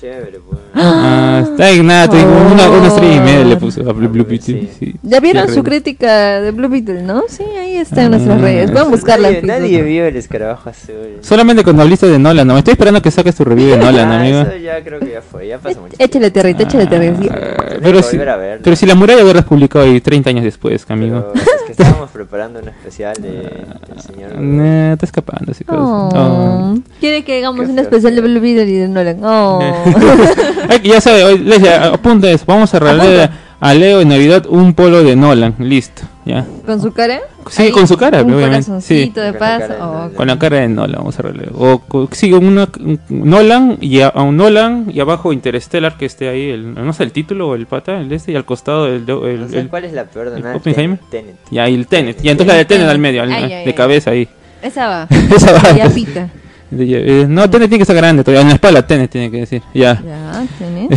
chévere, 0.00 0.38
pues. 0.46 0.60
Ah, 0.74 1.40
está 1.42 1.56
te 1.56 1.72
digo, 2.18 2.30
una, 2.52 2.68
una 2.70 2.86
estrella 2.88 3.14
y 3.16 3.20
media 3.20 3.44
le 3.44 3.56
puso 3.56 3.80
a 3.88 3.92
Blue, 3.92 4.08
Blue 4.08 4.24
Ah, 4.26 4.30
Beetle. 4.30 4.60
sí. 4.60 4.70
sí. 4.78 4.94
Ya 5.02 5.20
vieron 5.20 5.48
su 5.52 5.62
crítica 5.64 6.40
de 6.40 6.50
Blue 6.50 6.68
Beetle, 6.68 7.02
¿no? 7.02 7.22
Sí, 7.28 7.42
ahí 7.58 7.76
está 7.76 8.02
en 8.02 8.06
Ah. 8.06 8.16
nuestras 8.16 8.40
redes. 8.40 8.70
Pueden 8.70 8.90
buscarla. 8.90 9.28
en 9.30 9.46
Nadie, 9.46 9.60
nadie 9.60 9.82
vio 9.82 10.06
el 10.06 10.16
escarabajo 10.16 10.68
azul. 10.70 10.94
Solamente 11.20 11.64
cuando 11.64 11.82
hablaste 11.82 12.06
de 12.06 12.18
Nolan, 12.18 12.46
no. 12.46 12.52
Me 12.54 12.60
estoy 12.60 12.72
esperando 12.72 13.00
que 13.02 13.10
saques 13.10 13.34
tu 13.34 13.44
review 13.44 13.70
de 13.70 13.78
Nolan, 13.78 14.08
Ah, 14.12 14.20
amigo. 14.20 14.40
Eso 14.40 14.56
ya 14.56 14.82
creo 14.84 15.00
que 15.00 15.10
ya 15.12 15.22
fue, 15.22 15.48
ya 15.48 15.58
pasó 15.58 15.80
mucho. 15.80 15.94
Échale 15.98 16.30
tierrita, 16.30 16.62
échale. 16.64 16.84
Ah, 16.84 16.88
Tengo 16.88 17.80
pero, 17.82 18.02
si, 18.02 18.16
a 18.18 18.58
pero 18.62 18.76
si 18.76 18.86
la 18.86 18.94
muralla 18.94 19.22
hubieras 19.24 19.44
publicado 19.44 19.84
ahí 19.84 20.00
30 20.00 20.30
años 20.30 20.44
después, 20.44 20.84
amigo. 20.88 21.32
Pero 21.32 21.44
es 21.44 21.62
que 21.66 21.72
estábamos 21.72 22.10
preparando 22.10 22.60
un 22.60 22.68
especial 22.68 23.14
de, 23.20 23.30
del 23.32 24.00
señor. 24.00 24.38
Nah, 24.38 24.92
está 24.92 25.06
escapando, 25.06 25.52
ese 25.52 25.64
Oh. 25.68 26.08
Oh. 26.14 26.74
Quiere 27.00 27.24
que 27.24 27.38
hagamos 27.38 27.66
Qué 27.66 27.72
un 27.72 27.78
especial 27.78 28.14
de. 28.14 28.20
Blue 28.20 28.40
Beetle 28.40 28.64
y 28.66 28.72
de 28.76 28.88
Nolan. 28.88 29.24
Oh. 29.24 29.60
Ya 30.84 31.00
sabe, 31.00 31.24
hoy, 31.24 31.38
Leslie, 31.38 31.72
apunta 31.72 32.30
eso. 32.30 32.44
Vamos 32.46 32.72
a 32.74 32.78
regalarle 32.78 33.22
Apunta. 33.24 33.40
a 33.60 33.74
Leo 33.74 34.00
en 34.00 34.08
Navidad 34.08 34.44
un 34.48 34.74
polo 34.74 35.02
de 35.02 35.14
Nolan. 35.16 35.54
Listo, 35.58 36.02
ya. 36.24 36.44
¿Con 36.66 36.80
su 36.82 36.92
cara? 36.92 37.20
Sí, 37.48 37.62
Ahí, 37.64 37.70
con 37.70 37.86
su 37.86 37.96
cara, 37.96 38.22
Un 38.22 38.34
obviamente, 38.34 38.66
corazoncito 38.66 39.20
sí. 39.20 39.26
de 39.26 39.32
Con 39.32 39.32
la 39.32 39.38
paz. 39.38 39.58
cara 39.60 39.74
de 39.76 39.80
Oh, 39.82 39.86
Nolan. 39.92 40.10
Con 40.14 40.26
la 40.26 40.38
cara 40.38 40.56
de 40.58 40.68
Nolan, 40.68 40.96
vamos 40.98 41.18
a 41.18 41.22
regalarle. 41.22 41.52
O 41.56 41.78
co- 41.78 42.08
sí, 42.12 42.32
una, 42.32 42.68
un 42.80 43.00
Nolan 43.08 43.78
y 43.80 44.00
a, 44.00 44.08
a 44.08 44.22
un 44.22 44.36
Nolan 44.36 44.86
y 44.92 44.98
abajo 45.00 45.32
Interstellar 45.32 45.96
que 45.96 46.06
esté 46.06 46.28
ahí, 46.28 46.50
el, 46.50 46.74
no 46.74 46.92
sé, 46.92 47.04
el 47.04 47.12
título 47.12 47.48
o 47.48 47.54
el 47.54 47.66
pata, 47.66 48.00
el 48.00 48.12
este, 48.12 48.32
y 48.32 48.36
al 48.36 48.44
costado 48.44 48.86
el... 48.88 49.04
el, 49.08 49.40
No 49.40 49.48
sé 49.48 49.60
el- 49.60 49.68
cuál 49.68 49.84
es 49.84 49.92
la 49.92 50.04
peor 50.04 50.30
de 50.30 50.36
el 50.38 50.42
nada. 50.42 50.56
Oppenheimer. 50.56 50.98
Tenet. 51.10 51.36
y 51.50 51.58
ahí 51.58 51.74
el 51.74 51.86
Tenet. 51.86 52.24
Y 52.24 52.28
entonces 52.28 52.52
la 52.52 52.58
de 52.58 52.64
Tenet 52.64 52.88
al 52.88 52.98
medio, 52.98 53.22
al- 53.22 53.32
Ay, 53.32 53.44
ay, 53.44 53.48
de 53.64 53.70
ay. 53.70 53.72
cabeza 53.74 54.10
ahí. 54.10 54.28
Esa 54.62 54.88
va. 54.88 55.08
Esa 55.36 55.52
va. 55.52 55.72
Ya 55.76 55.88
pita. 55.88 56.28
Eh, 56.72 57.26
no, 57.28 57.48
Tenet 57.48 57.68
tiene 57.68 57.78
que 57.78 57.82
estar 57.82 57.96
grande 57.96 58.24
todavía. 58.24 58.42
En 58.42 58.48
la 58.48 58.54
espalda 58.54 58.86
Tenet 58.86 59.10
tiene 59.10 59.30
que 59.30 59.38
decir. 59.38 59.62
Ya. 59.74 60.02
Ya, 60.04 60.44
tenés. 60.58 60.88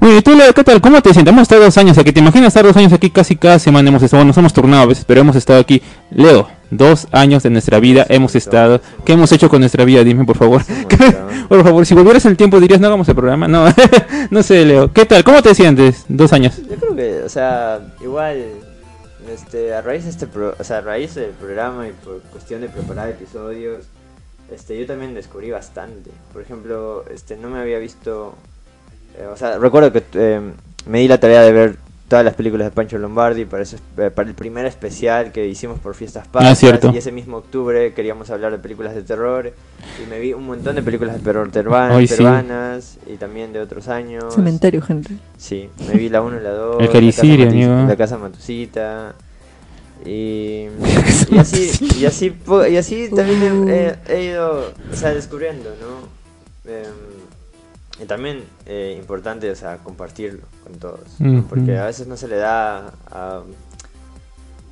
Oye, 0.00 0.22
tú, 0.22 0.34
Leo, 0.36 0.52
¿qué 0.52 0.62
tal? 0.64 0.80
¿Cómo 0.80 1.00
te 1.02 1.12
sientes? 1.12 1.32
Hemos 1.32 1.42
estado 1.42 1.62
dos 1.64 1.76
años 1.78 1.98
aquí. 1.98 2.12
¿Te 2.12 2.20
imaginas 2.20 2.48
estar 2.48 2.64
dos 2.64 2.76
años 2.76 2.92
aquí 2.92 3.10
casi 3.10 3.36
cada 3.36 3.58
semana? 3.58 3.88
Hemos 3.88 4.02
estado, 4.02 4.24
nos 4.24 4.36
hemos 4.38 4.52
turnado 4.52 4.82
a 4.82 4.86
veces, 4.86 5.04
pero 5.04 5.20
hemos 5.20 5.34
estado 5.36 5.58
aquí. 5.60 5.82
Leo, 6.10 6.48
dos 6.70 7.08
años 7.12 7.42
de 7.42 7.50
nuestra 7.50 7.80
vida 7.80 8.06
hemos 8.08 8.34
estado. 8.36 8.80
¿Qué 9.04 9.12
hemos 9.14 9.32
hecho 9.32 9.48
con 9.48 9.60
nuestra 9.60 9.84
vida? 9.84 10.04
Dime, 10.04 10.24
por 10.24 10.36
favor. 10.36 10.62
por 11.48 11.62
favor, 11.64 11.84
si 11.86 11.94
volvieras 11.94 12.24
el 12.26 12.36
tiempo 12.36 12.60
dirías, 12.60 12.80
no 12.80 12.86
hagamos 12.86 13.08
el 13.08 13.14
programa. 13.16 13.48
No, 13.48 13.64
no 14.30 14.42
sé, 14.42 14.64
Leo. 14.64 14.92
¿Qué 14.92 15.04
tal? 15.04 15.24
¿Cómo 15.24 15.42
te 15.42 15.54
sientes? 15.54 16.04
Dos 16.08 16.32
años. 16.32 16.56
Yo 16.70 16.76
creo 16.76 16.94
que, 16.96 17.22
o 17.24 17.28
sea, 17.28 17.80
igual, 18.02 18.44
este, 19.32 19.74
a 19.74 19.80
raíz 19.80 20.04
de 20.04 20.10
este, 20.10 20.26
pro- 20.26 20.54
o 20.58 20.64
sea, 20.64 20.78
a 20.78 20.80
raíz 20.82 21.14
del 21.14 21.30
programa 21.30 21.88
y 21.88 21.92
por 22.04 22.20
cuestión 22.30 22.60
de 22.60 22.68
preparar 22.68 23.08
episodios, 23.08 23.84
este, 24.52 24.78
yo 24.78 24.86
también 24.86 25.14
descubrí 25.14 25.50
bastante. 25.50 26.10
Por 26.32 26.42
ejemplo, 26.42 27.04
este, 27.12 27.36
no 27.36 27.48
me 27.50 27.58
había 27.60 27.78
visto, 27.78 28.34
eh, 29.18 29.26
o 29.26 29.36
sea, 29.36 29.58
recuerdo 29.58 29.92
que 29.92 30.02
eh, 30.14 30.40
me 30.86 31.00
di 31.00 31.08
la 31.08 31.18
tarea 31.18 31.42
de 31.42 31.52
ver 31.52 31.76
todas 32.06 32.24
las 32.24 32.34
películas 32.34 32.66
de 32.66 32.70
Pancho 32.70 32.98
Lombardi 32.98 33.46
para, 33.46 33.62
ese- 33.62 33.78
eh, 33.96 34.10
para 34.10 34.28
el 34.28 34.34
primer 34.34 34.66
especial 34.66 35.32
que 35.32 35.46
hicimos 35.48 35.78
por 35.80 35.94
Fiestas 35.94 36.28
Patrias. 36.28 36.58
cierto. 36.58 36.90
Y 36.94 36.98
ese 36.98 37.10
mismo 37.10 37.38
octubre 37.38 37.94
queríamos 37.94 38.28
hablar 38.30 38.52
de 38.52 38.58
películas 38.58 38.94
de 38.94 39.02
terror 39.02 39.52
y 40.02 40.10
me 40.10 40.20
vi 40.20 40.34
un 40.34 40.44
montón 40.44 40.76
de 40.76 40.82
películas 40.82 41.14
de 41.16 41.20
terror 41.22 41.50
terban- 41.50 41.92
Ay, 41.92 42.06
sí. 42.06 42.16
peruanas 42.16 42.98
y 43.06 43.16
también 43.16 43.52
de 43.54 43.60
otros 43.60 43.88
años. 43.88 44.34
Cementerio, 44.34 44.82
gente. 44.82 45.14
Sí, 45.38 45.70
me 45.88 45.94
vi 45.94 46.10
la 46.10 46.20
1 46.20 46.38
y 46.38 46.42
la 46.42 46.50
2. 46.50 46.80
El 46.82 46.90
Cariciria, 46.90 47.46
la, 47.46 47.50
casa 47.50 47.56
Matusi- 47.56 47.64
amigo. 47.72 47.88
la 47.88 47.96
casa 47.96 48.18
Matusita. 48.18 49.14
Y, 50.04 50.68
y 51.30 51.38
así, 51.38 51.70
y 51.98 52.04
así, 52.04 52.36
y 52.70 52.76
así 52.76 53.08
también 53.14 53.68
he, 54.08 54.24
ido 54.24 54.72
o 54.92 54.96
sea, 54.96 55.14
descubriendo, 55.14 55.70
¿no? 55.80 56.70
Em, 56.70 56.84
y 58.02 58.06
también 58.06 58.44
eh, 58.66 58.96
importante, 58.98 59.50
o 59.50 59.54
sea, 59.54 59.78
compartirlo 59.78 60.42
con 60.64 60.74
todos. 60.74 61.00
Ujú. 61.20 61.44
Porque 61.48 61.78
a 61.78 61.86
veces 61.86 62.06
no 62.06 62.16
se 62.16 62.28
le 62.28 62.36
da 62.36 62.88
a, 63.10 63.42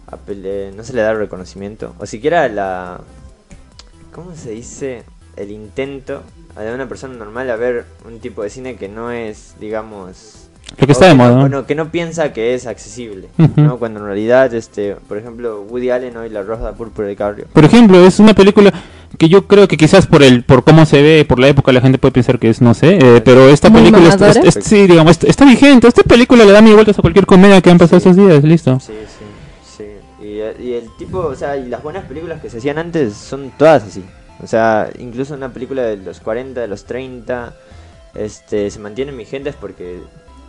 a 0.07 0.17
pele- 0.27 0.73
no 0.75 0.83
se 0.85 0.93
le 0.93 1.03
da 1.03 1.15
reconocimiento. 1.15 1.95
O 1.99 2.07
siquiera 2.07 2.49
la. 2.49 3.01
¿Cómo 4.13 4.35
se 4.35 4.51
dice? 4.51 5.05
El 5.37 5.51
intento 5.51 6.23
de 6.59 6.75
una 6.75 6.87
persona 6.89 7.15
normal 7.15 7.49
a 7.51 7.57
ver 7.57 7.87
un 8.05 8.19
tipo 8.21 8.43
de 8.43 8.51
cine 8.51 8.77
que 8.77 8.89
no 8.89 9.11
es, 9.11 9.55
digamos. 9.61 10.42
Lo 10.79 10.87
que 10.87 10.93
está 10.93 11.05
de 11.07 11.15
no- 11.15 11.25
moda. 11.25 11.45
o 11.45 11.49
no, 11.49 11.67
que 11.67 11.75
no 11.75 11.91
piensa 11.91 12.33
que 12.33 12.55
es 12.55 12.67
accesible. 12.67 13.29
¿no? 13.57 13.79
Cuando 13.79 14.01
en 14.01 14.07
realidad, 14.07 14.53
este, 14.55 14.97
por 15.09 15.19
ejemplo, 15.19 15.63
Woody 15.69 15.91
Allen 15.91 16.17
hoy 16.17 16.29
La 16.31 16.43
Rosa 16.43 16.73
Púrpura 16.73 17.07
de 17.09 17.17
Cabrio. 17.17 17.47
Por 17.53 17.65
ejemplo, 17.65 18.05
es 18.05 18.19
una 18.19 18.33
película 18.35 18.73
que 19.19 19.29
yo 19.29 19.47
creo 19.47 19.69
que 19.69 19.77
quizás 19.77 20.07
por 20.07 20.23
el 20.23 20.43
por 20.45 20.65
cómo 20.65 20.87
se 20.87 21.03
ve, 21.03 21.27
por 21.29 21.39
la 21.39 21.49
época, 21.49 21.71
la 21.73 21.83
gente 21.83 21.99
puede 21.99 22.13
pensar 22.13 22.39
que 22.39 22.49
es, 22.49 22.63
no 22.63 22.73
sé, 22.73 22.97
eh, 22.97 23.21
pero 23.23 23.49
esta 23.51 23.69
Muy 23.69 23.83
película 23.83 24.09
está, 24.09 24.31
es- 24.31 24.57
es- 24.57 24.65
sí, 24.65 24.87
digamos, 24.87 25.11
está, 25.13 25.27
está 25.27 25.45
vigente. 25.45 25.87
Esta 25.87 26.03
película 26.03 26.45
le 26.47 26.53
da 26.53 26.63
mil 26.63 26.73
vueltas 26.75 26.99
a 26.99 27.03
cualquier 27.03 27.27
comedia 27.27 27.61
que 27.61 27.71
han 27.71 27.77
pasado 27.79 28.01
Sí. 28.01 28.09
estos 28.09 28.27
días, 28.27 28.43
listo. 28.43 28.81
Sí, 28.81 28.93
sí, 29.07 29.85
sí. 30.21 30.27
Y, 30.27 30.63
y 30.67 30.73
el 30.75 30.89
tipo, 30.97 31.19
o 31.19 31.35
sea, 31.35 31.59
y 31.59 31.69
las 31.69 31.83
buenas 31.83 32.07
películas 32.07 32.41
que 32.41 32.49
se 32.49 32.57
hacían 32.59 32.79
antes 32.79 33.13
son 33.15 33.53
todas 33.59 33.83
así. 33.85 34.03
O 34.43 34.47
sea, 34.47 34.89
incluso 34.99 35.35
una 35.35 35.51
película 35.53 35.83
de 35.83 35.99
los 35.99 36.19
40, 36.21 36.63
de 36.63 36.69
los 36.69 36.85
30, 36.87 37.55
este, 38.15 38.71
se 38.71 38.79
mantienen 38.79 39.17
vigentes 39.17 39.55
porque 39.61 39.99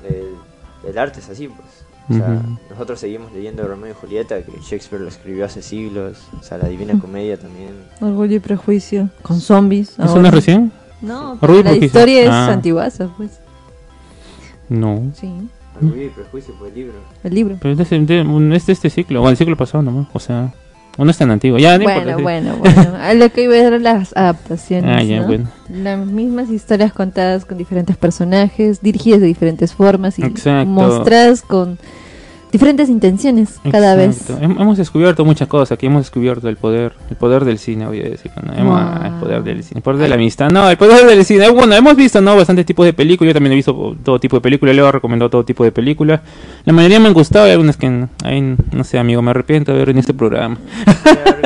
el, 0.05 0.89
el 0.89 0.97
arte 0.97 1.19
es 1.19 1.29
así, 1.29 1.47
pues. 1.47 1.83
O 2.09 2.13
sea, 2.15 2.41
nosotros 2.69 2.99
seguimos 2.99 3.31
leyendo 3.31 3.65
Romeo 3.65 3.91
y 3.91 3.93
Julieta, 3.93 4.41
que 4.41 4.51
Shakespeare 4.61 5.01
lo 5.01 5.07
escribió 5.07 5.45
hace 5.45 5.61
siglos. 5.61 6.17
O 6.37 6.43
sea, 6.43 6.57
la 6.57 6.67
Divina 6.67 6.99
Comedia 6.99 7.37
también. 7.39 7.69
Orgullo 8.01 8.35
y 8.35 8.39
prejuicio. 8.39 9.09
Con 9.21 9.39
zombies. 9.39 9.91
¿Eso 9.91 10.03
ahora. 10.03 10.21
no 10.23 10.27
es 10.27 10.33
recién? 10.33 10.71
No, 11.01 11.37
Orgullo 11.41 11.63
la 11.63 11.75
historia 11.77 12.23
es 12.23 12.29
Ah. 12.29 12.51
antiguaza, 12.51 13.07
pues. 13.15 13.39
No. 14.69 15.11
Sí, 15.15 15.31
Orgullo 15.81 16.03
y 16.05 16.09
Prejuicio 16.09 16.53
fue 16.59 16.69
el 16.69 16.75
libro. 16.75 16.93
el 17.23 17.33
libro. 17.33 17.57
Pero 17.61 17.81
es 17.81 17.89
de, 17.89 17.99
de- 17.99 18.21
un- 18.21 18.53
es 18.53 18.65
de 18.65 18.73
este 18.73 18.89
ciclo, 18.89 19.21
o 19.23 19.29
el 19.29 19.37
ciclo 19.37 19.55
pasado 19.57 19.81
nomás. 19.81 20.07
O 20.13 20.19
sea, 20.19 20.53
o 20.97 21.05
no 21.05 21.11
es 21.11 21.17
tan 21.17 21.31
antiguo. 21.31 21.57
Ya, 21.57 21.77
no 21.77 21.83
Bueno, 21.83 21.99
importa, 22.01 22.21
bueno, 22.21 22.55
bueno. 22.57 22.95
A 23.01 23.13
lo 23.13 23.29
que 23.31 23.43
iba 23.43 23.55
a 23.55 23.69
ver 23.69 23.81
las 23.81 24.15
adaptaciones. 24.15 24.91
Ah, 24.95 25.03
ya, 25.03 25.21
¿no? 25.21 25.27
bueno. 25.27 25.49
Las 25.69 26.05
mismas 26.05 26.49
historias 26.49 26.93
contadas 26.93 27.45
con 27.45 27.57
diferentes 27.57 27.97
personajes, 27.97 28.81
dirigidas 28.81 29.21
de 29.21 29.27
diferentes 29.27 29.73
formas 29.73 30.19
y 30.19 30.23
Exacto. 30.23 30.69
mostradas 30.69 31.41
con 31.41 31.79
diferentes 32.53 32.87
intenciones 32.87 33.59
cada 33.69 33.95
vez. 33.95 34.21
Exacto. 34.21 34.41
Hem- 34.45 34.61
Hemos 34.61 34.77
descubierto 34.77 35.25
muchas 35.25 35.49
cosas 35.49 35.73
aquí, 35.73 35.87
hemos 35.87 36.03
descubierto 36.03 36.47
el 36.47 36.55
poder, 36.55 36.93
el 37.09 37.17
poder 37.17 37.43
del 37.43 37.57
cine, 37.59 37.85
voy 37.87 37.99
a 37.99 38.03
decir. 38.03 38.31
¿no? 38.41 38.53
Hemos- 38.53 38.79
Wow. 38.79 38.89
ah, 38.93 39.07
El 39.07 39.13
poder 39.19 39.43
del 39.43 39.63
cine, 39.63 39.79
el 39.79 39.83
poder 39.83 39.99
de 39.99 40.07
la 40.07 40.15
amistad. 40.15 40.49
No, 40.51 40.69
el 40.69 40.77
poder 40.77 41.05
del 41.05 41.25
cine. 41.25 41.49
Bueno, 41.49 41.75
hemos 41.75 41.95
visto, 41.97 42.21
¿no? 42.21 42.35
Bastantes 42.37 42.65
tipos 42.65 42.85
de 42.85 42.93
películas. 42.93 43.31
Yo 43.31 43.33
también 43.33 43.51
he 43.51 43.55
visto 43.55 43.95
todo 44.03 44.19
tipo 44.19 44.37
de 44.37 44.41
películas. 44.41 44.73
Leo 44.75 44.87
ha 44.87 44.91
recomendado 44.93 45.29
todo 45.29 45.43
tipo 45.43 45.63
de 45.65 45.71
películas. 45.73 46.21
La 46.63 46.71
mayoría 46.71 46.99
me 47.01 47.07
han 47.07 47.13
gustado 47.13 47.47
y 47.47 47.51
algunas 47.51 47.75
que, 47.75 48.05
ahí, 48.23 48.55
no 48.71 48.83
sé, 48.85 48.97
amigo, 48.99 49.21
me 49.21 49.31
arrepiento 49.31 49.73
de 49.73 49.79
ver 49.79 49.89
en 49.89 49.97
este 49.97 50.13
programa. 50.13 50.57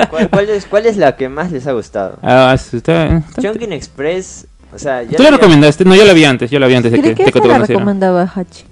¿Cuál, 0.10 0.30
cuál 0.30 0.50
es, 0.50 0.66
¿Cuál 0.66 0.86
es 0.86 0.98
la 0.98 1.16
que 1.16 1.30
más 1.30 1.52
les 1.52 1.66
ha 1.68 1.72
gustado? 1.72 2.18
Ah, 2.22 2.54
está, 2.54 2.78
está- 3.18 3.42
Chunkin 3.42 3.72
Express, 3.74 4.46
o 4.76 4.78
sea, 4.78 5.02
ya 5.04 5.16
Tú 5.18 5.24
la 5.24 5.30
había- 5.30 5.38
recomendaste, 5.40 5.86
no, 5.86 5.96
yo 5.96 6.06
la 6.06 6.14
vi 6.14 6.26
antes, 6.26 6.52
yo 6.52 6.60
la 6.60 6.68
vi 6.68 6.76
antes 6.76 6.92
de 6.92 6.98
que, 6.98 7.16
que 7.16 7.26
de 7.26 7.32
que 7.32 7.40
te 7.40 7.48
la 7.48 7.54
conociera. 7.56 7.80
recomendaba 7.80 8.24
Hachi. 8.36 8.64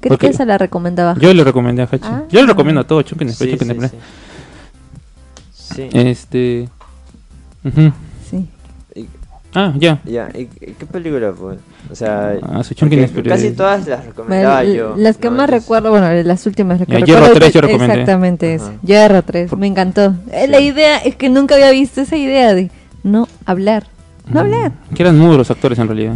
¿Qué? 0.00 0.08
Porque 0.08 0.26
que 0.28 0.32
esa 0.32 0.44
la 0.44 0.58
recomendaba 0.58 1.16
Yo 1.18 1.32
le 1.34 1.42
recomendé 1.44 1.82
a 1.82 1.86
Hachi. 1.86 2.00
Ah. 2.04 2.22
Yo 2.30 2.40
le 2.40 2.46
recomiendo 2.46 2.80
a 2.80 2.86
todo, 2.86 3.02
Chunkin 3.02 3.32
Sí, 3.32 3.50
Express, 3.50 3.92
sí. 5.52 5.88
Este... 5.92 6.68
Sí. 8.30 8.48
Ah, 9.54 9.72
ya. 9.76 10.00
Ya, 10.04 10.28
¿y 10.34 10.42
y 10.42 10.48
qué 10.78 10.86
película 10.90 11.32
fue? 11.32 11.56
O 11.90 11.94
sea, 11.94 12.34
Ah, 12.42 12.62
casi 13.28 13.50
todas 13.52 13.86
las 13.86 14.04
recomendaba 14.04 14.56
Bueno, 14.62 14.72
yo. 14.74 14.94
las 14.96 15.16
que 15.16 15.30
¿no? 15.30 15.36
más 15.36 15.48
recuerdo, 15.50 15.90
bueno, 15.90 16.12
las 16.22 16.46
últimas 16.46 16.78
que 16.78 16.84
recuerdo. 16.84 17.06
Hierro 17.06 17.32
3 17.34 17.52
yo 17.54 17.60
recomendé. 17.62 17.92
Exactamente 17.94 18.54
eso. 18.54 18.72
Hierro 18.84 19.22
3, 19.22 19.56
me 19.56 19.66
encantó. 19.66 20.14
Eh, 20.30 20.46
La 20.48 20.60
idea 20.60 20.98
es 20.98 21.16
que 21.16 21.30
nunca 21.30 21.54
había 21.54 21.70
visto 21.70 22.02
esa 22.02 22.16
idea 22.16 22.54
de 22.54 22.70
no 23.02 23.26
hablar. 23.46 23.86
No 24.26 24.40
hablar. 24.40 24.72
Mm, 24.90 24.94
Que 24.94 25.02
eran 25.02 25.18
mudos 25.18 25.38
los 25.38 25.50
actores 25.50 25.78
en 25.78 25.86
realidad. 25.86 26.14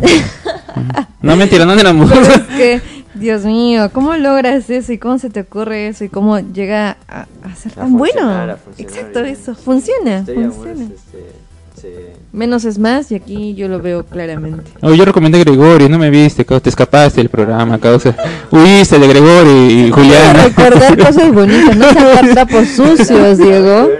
no, 1.22 1.34
mentira, 1.34 1.64
no 1.64 1.72
eran 1.72 1.96
mudos. 1.96 2.12
Es 2.28 2.40
que, 2.56 2.80
Dios 3.14 3.44
mío, 3.44 3.90
¿cómo 3.92 4.14
logras 4.16 4.70
eso 4.70 4.92
y 4.92 4.98
cómo 4.98 5.18
se 5.18 5.28
te 5.30 5.40
ocurre 5.40 5.88
eso 5.88 6.04
y 6.04 6.08
cómo 6.08 6.38
llega 6.40 6.96
a, 7.08 7.26
a 7.42 7.54
ser 7.54 7.72
A 7.72 7.82
tan 7.82 7.96
bueno? 7.98 8.28
a 8.28 8.56
Exacto, 8.78 9.22
bien. 9.22 9.34
eso. 9.34 9.54
Funciona. 9.54 10.24
Funciona. 10.24 10.84
este, 10.84 11.32
se- 11.80 12.12
Menos 12.32 12.64
es 12.64 12.78
más 12.78 13.12
y 13.12 13.16
aquí 13.16 13.54
yo 13.54 13.68
lo 13.68 13.80
veo 13.82 14.04
claramente. 14.06 14.70
Oh, 14.82 14.94
yo 14.94 15.04
recomendé 15.04 15.38
a 15.38 15.44
Gregorio, 15.44 15.88
no 15.90 15.98
me 15.98 16.08
viste, 16.08 16.42
te 16.44 16.68
escapaste 16.70 17.20
del 17.20 17.28
programa, 17.28 17.78
causa. 17.78 18.16
Huiste 18.50 18.98
de 18.98 19.06
Gregorio 19.08 19.68
y, 19.68 19.72
y 19.86 19.90
Juliana. 19.90 20.44
Recordar 20.44 20.96
cosas 20.98 21.32
bonitas, 21.34 21.76
no 21.76 21.88
sacar 21.92 22.28
trapos 22.32 22.68
sucios, 22.68 23.36
Diego. 23.38 23.90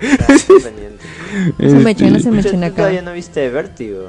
Está 0.00 0.26
pendiente. 0.46 0.82
No 1.58 1.70
se 1.70 1.76
me 1.76 1.90
echen, 1.92 2.12
no 2.12 2.18
se 2.20 2.30
me 2.30 2.42
¿tú 2.42 2.48
acá. 2.66 2.76
todavía 2.76 3.00
no 3.02 3.12
viste 3.14 3.48
Vértigo? 3.48 4.08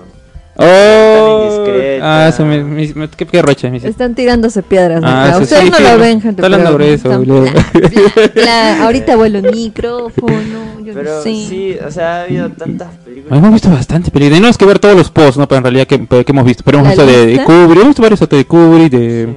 Oh, 0.56 1.66
ah, 2.02 2.32
se 2.36 2.44
me, 2.44 2.64
me- 2.64 2.94
me- 2.94 3.08
qué, 3.10 3.26
qué 3.26 3.42
roche 3.42 3.70
me. 3.72 3.78
Están 3.78 4.14
tirándose 4.14 4.62
piedras. 4.62 5.02
Ah, 5.04 5.26
acá. 5.26 5.38
sí, 5.38 5.44
Ustedes 5.44 5.64
sí, 5.64 5.70
no 5.72 5.78
sí, 5.78 5.84
lo 5.84 5.98
ven, 5.98 6.22
gente. 6.22 6.42
Está 6.42 6.46
hablando 6.46 6.78
pero 6.78 6.84
sobre 6.84 6.94
eso, 6.94 7.20
bla, 7.22 8.32
bla. 8.44 8.84
Ahorita 8.86 9.16
vuelo 9.16 9.40
el 9.40 9.52
micrófono. 9.52 10.64
Yo 10.84 10.94
Pero 10.94 11.16
no 11.16 11.22
sé. 11.22 11.30
sí, 11.34 11.78
o 11.86 11.90
sea, 11.90 12.18
ha 12.18 12.24
habido 12.24 12.50
tantas 12.52 12.90
películas. 13.06 13.38
Hemos 13.40 13.54
visto 13.54 13.70
bastante 13.70 14.12
películas. 14.12 14.38
Tenemos 14.40 14.58
que 14.58 14.66
ver 14.66 14.80
todos 14.80 14.96
los 14.98 15.10
posts, 15.10 15.38
¿no? 15.38 15.48
Pero 15.48 15.58
en 15.60 15.64
realidad, 15.64 15.88
¿qué, 15.88 16.06
qué 16.08 16.26
hemos 16.28 16.46
visto? 16.46 16.62
Pero 16.66 16.80
hemos 16.80 16.96
¿La 16.98 17.04
visto 17.04 17.20
de, 17.20 17.26
de? 17.28 17.44
Kubrick, 17.46 17.78
hemos 17.82 17.88
visto 17.88 18.02
varios 18.02 18.20
de 18.30 18.46
Kubrick, 18.46 18.92
de 18.92 19.36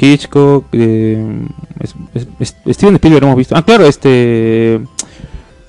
Hitchcock, 0.00 0.70
de 0.72 1.22
es- 1.80 1.94
es- 2.14 2.26
es- 2.64 2.74
Steven 2.76 2.94
Spielberg 2.96 3.24
hemos 3.24 3.36
visto. 3.36 3.54
Ah, 3.54 3.62
claro, 3.64 3.86
este... 3.86 4.80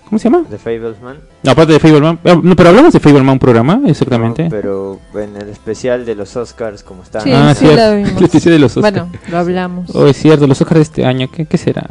¿Cómo 0.09 0.19
se 0.19 0.29
llama? 0.29 0.45
The 0.49 0.57
Fablesman. 0.57 1.17
No, 1.43 1.51
aparte 1.51 1.73
de 1.73 1.79
Fableman. 1.79 2.19
ah, 2.23 2.39
No, 2.41 2.55
pero 2.55 2.69
hablamos 2.69 2.93
de 2.93 2.99
Fableman 3.01 3.33
un 3.33 3.39
programa, 3.39 3.81
exactamente. 3.87 4.43
No, 4.45 4.49
pero 4.49 4.99
en 5.15 5.35
el 5.35 5.49
especial 5.49 6.05
de 6.05 6.15
los 6.15 6.35
Oscars, 6.37 6.81
como 6.81 7.03
están. 7.03 7.23
Sí, 7.23 7.31
ah, 7.33 7.53
sí 7.53 7.65
cierto. 7.65 7.77
la 7.77 7.91
vimos. 7.95 8.11
El 8.17 8.23
especial 8.23 8.53
de 8.53 8.59
los 8.59 8.77
Oscars. 8.77 8.95
Bueno, 8.95 9.11
lo 9.29 9.37
hablamos. 9.37 9.93
Oh, 9.93 10.07
es 10.07 10.15
cierto, 10.17 10.47
los 10.47 10.61
Oscars 10.61 10.77
de 10.79 10.83
este 10.83 11.05
año, 11.05 11.29
¿qué, 11.29 11.45
qué 11.45 11.57
será? 11.57 11.85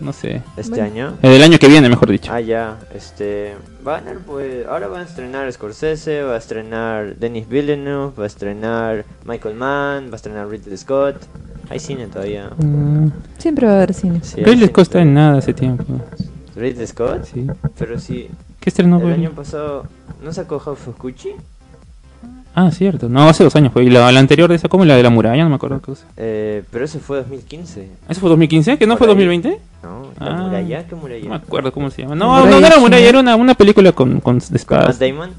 No 0.00 0.12
sé. 0.12 0.42
Este 0.56 0.80
año. 0.80 1.14
Eh, 1.22 1.28
del 1.28 1.42
año 1.42 1.58
que 1.58 1.66
viene, 1.68 1.88
mejor 1.88 2.08
dicho. 2.10 2.32
Ah, 2.32 2.40
ya, 2.40 2.78
este. 2.94 3.56
Va 3.86 3.96
a 3.96 4.02
pues. 4.26 4.64
Ahora 4.66 4.86
va 4.86 5.00
a 5.00 5.02
estrenar 5.02 5.52
Scorsese, 5.52 6.22
va 6.22 6.36
a 6.36 6.38
estrenar 6.38 7.16
Denis 7.16 7.48
Villeneuve, 7.48 8.12
va 8.18 8.24
a 8.24 8.26
estrenar 8.28 9.04
Michael 9.26 9.56
Mann, 9.56 10.06
va 10.08 10.12
a 10.12 10.16
estrenar 10.16 10.48
Ridley 10.48 10.76
Scott. 10.78 11.16
Hay 11.68 11.80
cine 11.80 12.06
todavía. 12.06 12.48
Mm, 12.56 13.08
Siempre 13.38 13.66
va 13.66 13.72
a 13.72 13.76
haber 13.76 13.92
cine. 13.92 14.20
Sí, 14.22 14.42
Ridley 14.42 14.68
Scott 14.68 14.84
está 14.84 15.02
en 15.02 15.12
nada 15.14 15.38
hace 15.38 15.52
tiempo. 15.52 15.84
Ridley 16.58 16.86
Scott, 16.86 17.24
Sí. 17.24 17.46
pero 17.78 17.98
sí. 17.98 18.28
¿Qué 18.60 18.70
estrenó? 18.70 18.98
el 19.00 19.12
año 19.12 19.30
pasado. 19.30 19.84
¿No 20.22 20.32
sacó 20.32 20.58
House 20.58 20.86
of 20.88 20.98
Gucci? 20.98 21.30
Ah, 22.54 22.70
cierto. 22.72 23.08
No, 23.08 23.28
hace 23.28 23.44
dos 23.44 23.54
años 23.54 23.72
fue. 23.72 23.84
Y 23.84 23.90
la, 23.90 24.10
la 24.10 24.18
anterior 24.18 24.48
de 24.48 24.56
esa, 24.56 24.68
como 24.68 24.84
la 24.84 24.96
de 24.96 25.02
la 25.04 25.10
muralla, 25.10 25.44
no 25.44 25.48
me 25.50 25.54
acuerdo 25.56 25.78
qué 25.78 25.84
cosa. 25.86 26.06
Eh, 26.16 26.64
pero 26.72 26.84
eso 26.84 26.98
fue 26.98 27.18
2015. 27.18 27.88
¿Eso 28.08 28.20
fue 28.20 28.28
2015? 28.30 28.78
¿Que 28.78 28.86
no 28.86 28.96
fue 28.96 29.06
ahí. 29.06 29.10
2020? 29.12 29.60
No, 29.84 30.08
la 30.18 30.26
Ah. 30.26 30.42
muralla, 30.42 30.86
¿qué 30.88 30.94
muralla? 30.96 31.22
No 31.24 31.30
me 31.30 31.36
acuerdo 31.36 31.72
cómo 31.72 31.90
se 31.90 32.02
llama. 32.02 32.16
No, 32.16 32.30
Muralla 32.30 32.50
no, 32.50 32.60
no 32.60 32.66
era 32.66 32.78
muralla, 32.78 33.08
era 33.08 33.20
una, 33.20 33.36
una 33.36 33.54
película 33.54 33.92
con, 33.92 34.20
con 34.20 34.40
¿Con 34.40 34.56
espadas. 34.56 34.98
Matt 34.98 35.08
Damon? 35.08 35.30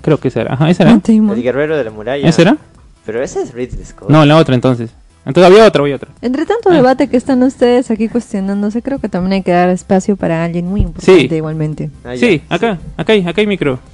Creo 0.00 0.18
que 0.18 0.28
esa 0.28 0.40
era. 0.40 0.54
Ajá, 0.54 0.70
esa 0.70 0.84
era. 0.84 0.94
Matt 0.94 1.08
Damon. 1.08 1.36
El 1.36 1.42
guerrero 1.42 1.76
de 1.76 1.84
la 1.84 1.90
muralla. 1.90 2.26
¿Esa 2.26 2.40
era? 2.42 2.56
Pero 3.04 3.22
ese 3.22 3.42
es 3.42 3.52
Ridley 3.52 3.84
Scott. 3.84 4.08
No, 4.08 4.24
la 4.24 4.36
otra 4.38 4.54
entonces. 4.54 4.90
Entonces 5.26 5.52
había 5.52 5.66
otra, 5.66 5.82
había 5.82 5.96
otra. 5.96 6.08
Entre 6.22 6.46
tanto 6.46 6.70
Ah. 6.70 6.74
debate 6.74 7.08
que 7.08 7.16
están 7.16 7.42
ustedes 7.42 7.90
aquí 7.90 8.08
cuestionándose, 8.08 8.80
creo 8.82 8.98
que 8.98 9.08
también 9.08 9.32
hay 9.34 9.42
que 9.42 9.50
dar 9.52 9.68
espacio 9.68 10.16
para 10.16 10.42
alguien 10.44 10.66
muy 10.66 10.80
importante 10.80 11.28
Sí. 11.28 11.34
igualmente. 11.34 11.90
Ah. 12.04 12.14
Sí, 12.16 12.42
acá, 12.48 12.78
acá 12.96 13.12
hay, 13.12 13.20
acá 13.26 13.40
hay 13.40 13.46
micro. 13.46 13.78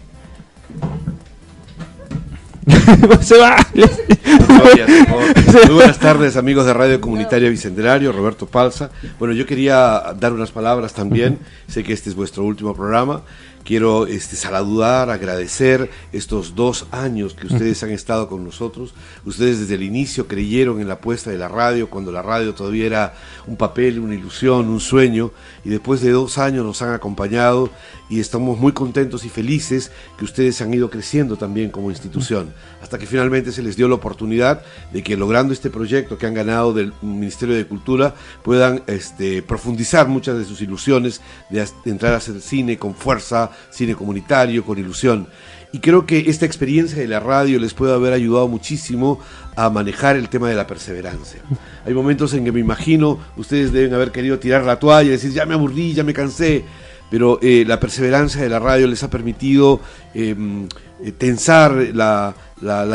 Se 3.21 3.39
va. 3.39 3.57
Muy 5.67 5.75
buenas 5.75 5.99
tardes, 6.01 6.37
amigos 6.37 6.67
de 6.67 6.75
Radio 6.75 7.01
Comunitaria 7.01 7.49
Bicentenario, 7.49 8.11
Roberto 8.13 8.47
Palza. 8.47 8.91
Bueno, 9.21 9.35
yo 9.35 9.47
quería 9.47 10.03
dar 10.19 10.33
unas 10.33 10.51
palabras 10.51 10.93
también. 10.93 11.39
Sé 11.69 11.85
que 11.85 11.93
este 11.93 12.11
es 12.11 12.17
vuestro 12.17 12.43
último 12.45 12.75
programa. 12.75 13.23
Quiero 13.67 14.07
este, 14.07 14.37
saludar, 14.37 15.11
agradecer 15.11 15.91
estos 16.13 16.55
dos 16.55 16.87
años 16.93 17.35
que 17.35 17.49
ustedes 17.49 17.83
han 17.83 17.91
estado 17.91 18.29
con 18.29 18.45
nosotros. 18.45 18.95
Ustedes 19.25 19.59
desde 19.59 19.75
el 19.75 19.83
inicio 19.83 20.29
creyeron 20.29 20.81
en 20.81 20.87
la 20.87 20.95
apuesta 20.95 21.31
de 21.31 21.39
la 21.39 21.49
radio, 21.49 21.91
cuando 21.91 22.13
la 22.13 22.23
radio 22.23 22.55
todavía 22.55 22.87
era 22.87 23.15
un 23.45 23.57
papel, 23.57 23.99
una 23.99 24.15
ilusión, 24.15 24.69
un 24.69 24.79
sueño. 24.79 25.33
Y 25.65 25.71
después 25.71 26.01
de 26.01 26.13
dos 26.13 26.39
años 26.39 26.65
nos 26.65 26.81
han 26.81 26.95
acompañado 26.95 27.69
y 28.09 28.21
estamos 28.21 28.59
muy 28.59 28.73
contentos 28.73 29.25
y 29.25 29.29
felices 29.29 29.91
que 30.19 30.25
ustedes 30.25 30.61
han 30.61 30.73
ido 30.73 30.91
creciendo 30.91 31.37
también 31.37 31.71
como 31.71 31.91
institución. 31.91 32.53
Hasta 32.83 32.99
que 32.99 33.07
finalmente 33.07 33.53
se 33.53 33.63
les 33.63 33.77
dio 33.77 33.89
la 33.89 33.97
oportunidad 33.97 34.63
de 34.93 35.03
que 35.03 35.17
logrando 35.17 35.53
este 35.53 35.71
proyecto 35.71 36.19
que 36.19 36.27
han 36.27 36.35
ganado 36.35 36.73
del 36.73 36.93
Ministerio 37.03 37.55
de 37.57 37.67
Cultura 37.67 38.15
puedan 38.43 38.83
este, 38.87 39.43
profundizar 39.43 40.09
muchas 40.09 40.39
de 40.39 40.45
sus 40.45 40.61
ilusiones 40.61 41.21
de, 41.51 41.67
entrar 41.85 42.15
a 42.15 42.19
hacer 42.19 42.41
cine 42.41 42.79
con 42.79 42.95
fuerza, 42.95 43.51
cine 43.71 43.95
comunitario, 43.95 44.65
con 44.65 44.79
ilusión. 44.79 45.29
Y 45.73 45.81
creo 45.81 46.07
que 46.07 46.31
esta 46.31 46.47
experiencia 46.47 46.97
de 46.97 47.09
la 47.09 47.21
radio 47.21 47.59
les 47.59 47.75
puede 47.75 47.93
haber 47.93 48.13
ayudado 48.13 48.47
muchísimo 48.49 49.19
a 49.57 49.69
manejar 49.69 50.17
el 50.17 50.29
tema 50.29 50.49
de 50.49 50.55
la 50.55 50.67
perseverancia. 50.67 51.43
Hay 51.85 51.93
momentos 51.93 52.33
en 52.35 52.45
que 52.45 52.53
me 52.53 52.61
imagino 52.61 53.19
ustedes 53.37 53.73
deben 53.73 53.93
haber 53.93 54.13
querido 54.13 54.39
tirar 54.39 54.65
la 54.65 54.79
toalla 54.79 55.09
y 55.09 55.13
decir, 55.13 55.33
ya 55.33 55.45
me 55.45 55.55
aburrí, 55.55 55.93
ya 55.93 56.05
me 56.05 56.15
cansé, 56.15 56.65
pero 57.11 57.39
eh, 57.43 57.65
la 57.67 57.79
perseverancia 57.79 58.43
de 58.43 58.49
la 58.49 58.59
radio 58.59 58.87
les 58.87 59.03
ha 59.03 59.11
permitido 59.11 59.81
eh, 60.15 60.35
eh, 61.05 61.13
tensar 61.13 61.73
la 61.93 62.35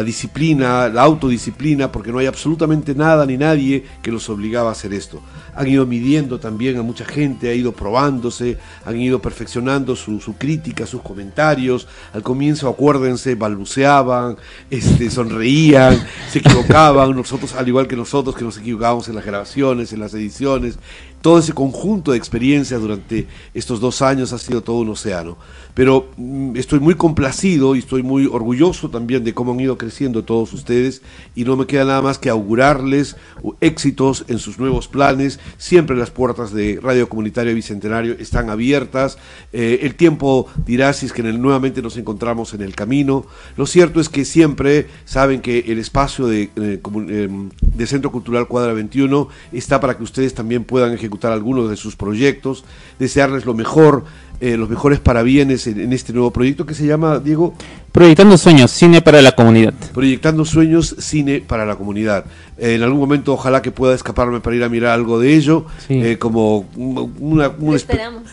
disciplina, 0.03 0.89
la 0.89 1.03
autodisciplina, 1.03 1.91
porque 1.91 2.12
no 2.12 2.18
hay 2.18 2.26
absolutamente 2.26 2.95
nada 2.95 3.26
ni 3.26 3.38
nadie 3.38 3.86
que 4.01 4.12
los 4.12 4.28
obligaba 4.30 4.70
a 4.70 4.72
hacer 4.74 4.93
esto. 4.93 5.22
Han 5.53 5.68
ido 5.68 5.86
midiendo 5.86 6.39
también 6.39 6.78
a 6.78 6.82
mucha 6.82 7.03
gente, 7.03 7.49
ha 7.49 7.53
ido 7.53 7.74
probándose, 7.74 8.57
han 8.86 8.99
ido 8.99 9.22
perfeccionando 9.22 9.95
su, 9.95 10.20
su 10.22 10.36
crítica, 10.36 10.86
sus 10.86 11.01
comentarios. 11.01 11.88
Al 12.14 12.24
comienzo, 12.24 12.70
acuérdense, 12.70 13.36
balbuceaban, 13.36 14.38
este, 14.70 15.12
sonreían, 15.12 16.01
se 16.32 16.39
equivocaban, 16.39 17.16
nosotros, 17.16 17.53
al 17.53 17.68
igual 17.68 17.88
que 17.88 17.97
nosotros, 17.97 18.36
que 18.36 18.45
nos 18.45 18.57
equivocábamos 18.57 19.09
en 19.09 19.16
las 19.16 19.26
grabaciones, 19.26 19.91
en 19.91 19.99
las 19.99 20.14
ediciones. 20.14 20.80
Todo 21.22 21.38
ese 21.38 21.54
conjunto 21.54 22.12
de 22.12 22.18
experiencias 22.18 22.82
durante 22.82 23.28
estos 23.54 23.80
dos 23.80 24.02
años 24.02 24.34
ha 24.34 24.40
sido 24.40 24.64
todo 24.64 24.78
un 24.78 24.90
océano. 24.90 25.38
Pero 25.76 26.10
mm, 26.18 26.56
estoy 26.58 26.80
muy 26.80 26.96
complacido 26.96 27.76
y 27.76 27.80
estoy 27.80 28.02
muy 28.02 28.26
orgulloso 28.26 28.90
también 28.90 29.24
de 29.24 29.34
cómo 29.36 29.52
han 29.52 29.60
ido 29.60 29.78
creciendo 29.78 30.24
todos 30.24 30.52
ustedes 30.54 31.04
y 31.36 31.44
no 31.44 31.56
me 31.56 31.68
queda 31.68 31.86
nada 31.86 32.02
más 32.02 32.18
que 32.18 32.30
augurarles 32.30 33.18
éxitos 33.60 34.26
en 34.30 34.40
sus 34.40 34.58
nuevos 34.58 34.88
planes. 34.88 35.40
Siempre 35.58 35.96
las 35.96 36.10
puertas 36.10 36.54
de 36.54 36.80
Radio 36.82 37.08
Comunitaria 37.08 37.54
Bicentenario 37.54 38.16
están 38.18 38.50
abiertas. 38.50 39.20
Eh, 39.54 39.82
el 39.84 39.94
tiempo 39.94 40.48
dirá 40.66 40.92
si 40.94 41.06
es 41.06 41.14
que 41.14 41.22
nuevamente 41.22 41.84
nos 41.84 41.98
encontramos 41.98 42.56
en 42.56 42.62
el 42.62 42.76
camino. 42.76 43.28
Lo 43.58 43.68
cierto 43.68 44.02
es 44.02 44.10
que 44.10 44.26
siempre 44.26 44.88
saben 45.06 45.42
que 45.42 45.60
el 45.68 45.78
espacio 45.78 46.26
de, 46.26 46.50
eh, 46.56 46.82
em, 46.84 47.50
de 47.62 47.86
Centro 47.86 48.12
Cultural 48.12 48.48
Cuadra 48.48 48.74
21 48.74 49.28
está 49.52 49.80
para 49.80 49.96
que 49.96 50.04
ustedes 50.04 50.34
también 50.34 50.64
puedan 50.64 50.94
ejecutar 50.94 51.11
algunos 51.32 51.70
de 51.70 51.76
sus 51.78 51.95
proyectos. 51.95 52.64
Desearles 52.99 53.45
lo 53.45 53.53
mejor, 53.53 54.03
eh, 54.39 54.57
los 54.57 54.70
mejores 54.70 54.99
parabienes 54.99 55.68
en, 55.68 55.80
en 55.80 55.93
este 55.93 56.14
nuevo 56.14 56.32
proyecto 56.32 56.66
que 56.66 56.74
se 56.74 56.86
llama, 56.86 57.20
Diego, 57.20 57.53
Proyectando 57.91 58.38
sueños, 58.38 58.72
cine 58.72 59.01
para 59.01 59.22
la 59.22 59.34
comunidad. 59.34 59.74
Proyectando 59.93 60.45
Sueños, 60.45 60.95
Cine 60.99 61.43
para 61.45 61.66
la 61.66 61.76
Comunidad. 61.76 62.24
Eh, 62.57 62.76
en 62.76 62.84
algún 62.84 63.01
momento 63.01 63.34
ojalá 63.34 63.62
que 63.62 63.72
pueda 63.72 63.93
escaparme 63.93 64.39
para 64.39 64.55
ir 64.55 64.64
a 64.64 64.70
mirar 64.70 64.91
algo 64.93 65.20
de 65.20 65.36
ello, 65.36 65.66
Sí. 65.89 65.95
eh, 66.01 66.18
como, 66.18 66.59
un- 66.78 67.14
una, 67.20 67.49
un 67.49 67.78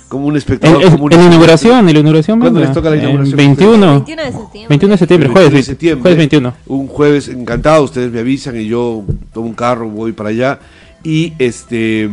como 0.07 0.27
un 0.27 0.35
En, 0.35 0.37
espectador 0.39 0.81
en- 0.85 0.93
en 0.93 1.09
la 1.19 1.27
inauguración, 1.27 1.89
en 1.89 1.93
la 1.95 1.99
inauguración. 1.99 2.39
¿Cuándo 2.39 2.61
les 2.61 2.73
toca 2.73 2.89
la 2.91 2.99
inauguración? 2.99 3.37
21. 3.37 3.93
21 4.05 4.23
de 4.23 4.31
septiembre. 4.33 4.69
21 4.69 4.93
de 4.93 4.99
septiembre, 4.99 5.29
jueves, 5.29 5.51
21 5.51 5.57
de 5.59 5.63
septiembre, 5.65 6.03
jueves 6.03 6.19
21. 6.19 6.55
Un 6.69 6.87
jueves 6.87 7.27
encantado, 7.29 7.83
ustedes 7.83 8.13
me 8.13 8.21
avisan 8.21 8.61
y 8.61 8.67
yo 8.69 9.03
tomo 9.33 9.49
un 9.49 9.55
carro, 9.55 9.89
voy 9.89 10.13
para 10.13 10.29
allá. 10.29 10.61
Y 11.03 11.33
este 11.41 12.09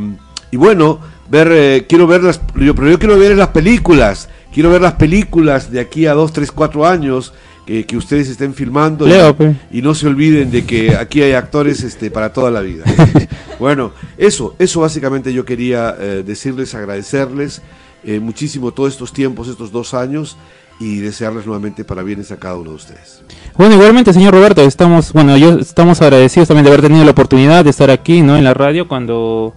y 0.52 0.58
bueno, 0.58 1.00
ver 1.30 1.50
eh, 1.52 1.86
quiero 1.88 2.08
ver 2.08 2.24
las 2.24 2.42
yo, 2.56 2.76
pero 2.76 2.90
yo 2.90 3.00
quiero 3.00 3.18
ver 3.18 3.38
las 3.38 3.50
películas. 3.50 4.30
Quiero 4.54 4.70
ver 4.70 4.82
las 4.82 4.94
películas 4.94 5.70
de 5.70 5.82
aquí 5.82 6.06
a 6.06 6.14
dos, 6.14 6.32
tres, 6.32 6.50
cuatro 6.52 6.86
años 6.86 7.34
que, 7.66 7.86
que 7.86 7.98
ustedes 7.98 8.30
estén 8.30 8.54
filmando. 8.54 9.06
Leo, 9.06 9.32
y, 9.32 9.34
pe. 9.34 9.56
y 9.72 9.82
no 9.82 9.94
se 9.94 10.08
olviden 10.08 10.50
de 10.50 10.66
que 10.66 10.96
aquí 10.96 11.22
hay 11.22 11.34
actores 11.34 11.84
este, 11.84 12.10
para 12.10 12.32
toda 12.32 12.52
la 12.52 12.62
vida. 12.62 12.86
bueno, 13.60 13.92
eso, 14.18 14.56
eso 14.58 14.80
básicamente 14.80 15.34
yo 15.34 15.44
quería 15.44 15.96
eh, 16.00 16.24
decirles, 16.26 16.74
agradecerles 16.74 17.62
eh, 18.06 18.20
muchísimo 18.20 18.72
todos 18.72 18.94
estos 18.94 19.12
tiempos, 19.12 19.50
estos 19.50 19.72
dos 19.72 19.94
años, 19.94 20.38
y 20.80 20.98
desearles 20.98 21.46
nuevamente 21.46 21.84
parabienes 21.84 22.32
a 22.32 22.38
cada 22.38 22.56
uno 22.56 22.72
de 22.72 22.76
ustedes. 22.76 23.24
Bueno, 23.58 23.76
igualmente, 23.76 24.14
señor 24.14 24.34
Roberto, 24.34 24.62
estamos, 24.62 25.14
bueno, 25.14 25.38
yo 25.38 25.58
estamos 25.60 26.02
agradecidos 26.02 26.48
también 26.48 26.66
de 26.66 26.72
haber 26.72 26.82
tenido 26.82 27.04
la 27.04 27.12
oportunidad 27.12 27.64
de 27.64 27.70
estar 27.70 27.90
aquí, 27.90 28.22
¿no? 28.22 28.38
En 28.38 28.44
la 28.44 28.54
radio 28.54 28.88
cuando 28.88 29.54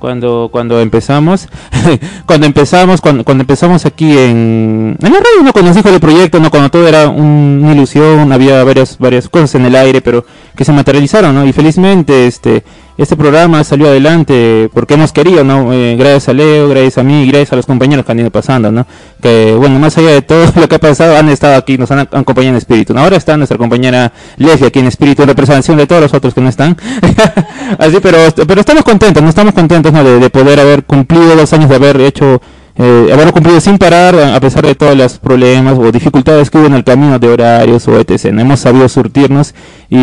cuando 0.00 0.48
cuando 0.50 0.80
empezamos, 0.80 1.48
cuando 2.26 2.46
empezamos, 2.46 3.00
cuando, 3.00 3.22
cuando 3.22 3.42
empezamos 3.42 3.86
aquí 3.86 4.10
en, 4.18 4.96
en 5.00 5.12
la 5.12 5.18
radio, 5.20 5.44
no 5.44 5.52
cuando 5.52 5.68
nos 5.68 5.76
dijo 5.76 5.88
el 5.90 6.00
proyecto, 6.00 6.40
no 6.40 6.50
cuando 6.50 6.70
todo 6.70 6.88
era 6.88 7.08
un- 7.08 7.60
una 7.62 7.72
ilusión, 7.72 8.32
había 8.32 8.64
varias 8.64 8.98
varias 8.98 9.28
cosas 9.28 9.54
en 9.54 9.66
el 9.66 9.76
aire, 9.76 10.00
pero 10.00 10.24
que 10.56 10.64
se 10.64 10.72
materializaron, 10.72 11.32
¿no? 11.34 11.46
Y 11.46 11.52
felizmente 11.52 12.26
este 12.26 12.64
este 13.02 13.16
programa 13.16 13.64
salió 13.64 13.86
adelante 13.88 14.68
porque 14.74 14.94
hemos 14.94 15.10
querido, 15.12 15.42
¿no? 15.42 15.72
Eh, 15.72 15.96
gracias 15.98 16.28
a 16.28 16.32
Leo, 16.34 16.68
gracias 16.68 16.98
a 16.98 17.02
mí, 17.02 17.26
gracias 17.26 17.52
a 17.54 17.56
los 17.56 17.64
compañeros 17.66 18.04
que 18.04 18.12
han 18.12 18.20
ido 18.20 18.30
pasando, 18.30 18.70
¿no? 18.70 18.86
Que, 19.22 19.54
bueno, 19.56 19.78
más 19.78 19.96
allá 19.96 20.10
de 20.10 20.22
todo 20.22 20.44
lo 20.56 20.68
que 20.68 20.74
ha 20.74 20.78
pasado, 20.78 21.16
han 21.16 21.28
estado 21.30 21.56
aquí, 21.56 21.78
nos 21.78 21.90
han 21.90 22.00
ac- 22.00 22.18
acompañado 22.20 22.50
en 22.52 22.56
espíritu. 22.58 22.96
Ahora 22.96 23.16
está 23.16 23.36
nuestra 23.38 23.56
compañera 23.56 24.12
Leslie 24.36 24.66
aquí 24.68 24.80
en 24.80 24.86
espíritu, 24.86 25.22
en 25.22 25.28
representación 25.28 25.78
de 25.78 25.86
todos 25.86 26.02
los 26.02 26.12
otros 26.14 26.34
que 26.34 26.40
no 26.42 26.48
están. 26.50 26.76
Así, 27.78 27.96
pero, 28.02 28.18
pero 28.46 28.60
estamos 28.60 28.84
contentos, 28.84 29.22
no 29.22 29.28
estamos 29.30 29.54
contentos, 29.54 29.92
¿no? 29.92 30.04
De, 30.04 30.18
de 30.18 30.28
poder 30.30 30.60
haber 30.60 30.84
cumplido 30.84 31.34
dos 31.36 31.52
años 31.54 31.70
de 31.70 31.76
haber 31.76 32.00
hecho 32.02 32.40
eh, 32.76 33.10
haberlo 33.12 33.32
cumplido 33.32 33.60
sin 33.60 33.78
parar 33.78 34.14
a 34.18 34.38
pesar 34.40 34.64
de 34.66 34.74
todos 34.74 34.96
los 34.96 35.18
problemas 35.18 35.76
o 35.78 35.90
dificultades 35.90 36.50
que 36.50 36.58
hubo 36.58 36.66
en 36.66 36.74
el 36.74 36.84
camino 36.84 37.18
de 37.18 37.28
horarios 37.28 37.86
o 37.88 37.98
etc. 37.98 38.26
No 38.32 38.42
hemos 38.42 38.60
sabido 38.60 38.88
surtirnos 38.88 39.54
y, 39.88 39.96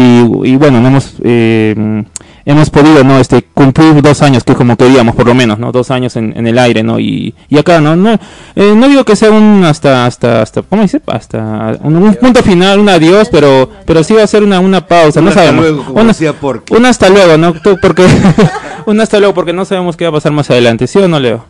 y 0.43 0.55
bueno, 0.57 0.79
no 0.81 0.87
hemos 0.89 1.13
eh, 1.23 2.03
hemos 2.49 2.69
podido 2.69 3.03
no 3.03 3.19
este 3.19 3.43
cumplir 3.53 4.01
dos 4.01 4.21
años 4.21 4.43
que 4.43 4.53
es 4.53 4.57
como 4.57 4.75
queríamos 4.77 5.15
por 5.15 5.27
lo 5.27 5.35
menos 5.35 5.59
no 5.59 5.71
dos 5.73 5.91
años 5.91 6.15
en, 6.15 6.33
en 6.35 6.47
el 6.47 6.57
aire 6.57 6.81
no 6.81 6.97
y, 6.99 7.35
y 7.49 7.57
acá 7.57 7.81
no 7.81 7.95
no 7.95 8.13
eh, 8.55 8.73
no 8.75 8.87
digo 8.87 9.03
que 9.03 9.15
sea 9.17 9.29
un 9.31 9.63
hasta 9.65 10.05
hasta 10.05 10.41
hasta 10.41 10.61
cómo 10.61 10.81
dice 10.81 11.01
hasta 11.07 11.77
un, 11.83 11.97
un 11.97 12.15
punto 12.15 12.41
final 12.41 12.79
un 12.79 12.87
adiós 12.89 13.27
pero 13.29 13.69
pero 13.85 14.01
sí 14.03 14.13
va 14.13 14.23
a 14.23 14.27
ser 14.27 14.43
una 14.43 14.59
una 14.61 14.87
pausa 14.87 15.19
Un 15.19 15.25
no 15.25 15.29
hasta 15.29 15.43
sabemos 15.43 15.65
luego, 15.65 15.83
como 15.93 16.03
decía 16.05 16.33
Porky. 16.33 16.73
un 16.73 16.85
hasta 16.85 17.09
luego 17.09 17.37
no 17.37 17.53
Tú, 17.53 17.77
porque 17.81 18.05
un 18.85 18.99
hasta 19.01 19.19
luego 19.19 19.33
porque 19.33 19.51
no 19.53 19.65
sabemos 19.65 19.97
qué 19.97 20.05
va 20.05 20.09
a 20.09 20.13
pasar 20.13 20.31
más 20.31 20.49
adelante 20.49 20.87
sí 20.87 20.99
o 20.99 21.07
no 21.07 21.19
Leo 21.19 21.45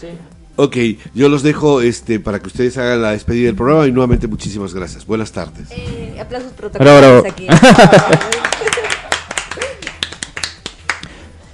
Sí. 0.00 0.08
Ok, 0.56 0.76
yo 1.14 1.28
los 1.28 1.42
dejo 1.44 1.80
este, 1.80 2.18
para 2.18 2.40
que 2.40 2.48
ustedes 2.48 2.76
hagan 2.76 3.00
la 3.00 3.12
despedida 3.12 3.46
del 3.46 3.54
programa 3.54 3.86
y 3.86 3.92
nuevamente 3.92 4.26
muchísimas 4.26 4.74
gracias. 4.74 5.06
Buenas 5.06 5.30
tardes. 5.32 5.68
Eh, 5.70 6.18
aplausos 6.20 6.50
Bravo, 6.56 6.98
bravo. 6.98 7.22
protocolarios 7.22 7.32
aquí. 7.32 7.46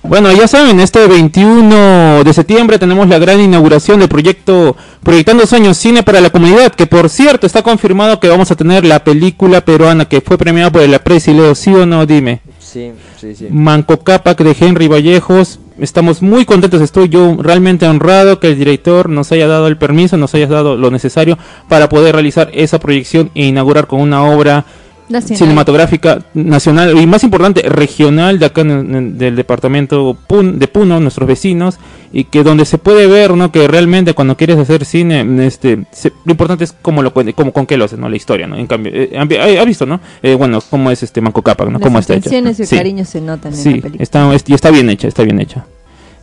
Bueno, 0.09 0.33
ya 0.33 0.49
saben, 0.49 0.81
este 0.81 1.07
21 1.07 2.25
de 2.25 2.33
septiembre 2.33 2.79
tenemos 2.79 3.07
la 3.09 3.19
gran 3.19 3.41
inauguración 3.41 4.01
del 4.01 4.09
proyecto 4.09 4.75
Proyectando 5.03 5.45
Sueños 5.45 5.77
Cine 5.77 6.03
para 6.03 6.23
la 6.23 6.31
Comunidad, 6.31 6.73
que 6.73 6.87
por 6.87 7.11
cierto 7.11 7.47
está 7.47 7.63
confirmado 7.63 8.19
que 8.19 8.31
vamos 8.31 8.51
a 8.51 8.57
tener 8.57 8.87
la 8.87 9.05
película 9.05 9.61
peruana 9.61 10.07
que 10.07 10.23
fue 10.23 10.39
premiada 10.39 10.73
por 10.73 10.81
el 10.81 10.99
Presi 11.01 11.35
Leo, 11.35 11.55
¿sí 11.55 11.75
o 11.75 11.85
no? 11.85 12.07
Dime. 12.07 12.41
Sí, 12.59 12.93
sí, 13.21 13.35
sí. 13.35 13.49
Manco 13.51 13.99
Cápac 13.99 14.41
de 14.41 14.57
Henry 14.59 14.89
Vallejos. 14.89 15.61
Estamos 15.79 16.23
muy 16.23 16.47
contentos, 16.47 16.81
estoy 16.81 17.11
yo 17.11 17.37
realmente 17.39 17.87
honrado 17.87 18.41
que 18.41 18.49
el 18.49 18.59
director 18.59 19.11
nos 19.11 19.31
haya 19.31 19.47
dado 19.47 19.67
el 19.67 19.77
permiso, 19.77 20.17
nos 20.17 20.35
haya 20.35 20.47
dado 20.47 20.77
lo 20.77 20.91
necesario 20.91 21.37
para 21.69 21.91
poder 21.91 22.15
realizar 22.15 22.49
esa 22.55 22.81
proyección 22.81 23.31
e 23.35 23.45
inaugurar 23.45 23.87
con 23.87 24.01
una 24.01 24.25
obra 24.25 24.65
Nacional. 25.09 25.39
cinematográfica 25.39 26.19
nacional 26.35 26.99
y 27.01 27.07
más 27.07 27.25
importante 27.25 27.63
regional 27.63 28.39
de 28.39 28.47
acá 28.47 28.61
en- 28.61 28.95
en- 28.95 29.19
del 29.19 29.37
departamento 29.37 30.17
Pun- 30.29 30.59
de 30.59 30.69
Puno, 30.69 31.01
nuestros 31.01 31.27
vecinos 31.27 31.79
y 32.13 32.25
que 32.25 32.43
donde 32.43 32.65
se 32.65 32.79
puede 32.79 33.07
ver, 33.07 33.35
¿no? 33.35 33.51
Que 33.53 33.67
realmente 33.69 34.15
cuando 34.15 34.37
quieres 34.37 34.59
hacer 34.59 34.85
cine, 34.85 35.27
este, 35.47 35.85
se- 35.93 36.13
lo 36.25 36.31
importante 36.33 36.65
es 36.65 36.75
cómo 36.83 37.03
lo 37.03 37.13
cómo 37.13 37.53
con 37.53 37.67
qué 37.67 37.77
lo 37.77 37.85
haces, 37.87 37.99
¿no? 37.99 38.09
La 38.09 38.17
historia, 38.17 38.47
¿no? 38.47 38.57
En 38.57 38.67
cambio, 38.67 38.93
eh, 38.95 39.11
ha, 39.19 39.61
ha 39.61 39.65
visto, 39.65 39.87
¿no? 39.87 40.01
Eh, 40.23 40.35
bueno, 40.35 40.61
cómo 40.71 40.91
es 40.91 41.03
este 41.03 41.21
Manco 41.21 41.43
Cápac, 41.43 41.69
¿no? 41.69 41.79
Las 41.79 41.83
Cómo 41.83 41.99
está 41.99 42.15
intenciones 42.15 42.61
y 42.61 42.67
Sí. 42.67 42.77
cariño 42.77 43.05
se 43.05 43.21
notan 43.21 43.53
en 43.53 43.59
Sí, 43.59 43.69
la 43.77 43.81
película. 43.83 44.03
está, 44.03 44.35
es- 44.35 44.45
y 44.47 44.55
está 44.55 44.71
bien 44.71 44.89
hecha, 44.91 45.09
está 45.09 45.23
bien 45.23 45.41
hecha. 45.41 45.65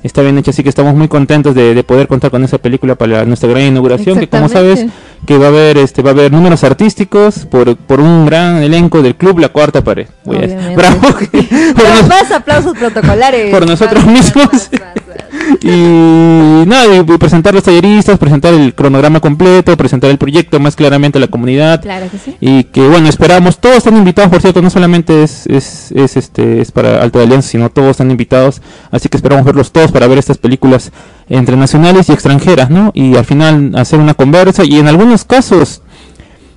Está 0.04 0.22
bien 0.22 0.38
hecha, 0.38 0.52
así 0.52 0.62
que 0.62 0.70
estamos 0.70 0.94
muy 0.94 1.08
contentos 1.08 1.56
de, 1.56 1.74
de 1.74 1.84
poder 1.84 2.08
contar 2.08 2.30
con 2.30 2.44
esa 2.44 2.60
película 2.60 2.94
para 2.94 3.26
nuestra 3.26 3.50
gran 3.50 3.64
inauguración, 3.64 4.20
que 4.20 4.28
como 4.28 4.48
sabes. 4.50 4.86
Que 5.26 5.38
va 5.38 5.46
a 5.46 5.50
haber 5.50 5.78
este 5.78 6.02
va 6.02 6.12
a 6.12 6.14
haber 6.14 6.32
números 6.32 6.64
artísticos 6.64 7.46
por, 7.46 7.76
por 7.76 8.00
un 8.00 8.26
gran 8.26 8.58
elenco 8.64 9.02
del 9.02 9.16
club 9.16 9.40
La 9.40 9.50
Cuarta 9.50 9.84
Pared. 9.84 10.08
Voy 10.24 10.38
a. 10.38 10.76
Bravo. 10.76 10.98
por, 11.02 11.84
Más, 11.84 12.00
nos- 12.02 12.08
más 12.08 12.32
aplausos 12.32 12.78
protocolares. 12.78 13.52
por 13.52 13.68
nosotros 13.68 14.06
Más, 14.06 14.14
mismos. 14.14 14.46
más, 14.54 14.70
más, 14.72 14.82
más. 14.82 15.26
y 15.62 16.66
nada, 16.68 16.96
y 16.98 17.04
presentar 17.18 17.54
los 17.54 17.64
talleristas, 17.64 18.18
presentar 18.18 18.54
el 18.54 18.74
cronograma 18.74 19.20
completo, 19.20 19.76
presentar 19.78 20.10
el 20.10 20.18
proyecto 20.18 20.60
más 20.60 20.76
claramente 20.76 21.18
a 21.18 21.22
la 21.22 21.28
comunidad. 21.28 21.82
Claro 21.82 22.08
que 22.10 22.18
sí. 22.18 22.36
Y 22.40 22.64
que 22.66 22.88
bueno, 22.88 23.10
esperamos, 23.10 23.60
todos 23.60 23.78
están 23.78 23.98
invitados, 23.98 24.32
por 24.32 24.42
cierto, 24.42 24.62
no 24.62 24.70
solamente 24.70 25.24
es, 25.24 25.46
es, 25.48 25.92
es, 25.92 26.18
este, 26.18 26.62
es 26.62 26.72
para 26.72 27.02
Alta 27.02 27.22
Alianza, 27.22 27.50
sino 27.50 27.70
todos 27.70 27.92
están 27.92 28.12
invitados, 28.12 28.62
así 28.92 29.10
que 29.10 29.18
esperamos 29.18 29.46
verlos 29.46 29.72
todos 29.72 29.92
para 29.92 30.08
ver 30.08 30.18
estas 30.18 30.38
películas 30.38 30.92
entre 31.30 31.58
nacionales 31.58 32.10
y 32.10 32.12
extranjeras, 32.14 32.70
¿no? 32.70 32.92
Y 32.94 33.16
al 33.16 33.26
final 33.26 33.72
hacer 33.76 34.00
una 34.00 34.14
conversa 34.14 34.64
y 34.66 34.78
en 34.78 34.88
algunos 34.88 35.24
casos 35.26 35.82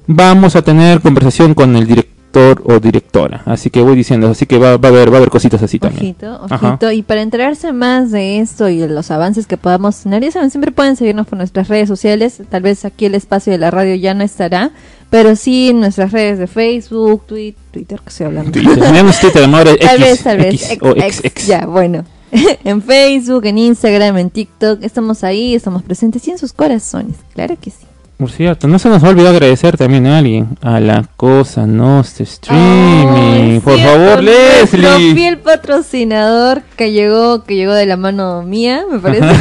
vamos 0.07 0.57
a 0.57 0.63
tener 0.63 1.01
conversación 1.01 1.55
con 1.55 1.77
el 1.77 1.87
director 1.87 2.63
o 2.65 2.79
directora, 2.79 3.43
así 3.47 3.71
que 3.71 3.81
voy 3.81 3.97
diciendo, 3.97 4.29
así 4.29 4.45
que 4.45 4.59
va, 4.59 4.77
va 4.77 4.89
a 4.89 4.93
haber 4.93 5.11
va 5.11 5.15
a 5.15 5.17
haber 5.17 5.31
cositas 5.31 5.63
así 5.63 5.79
también. 5.79 6.03
Ojito, 6.05 6.41
ojito. 6.51 6.93
Y 6.93 7.03
para 7.03 7.23
enterarse 7.23 7.73
más 7.73 8.11
de 8.11 8.41
esto 8.41 8.69
y 8.69 8.77
de 8.77 8.89
los 8.89 9.11
avances 9.11 9.47
que 9.47 9.57
podamos 9.57 9.97
tener, 10.03 10.23
ya 10.23 10.31
saben, 10.31 10.51
siempre 10.51 10.71
pueden 10.71 10.95
seguirnos 10.97 11.27
por 11.27 11.39
nuestras 11.39 11.69
redes 11.69 11.89
sociales. 11.89 12.41
Tal 12.51 12.63
vez 12.63 12.85
aquí 12.85 13.07
el 13.07 13.15
espacio 13.15 13.51
de 13.51 13.59
la 13.59 13.71
radio 13.71 13.95
ya 13.95 14.13
no 14.13 14.23
estará, 14.25 14.71
pero 15.09 15.37
sí 15.37 15.71
en 15.71 15.81
nuestras 15.81 16.13
redes 16.13 16.39
de 16.39 16.47
Facebook, 16.47 17.25
Twitter, 17.27 17.61
Twitter 17.73 17.99
que 18.01 18.09
estoy 18.11 18.27
hablando. 18.27 18.53
Twitter, 18.53 18.79
tenemos 18.79 19.19
Twitter, 19.19 19.45
amor, 19.45 19.65
Tal 19.65 19.97
X, 19.97 19.99
vez, 20.01 20.23
tal 20.23 20.37
vez. 20.37 20.55
X, 20.55 20.71
Ex- 20.71 20.83
o 20.83 20.97
ex, 20.97 21.17
XX. 21.17 21.47
Ya, 21.47 21.67
bueno. 21.67 22.05
en 22.65 22.83
Facebook, 22.83 23.45
en 23.47 23.59
Instagram, 23.59 24.19
en 24.19 24.31
TikTok, 24.31 24.83
estamos 24.83 25.25
ahí, 25.25 25.55
estamos 25.55 25.83
presentes 25.83 26.27
y 26.29 26.31
en 26.33 26.39
sus 26.39 26.53
corazones. 26.53 27.17
Claro 27.35 27.57
que 27.61 27.71
sí. 27.71 27.87
Por 28.19 28.33
cierto, 28.33 28.67
no 28.67 28.81
se 28.81 28.89
nos 28.89 29.01
va 29.03 29.07
a 29.07 29.11
olvidar 29.13 29.33
agradecer 29.33 29.77
también 29.77 30.05
a 30.09 30.19
alguien, 30.19 30.59
a 30.61 30.81
la 30.81 31.05
cosa 31.17 31.69
Nostra 31.69 32.25
Streaming. 32.25 33.07
Ay, 33.07 33.61
Por 33.63 33.77
cierto, 33.77 33.93
favor, 33.97 34.25
Leslie. 34.25 35.15
fiel 35.15 35.39
patrocinador 35.39 36.63
que 36.77 36.91
llegó, 36.91 37.45
que 37.45 37.55
llegó 37.55 37.73
de 37.75 37.87
la 37.87 37.97
mano 37.97 38.43
mía, 38.43 38.83
me 38.91 38.99
parece. 38.99 39.25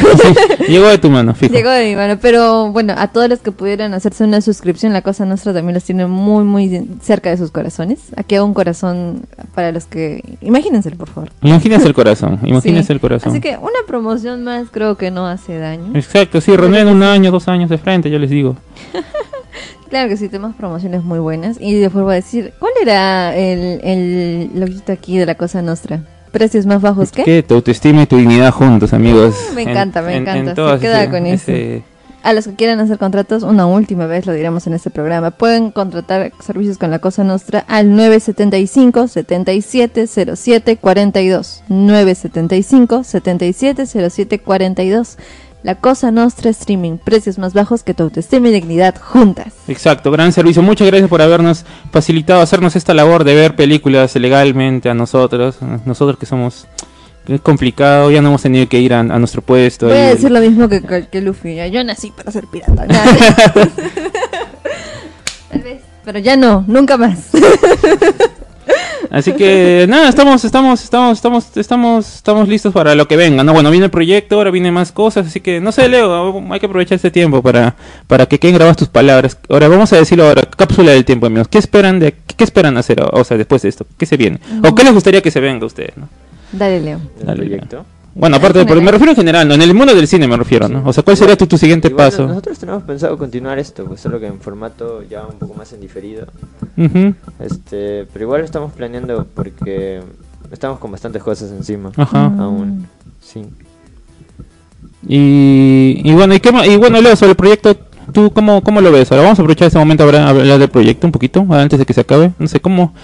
Sí, 0.58 0.72
llegó 0.72 0.86
de 0.88 0.98
tu 0.98 1.08
mano, 1.10 1.34
fijo. 1.34 1.52
Llegó 1.52 1.70
de 1.70 1.88
mi 1.88 1.96
mano, 1.96 2.18
pero 2.20 2.70
bueno, 2.70 2.94
a 2.96 3.08
todos 3.08 3.28
los 3.28 3.38
que 3.40 3.50
pudieran 3.52 3.94
hacerse 3.94 4.22
una 4.24 4.40
suscripción, 4.40 4.92
la 4.92 5.02
cosa 5.02 5.24
nuestra 5.24 5.52
también 5.52 5.74
los 5.74 5.82
tiene 5.84 6.06
muy, 6.06 6.44
muy 6.44 6.88
cerca 7.02 7.30
de 7.30 7.36
sus 7.36 7.50
corazones. 7.50 7.98
Aquí 8.16 8.34
hago 8.36 8.46
un 8.46 8.54
corazón 8.54 9.22
para 9.54 9.72
los 9.72 9.86
que... 9.86 10.22
Imagínenselo, 10.40 10.96
por 10.96 11.08
favor. 11.08 11.30
Imagínese 11.42 11.86
el 11.86 11.94
corazón, 11.94 12.38
imagínese 12.44 12.86
Sí. 12.88 12.92
el 12.92 13.00
corazón. 13.00 13.32
Así 13.32 13.40
que 13.40 13.56
una 13.56 13.78
promoción 13.86 14.44
más 14.44 14.68
creo 14.70 14.96
que 14.96 15.10
no 15.10 15.26
hace 15.26 15.58
daño. 15.58 15.90
Exacto, 15.94 16.40
sí, 16.40 16.54
René 16.56 16.80
en 16.80 16.88
un 16.88 17.02
año, 17.02 17.30
dos 17.32 17.48
años 17.48 17.70
de 17.70 17.78
frente, 17.78 18.08
yo 18.10 18.18
les 18.18 18.30
digo. 18.30 18.56
Claro 19.90 20.08
que 20.10 20.16
sí, 20.18 20.28
tenemos 20.28 20.54
promociones 20.54 21.02
muy 21.02 21.18
buenas. 21.18 21.56
Y 21.60 21.72
después 21.74 22.04
voy 22.04 22.12
a 22.12 22.16
decir, 22.16 22.52
¿cuál 22.58 22.72
era 22.82 23.34
el, 23.34 23.80
el 23.82 24.50
loguito 24.54 24.92
aquí 24.92 25.16
de 25.16 25.24
la 25.24 25.34
cosa 25.34 25.62
nuestra? 25.62 26.02
¿Precios 26.30 26.66
más 26.66 26.82
bajos 26.82 27.10
que? 27.10 27.24
Que 27.24 27.42
tu 27.42 27.54
autoestima 27.54 28.02
y 28.02 28.06
tu 28.06 28.18
dignidad 28.18 28.52
juntos, 28.52 28.92
amigos. 28.92 29.34
Me 29.54 29.62
encanta, 29.62 30.02
me 30.02 30.14
encanta, 30.16 30.50
se 30.50 30.54
todas 30.56 30.78
queda 30.80 31.04
ese- 31.04 31.10
con 31.10 31.24
eso. 31.24 31.50
ese- 31.50 31.82
A 32.22 32.34
los 32.34 32.44
que 32.46 32.54
quieran 32.54 32.80
hacer 32.80 32.98
contratos, 32.98 33.42
una 33.44 33.64
última 33.66 34.04
vez 34.06 34.26
lo 34.26 34.34
diremos 34.34 34.66
en 34.66 34.74
este 34.74 34.90
programa. 34.90 35.30
Pueden 35.30 35.70
contratar 35.70 36.32
servicios 36.44 36.76
con 36.76 36.90
la 36.90 36.98
Cosa 36.98 37.24
Nostra 37.24 37.64
al 37.66 37.96
975 37.96 39.08
7707 39.08 40.78
42. 45.62 45.62
975 45.62 45.62
7707 45.62 45.62
42. 45.62 45.64
La 45.64 45.74
Cosa 45.74 46.10
Nostra 46.10 46.50
Streaming, 46.50 46.98
precios 46.98 47.36
más 47.38 47.52
bajos 47.52 47.82
que 47.82 47.92
tu 47.94 48.04
autoestima 48.04 48.48
y 48.48 48.52
dignidad 48.52 48.94
juntas. 49.00 49.54
Exacto, 49.66 50.10
gran 50.12 50.32
servicio. 50.32 50.62
Muchas 50.62 50.86
gracias 50.86 51.08
por 51.10 51.20
habernos 51.20 51.64
facilitado, 51.90 52.40
hacernos 52.40 52.76
esta 52.76 52.94
labor 52.94 53.24
de 53.24 53.34
ver 53.34 53.56
películas 53.56 54.14
legalmente 54.16 54.88
a 54.88 54.94
nosotros. 54.94 55.60
a 55.62 55.80
Nosotros 55.84 56.18
que 56.18 56.26
somos... 56.26 56.66
Es 57.26 57.40
complicado, 57.42 58.10
ya 58.10 58.22
no 58.22 58.28
hemos 58.28 58.40
tenido 58.42 58.66
que 58.68 58.80
ir 58.80 58.94
a, 58.94 59.00
a 59.00 59.18
nuestro 59.18 59.42
puesto. 59.42 59.86
Voy 59.88 59.96
a 59.98 60.08
decir 60.14 60.30
lo 60.30 60.40
mismo 60.40 60.66
que, 60.68 60.80
que, 60.80 61.08
que 61.08 61.20
Luffy. 61.20 61.56
ya, 61.56 61.66
Yo 61.66 61.84
nací 61.84 62.10
para 62.10 62.30
ser 62.32 62.46
pirata. 62.46 62.86
Tal 65.50 65.60
vez, 65.62 65.82
pero 66.06 66.18
ya 66.20 66.36
no, 66.36 66.64
nunca 66.66 66.96
más. 66.96 67.28
Así 69.10 69.32
que 69.32 69.86
nada, 69.88 70.08
estamos, 70.08 70.44
estamos, 70.44 70.82
estamos, 70.82 71.16
estamos, 71.16 71.56
estamos, 71.56 72.14
estamos 72.16 72.48
listos 72.48 72.72
para 72.72 72.94
lo 72.94 73.08
que 73.08 73.16
venga. 73.16 73.42
No, 73.42 73.52
bueno, 73.52 73.70
viene 73.70 73.86
el 73.86 73.90
proyecto, 73.90 74.36
ahora 74.36 74.50
viene 74.50 74.70
más 74.70 74.92
cosas, 74.92 75.26
así 75.26 75.40
que 75.40 75.60
no 75.60 75.72
sé, 75.72 75.88
Leo, 75.88 76.44
hay 76.52 76.60
que 76.60 76.66
aprovechar 76.66 76.96
este 76.96 77.10
tiempo 77.10 77.42
para, 77.42 77.74
para 78.06 78.26
que 78.26 78.38
queden 78.38 78.56
grabadas 78.56 78.76
tus 78.76 78.88
palabras. 78.88 79.38
Ahora 79.48 79.68
vamos 79.68 79.92
a 79.92 79.96
decirlo 79.96 80.26
ahora, 80.26 80.42
cápsula 80.42 80.92
del 80.92 81.04
tiempo, 81.04 81.26
amigos. 81.26 81.48
¿Qué 81.48 81.58
esperan 81.58 81.98
de, 81.98 82.12
qué, 82.12 82.34
qué 82.36 82.44
esperan 82.44 82.76
hacer, 82.76 83.02
o 83.12 83.24
sea, 83.24 83.36
después 83.36 83.62
de 83.62 83.70
esto? 83.70 83.86
¿Qué 83.96 84.06
se 84.06 84.16
viene? 84.16 84.40
¿O 84.62 84.74
qué 84.74 84.84
les 84.84 84.92
gustaría 84.92 85.22
que 85.22 85.30
se 85.30 85.40
venga 85.40 85.64
a 85.64 85.66
ustedes? 85.66 85.96
¿no? 85.96 86.08
Dale, 86.52 86.80
Leo. 86.80 87.00
Dale, 87.20 87.36
proyecto. 87.38 87.84
Bueno, 88.18 88.36
aparte, 88.36 88.58
general. 88.58 88.82
me 88.82 88.90
refiero 88.90 89.12
en 89.12 89.16
general, 89.16 89.48
¿no? 89.48 89.54
en 89.54 89.62
el 89.62 89.74
mundo 89.74 89.94
del 89.94 90.08
cine 90.08 90.26
me 90.26 90.36
refiero, 90.36 90.68
¿no? 90.68 90.82
O 90.84 90.92
sea, 90.92 91.04
¿cuál 91.04 91.16
sería 91.16 91.36
tu, 91.36 91.46
tu 91.46 91.56
siguiente 91.56 91.86
Igual, 91.88 92.10
paso? 92.10 92.26
Nosotros 92.26 92.58
tenemos 92.58 92.82
pensado 92.82 93.16
continuar 93.16 93.58
esto, 93.60 93.84
pues 93.84 94.00
solo 94.00 94.18
que 94.18 94.26
en 94.26 94.40
formato 94.40 95.04
ya 95.08 95.24
un 95.24 95.38
poco 95.38 95.54
más 95.54 95.72
en 95.72 95.80
diferido. 95.80 96.26
Ujú. 96.76 97.14
Este, 97.38 98.06
pero 98.12 98.24
igual 98.24 98.40
estamos 98.42 98.72
planeando 98.72 99.24
porque 99.34 100.00
estamos 100.50 100.80
con 100.80 100.90
bastantes 100.90 101.22
cosas 101.22 101.52
encima. 101.52 101.92
Ajá. 101.96 102.26
Aún. 102.38 102.88
Sí. 103.20 103.44
Y, 105.06 106.00
y 106.04 106.12
bueno, 106.12 106.34
y, 106.34 106.40
qué, 106.40 106.50
y 106.68 106.76
bueno, 106.76 107.00
Leo, 107.00 107.14
sobre 107.14 107.30
el 107.30 107.36
proyecto, 107.36 107.76
¿tú 108.12 108.32
cómo, 108.32 108.62
cómo 108.62 108.80
lo 108.80 108.90
ves? 108.90 109.10
Ahora 109.12 109.22
vamos 109.22 109.38
a 109.38 109.42
aprovechar 109.42 109.66
este 109.66 109.78
momento 109.78 110.04
para 110.04 110.28
hablar 110.28 110.58
del 110.58 110.68
proyecto 110.70 111.06
un 111.06 111.12
poquito, 111.12 111.46
antes 111.50 111.78
de 111.78 111.86
que 111.86 111.92
se 111.92 112.00
acabe. 112.00 112.32
No 112.38 112.48
sé, 112.48 112.60
¿cómo, 112.60 112.94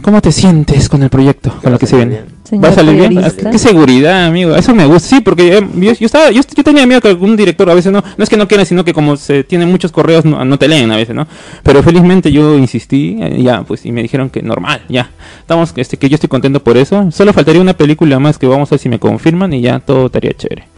cómo 0.00 0.20
te 0.20 0.32
sientes 0.32 0.88
con 0.88 1.02
el 1.02 1.10
proyecto, 1.10 1.52
con 1.62 1.72
lo 1.72 1.78
que 1.78 1.86
se 1.86 1.96
viene? 1.96 2.22
¿Va 2.52 2.68
a 2.68 2.72
salir 2.72 2.96
bien? 2.96 3.18
Ah, 3.18 3.30
Qué 3.50 3.58
seguridad, 3.58 4.26
amigo. 4.26 4.56
Eso 4.56 4.74
me 4.74 4.84
gusta. 4.84 5.08
Sí, 5.08 5.20
porque 5.20 5.58
eh, 5.58 5.68
yo, 5.74 5.92
yo 5.92 6.06
estaba, 6.06 6.30
yo, 6.30 6.42
yo 6.54 6.64
tenía 6.64 6.84
miedo 6.86 7.00
que 7.00 7.08
algún 7.08 7.36
director 7.36 7.70
a 7.70 7.74
veces 7.74 7.92
no, 7.92 8.02
no 8.16 8.24
es 8.24 8.28
que 8.28 8.36
no 8.36 8.48
quiera, 8.48 8.64
sino 8.64 8.84
que 8.84 8.92
como 8.92 9.16
se 9.16 9.44
tienen 9.44 9.70
muchos 9.70 9.92
correos 9.92 10.24
no, 10.24 10.44
no 10.44 10.58
te 10.58 10.66
leen 10.66 10.90
a 10.90 10.96
veces, 10.96 11.14
¿no? 11.14 11.26
Pero 11.62 11.82
felizmente 11.82 12.32
yo 12.32 12.58
insistí, 12.58 13.18
eh, 13.20 13.40
ya, 13.42 13.62
pues, 13.62 13.86
y 13.86 13.92
me 13.92 14.02
dijeron 14.02 14.30
que 14.30 14.42
normal, 14.42 14.82
ya. 14.88 15.10
Estamos, 15.40 15.72
este, 15.76 15.96
que 15.96 16.08
yo 16.08 16.16
estoy 16.16 16.28
contento 16.28 16.62
por 16.62 16.76
eso. 16.76 17.10
Solo 17.12 17.32
faltaría 17.32 17.60
una 17.60 17.74
película 17.74 18.18
más 18.18 18.38
que 18.38 18.46
vamos 18.46 18.70
a 18.70 18.74
ver 18.74 18.80
si 18.80 18.88
me 18.88 18.98
confirman 18.98 19.52
y 19.52 19.60
ya 19.60 19.78
todo 19.78 20.06
estaría 20.06 20.32
chévere. 20.32 20.69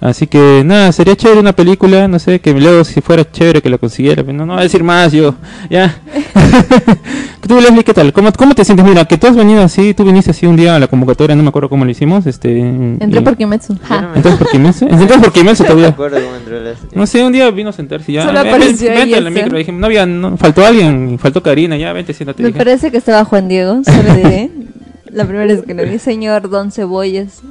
Así 0.00 0.26
que 0.26 0.62
nada, 0.64 0.92
sería 0.92 1.14
chévere 1.14 1.40
una 1.40 1.52
película, 1.52 2.08
no 2.08 2.18
sé, 2.18 2.40
que 2.40 2.54
luego 2.54 2.84
si 2.84 3.02
fuera 3.02 3.30
chévere 3.30 3.60
que 3.60 3.68
la 3.68 3.76
consiguiera, 3.76 4.22
pero 4.22 4.32
no, 4.32 4.46
no 4.46 4.54
voy 4.54 4.60
a 4.60 4.64
decir 4.64 4.82
más 4.82 5.12
yo, 5.12 5.34
ya. 5.68 6.00
tú 7.46 7.60
Leslie, 7.60 7.84
¿qué 7.84 7.92
tal? 7.92 8.10
¿Cómo, 8.12 8.32
¿Cómo 8.32 8.54
te 8.54 8.64
sientes? 8.64 8.86
Mira, 8.86 9.04
que 9.04 9.18
tú 9.18 9.26
has 9.26 9.36
venido 9.36 9.62
así, 9.62 9.92
tú 9.92 10.04
viniste 10.04 10.30
así 10.30 10.46
un 10.46 10.56
día 10.56 10.76
a 10.76 10.78
la 10.78 10.86
convocatoria, 10.86 11.36
no 11.36 11.42
me 11.42 11.50
acuerdo 11.50 11.68
cómo 11.68 11.84
lo 11.84 11.90
hicimos, 11.90 12.26
este... 12.26 12.60
Entré 12.60 13.20
y- 13.20 13.22
por 13.22 13.36
Kimetsu. 13.36 13.74
No 13.74 14.00
me- 14.08 14.16
¿Entonces 14.16 14.38
por 14.38 14.48
Kimetsu? 14.50 14.84
¿Entonces 14.90 15.18
por 15.18 15.32
Kimetsu 15.32 15.62
No 15.64 15.68
me 15.68 15.74
todavía? 15.74 15.88
acuerdo 15.88 16.16
cómo 16.22 16.36
entró 16.36 16.60
Leslie. 16.60 16.88
No 16.94 17.06
sé, 17.06 17.22
un 17.24 17.32
día 17.32 17.50
vino 17.50 17.68
a 17.68 17.72
sentarse 17.74 18.10
ya. 18.12 18.22
Solo 18.24 18.40
eh, 18.40 18.42
ven- 18.44 18.54
apareció 18.54 18.88
vente 18.88 19.02
ahí 19.02 19.14
a 19.14 19.20
la 19.20 19.28
ese. 19.30 19.42
micro, 19.42 19.58
dije, 19.58 19.72
no 19.72 19.86
había, 19.86 20.06
no, 20.06 20.36
faltó 20.38 20.64
alguien, 20.64 21.18
faltó 21.18 21.42
Karina, 21.42 21.76
ya, 21.76 21.92
vente, 21.92 22.14
siéntate. 22.14 22.42
Me 22.42 22.48
dije. 22.48 22.58
parece 22.58 22.90
que 22.90 22.96
estaba 22.96 23.24
Juan 23.26 23.48
Diego, 23.48 23.82
solo 23.84 24.14
diré. 24.14 24.50
La 25.12 25.24
primera 25.24 25.44
vez 25.44 25.62
que 25.66 25.74
lo 25.74 25.82
vi, 25.84 25.98
señor 25.98 26.48
Don 26.48 26.70
Cebollas. 26.70 27.42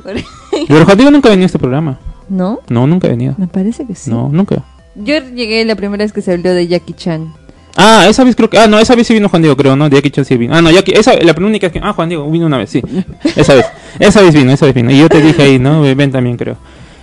Pero 0.68 0.86
Juan 0.86 0.98
Diego 0.98 1.12
nunca 1.12 1.28
venido 1.28 1.44
a 1.44 1.48
este 1.48 1.60
programa. 1.60 2.00
¿No? 2.30 2.60
No, 2.70 2.88
nunca 2.88 3.08
ha 3.08 3.12
venido. 3.12 3.36
Me 3.38 3.48
parece 3.48 3.86
que 3.86 3.96
sí. 3.96 4.10
No, 4.10 4.30
nunca. 4.30 4.64
Yo 4.96 5.16
llegué 5.34 5.66
la 5.66 5.76
primera 5.76 6.04
vez 6.04 6.14
que 6.14 6.22
se 6.22 6.34
habló 6.34 6.54
de 6.54 6.68
Jackie 6.68 6.94
Chan. 6.94 7.34
Ah, 7.76 8.06
esa 8.10 8.24
vez 8.24 8.36
creo 8.36 8.50
que. 8.50 8.58
Ah, 8.58 8.68
no, 8.68 8.80
esa 8.80 8.96
vez 8.96 9.08
sí 9.08 9.14
vino 9.14 9.30
Juan 9.30 9.42
Diego, 9.42 9.56
creo, 9.56 9.76
¿no? 9.76 9.90
De 9.90 9.96
Jackie 9.96 10.12
Chan 10.12 10.26
sí 10.26 10.38
vino. 10.38 10.54
Ah, 10.56 10.62
no, 10.62 10.70
Jackie. 10.72 10.94
Esa, 10.94 11.16
la 11.16 11.34
única 11.38 11.68
es 11.68 11.74
que. 11.74 11.80
Ah, 11.82 11.94
Juan 11.94 12.10
Diego 12.10 12.30
vino 12.30 12.46
una 12.46 12.58
vez, 12.58 12.70
sí. 12.70 12.82
Esa 13.36 13.56
vez. 13.56 13.66
Esa 14.00 14.22
vez 14.22 14.34
vino, 14.34 14.52
esa 14.52 14.66
vez 14.66 14.76
vino. 14.76 14.92
Y 14.92 15.00
yo 15.00 15.10
te 15.10 15.22
dije 15.22 15.42
ahí, 15.42 15.60
¿no? 15.60 15.82
Ven 15.82 16.12
también, 16.12 16.38
creo. 16.38 16.58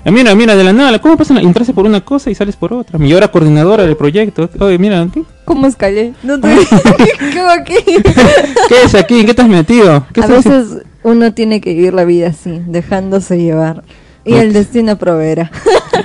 Eh, 0.07 0.13
mira, 0.13 0.35
mira, 0.37 0.55
de 0.55 0.63
la 0.63 0.73
nada, 0.73 1.01
¿cómo 1.01 1.17
pasa? 1.17 1.37
Entraste 1.41 1.73
por 1.73 1.85
una 1.85 2.01
cosa 2.01 2.31
y 2.31 2.35
sales 2.37 2.55
por 2.55 2.73
otra. 2.73 2.97
Mi 2.97 3.13
hora 3.13 3.27
coordinadora 3.27 3.85
del 3.85 3.97
proyecto. 3.97 4.49
Oye, 4.61 4.79
mira, 4.79 5.05
¿qué, 5.13 5.25
¿Cómo 5.45 5.67
escalé? 5.67 6.13
No 6.23 6.39
te... 6.39 6.49
¿Cómo 7.35 7.51
aquí? 7.51 7.75
qué 8.69 8.83
es 8.85 8.95
aquí? 8.95 9.19
¿En 9.19 9.27
qué 9.27 9.35
te 9.35 9.43
has 9.43 9.49
metido? 9.49 10.07
¿Qué 10.13 10.21
A 10.21 10.25
estás 10.25 10.39
haciendo? 10.47 10.75
veces 10.75 10.87
uno 11.03 11.35
tiene 11.35 11.61
que 11.61 11.75
vivir 11.75 11.93
la 11.93 12.05
vida 12.05 12.29
así, 12.29 12.61
dejándose 12.69 13.39
llevar. 13.39 13.83
Y 14.27 14.35
el 14.35 14.53
destino 14.53 14.97
proveerá. 14.97 15.51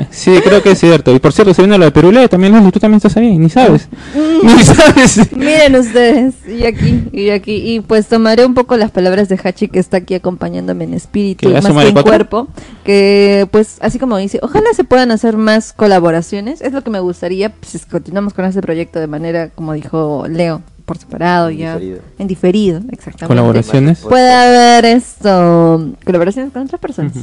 Sí, 0.10 0.40
creo 0.44 0.62
que 0.62 0.72
es 0.72 0.80
cierto. 0.80 1.14
Y 1.14 1.20
por 1.20 1.34
cierto, 1.34 1.54
se 1.54 1.62
viene 1.62 1.78
lo 1.78 1.86
de 1.86 1.92
Perulé 1.92 2.28
también, 2.28 2.54
Leslie, 2.54 2.72
tú 2.72 2.80
también 2.80 2.98
estás 2.98 3.16
ahí, 3.18 3.38
ni 3.38 3.50
sabes. 3.50 3.88
Ni 4.16 4.64
sabes. 4.64 5.32
Miren 5.36 5.76
ustedes, 5.76 6.36
y 6.48 6.66
aquí, 6.66 7.04
y 7.12 7.30
aquí, 7.30 7.56
y 7.56 7.80
pues 7.82 8.08
tomaré 8.08 8.46
un 8.46 8.54
poco 8.54 8.78
las 8.78 8.92
palabras 8.92 9.30
de 9.30 9.40
Hachi 9.42 9.68
que 9.68 9.80
está 9.80 9.98
aquí 9.98 10.16
acompañándome 10.16 10.86
en 10.86 10.94
espíritu, 10.94 11.48
¿Que 11.48 11.54
ya 11.54 11.62
más 11.62 11.74
que 11.74 11.90
en 11.90 12.04
cuerpo, 12.04 12.48
que 12.84 13.48
pues 13.52 13.78
así 13.82 14.00
como 14.00 14.18
dice, 14.18 14.40
ojalá 14.42 14.74
se 14.74 14.84
puedan 14.84 15.12
hacer 15.12 15.38
más 15.38 15.74
colaboraciones, 15.74 16.62
es 16.62 16.74
lo 16.74 16.84
que 16.84 16.90
me 16.90 17.00
gustaría, 17.00 17.50
pues 17.50 17.72
si 17.72 17.80
continuamos 17.80 18.34
con 18.34 18.46
este 18.46 18.62
proyecto 18.62 19.00
de 19.00 19.08
manera, 19.08 19.50
como 19.50 19.74
dijo 19.74 20.26
Leo, 20.28 20.62
por 20.86 20.98
separado, 20.98 21.50
En 21.50 21.58
ya, 21.58 21.74
diferido. 21.76 22.02
en 22.20 22.28
diferido, 22.28 22.78
exactamente. 22.92 23.28
Colaboraciones. 23.28 24.00
Puede 24.00 24.32
haber 24.32 24.86
esto, 24.86 25.92
colaboraciones 26.06 26.52
con 26.52 26.64
otras 26.64 26.80
personas, 26.82 27.14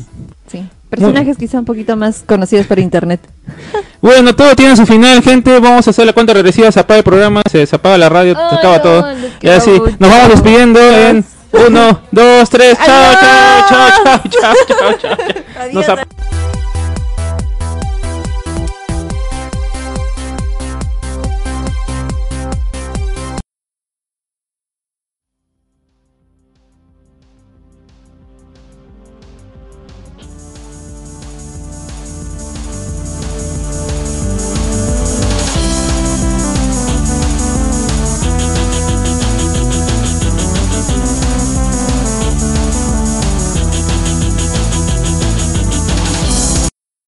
sí, 0.46 0.66
personajes 0.88 1.36
quizá 1.36 1.58
un 1.58 1.64
poquito 1.64 1.96
más 1.96 2.22
conocidos 2.26 2.66
por 2.66 2.78
internet. 2.78 3.20
Bueno, 4.00 4.32
todo 4.32 4.54
tiene 4.54 4.76
su 4.76 4.86
final, 4.86 5.20
gente. 5.22 5.58
Vamos 5.58 5.88
a 5.88 5.90
hacer 5.90 6.06
la 6.06 6.12
cuenta 6.12 6.32
regresiva. 6.32 6.70
Se 6.70 6.78
apaga 6.78 6.98
el 6.98 7.04
programa, 7.04 7.42
se 7.50 7.58
desapaga 7.58 7.98
la 7.98 8.08
radio, 8.08 8.36
se 8.36 8.54
acaba 8.54 8.76
no, 8.76 8.82
todo. 8.82 9.12
Y 9.40 9.48
así, 9.48 9.70
mucho. 9.70 9.96
nos 9.98 10.08
vamos 10.08 10.28
despidiendo 10.28 10.78
en 10.80 11.24
uno, 11.66 12.00
dos, 12.12 12.48
tres. 12.48 12.78
Chao, 12.78 13.14
chao, 13.20 13.68
chao, 13.68 14.22
chao, 14.30 14.54
chao, 14.68 14.98
chao. 14.98 15.72
Nos 15.72 16.47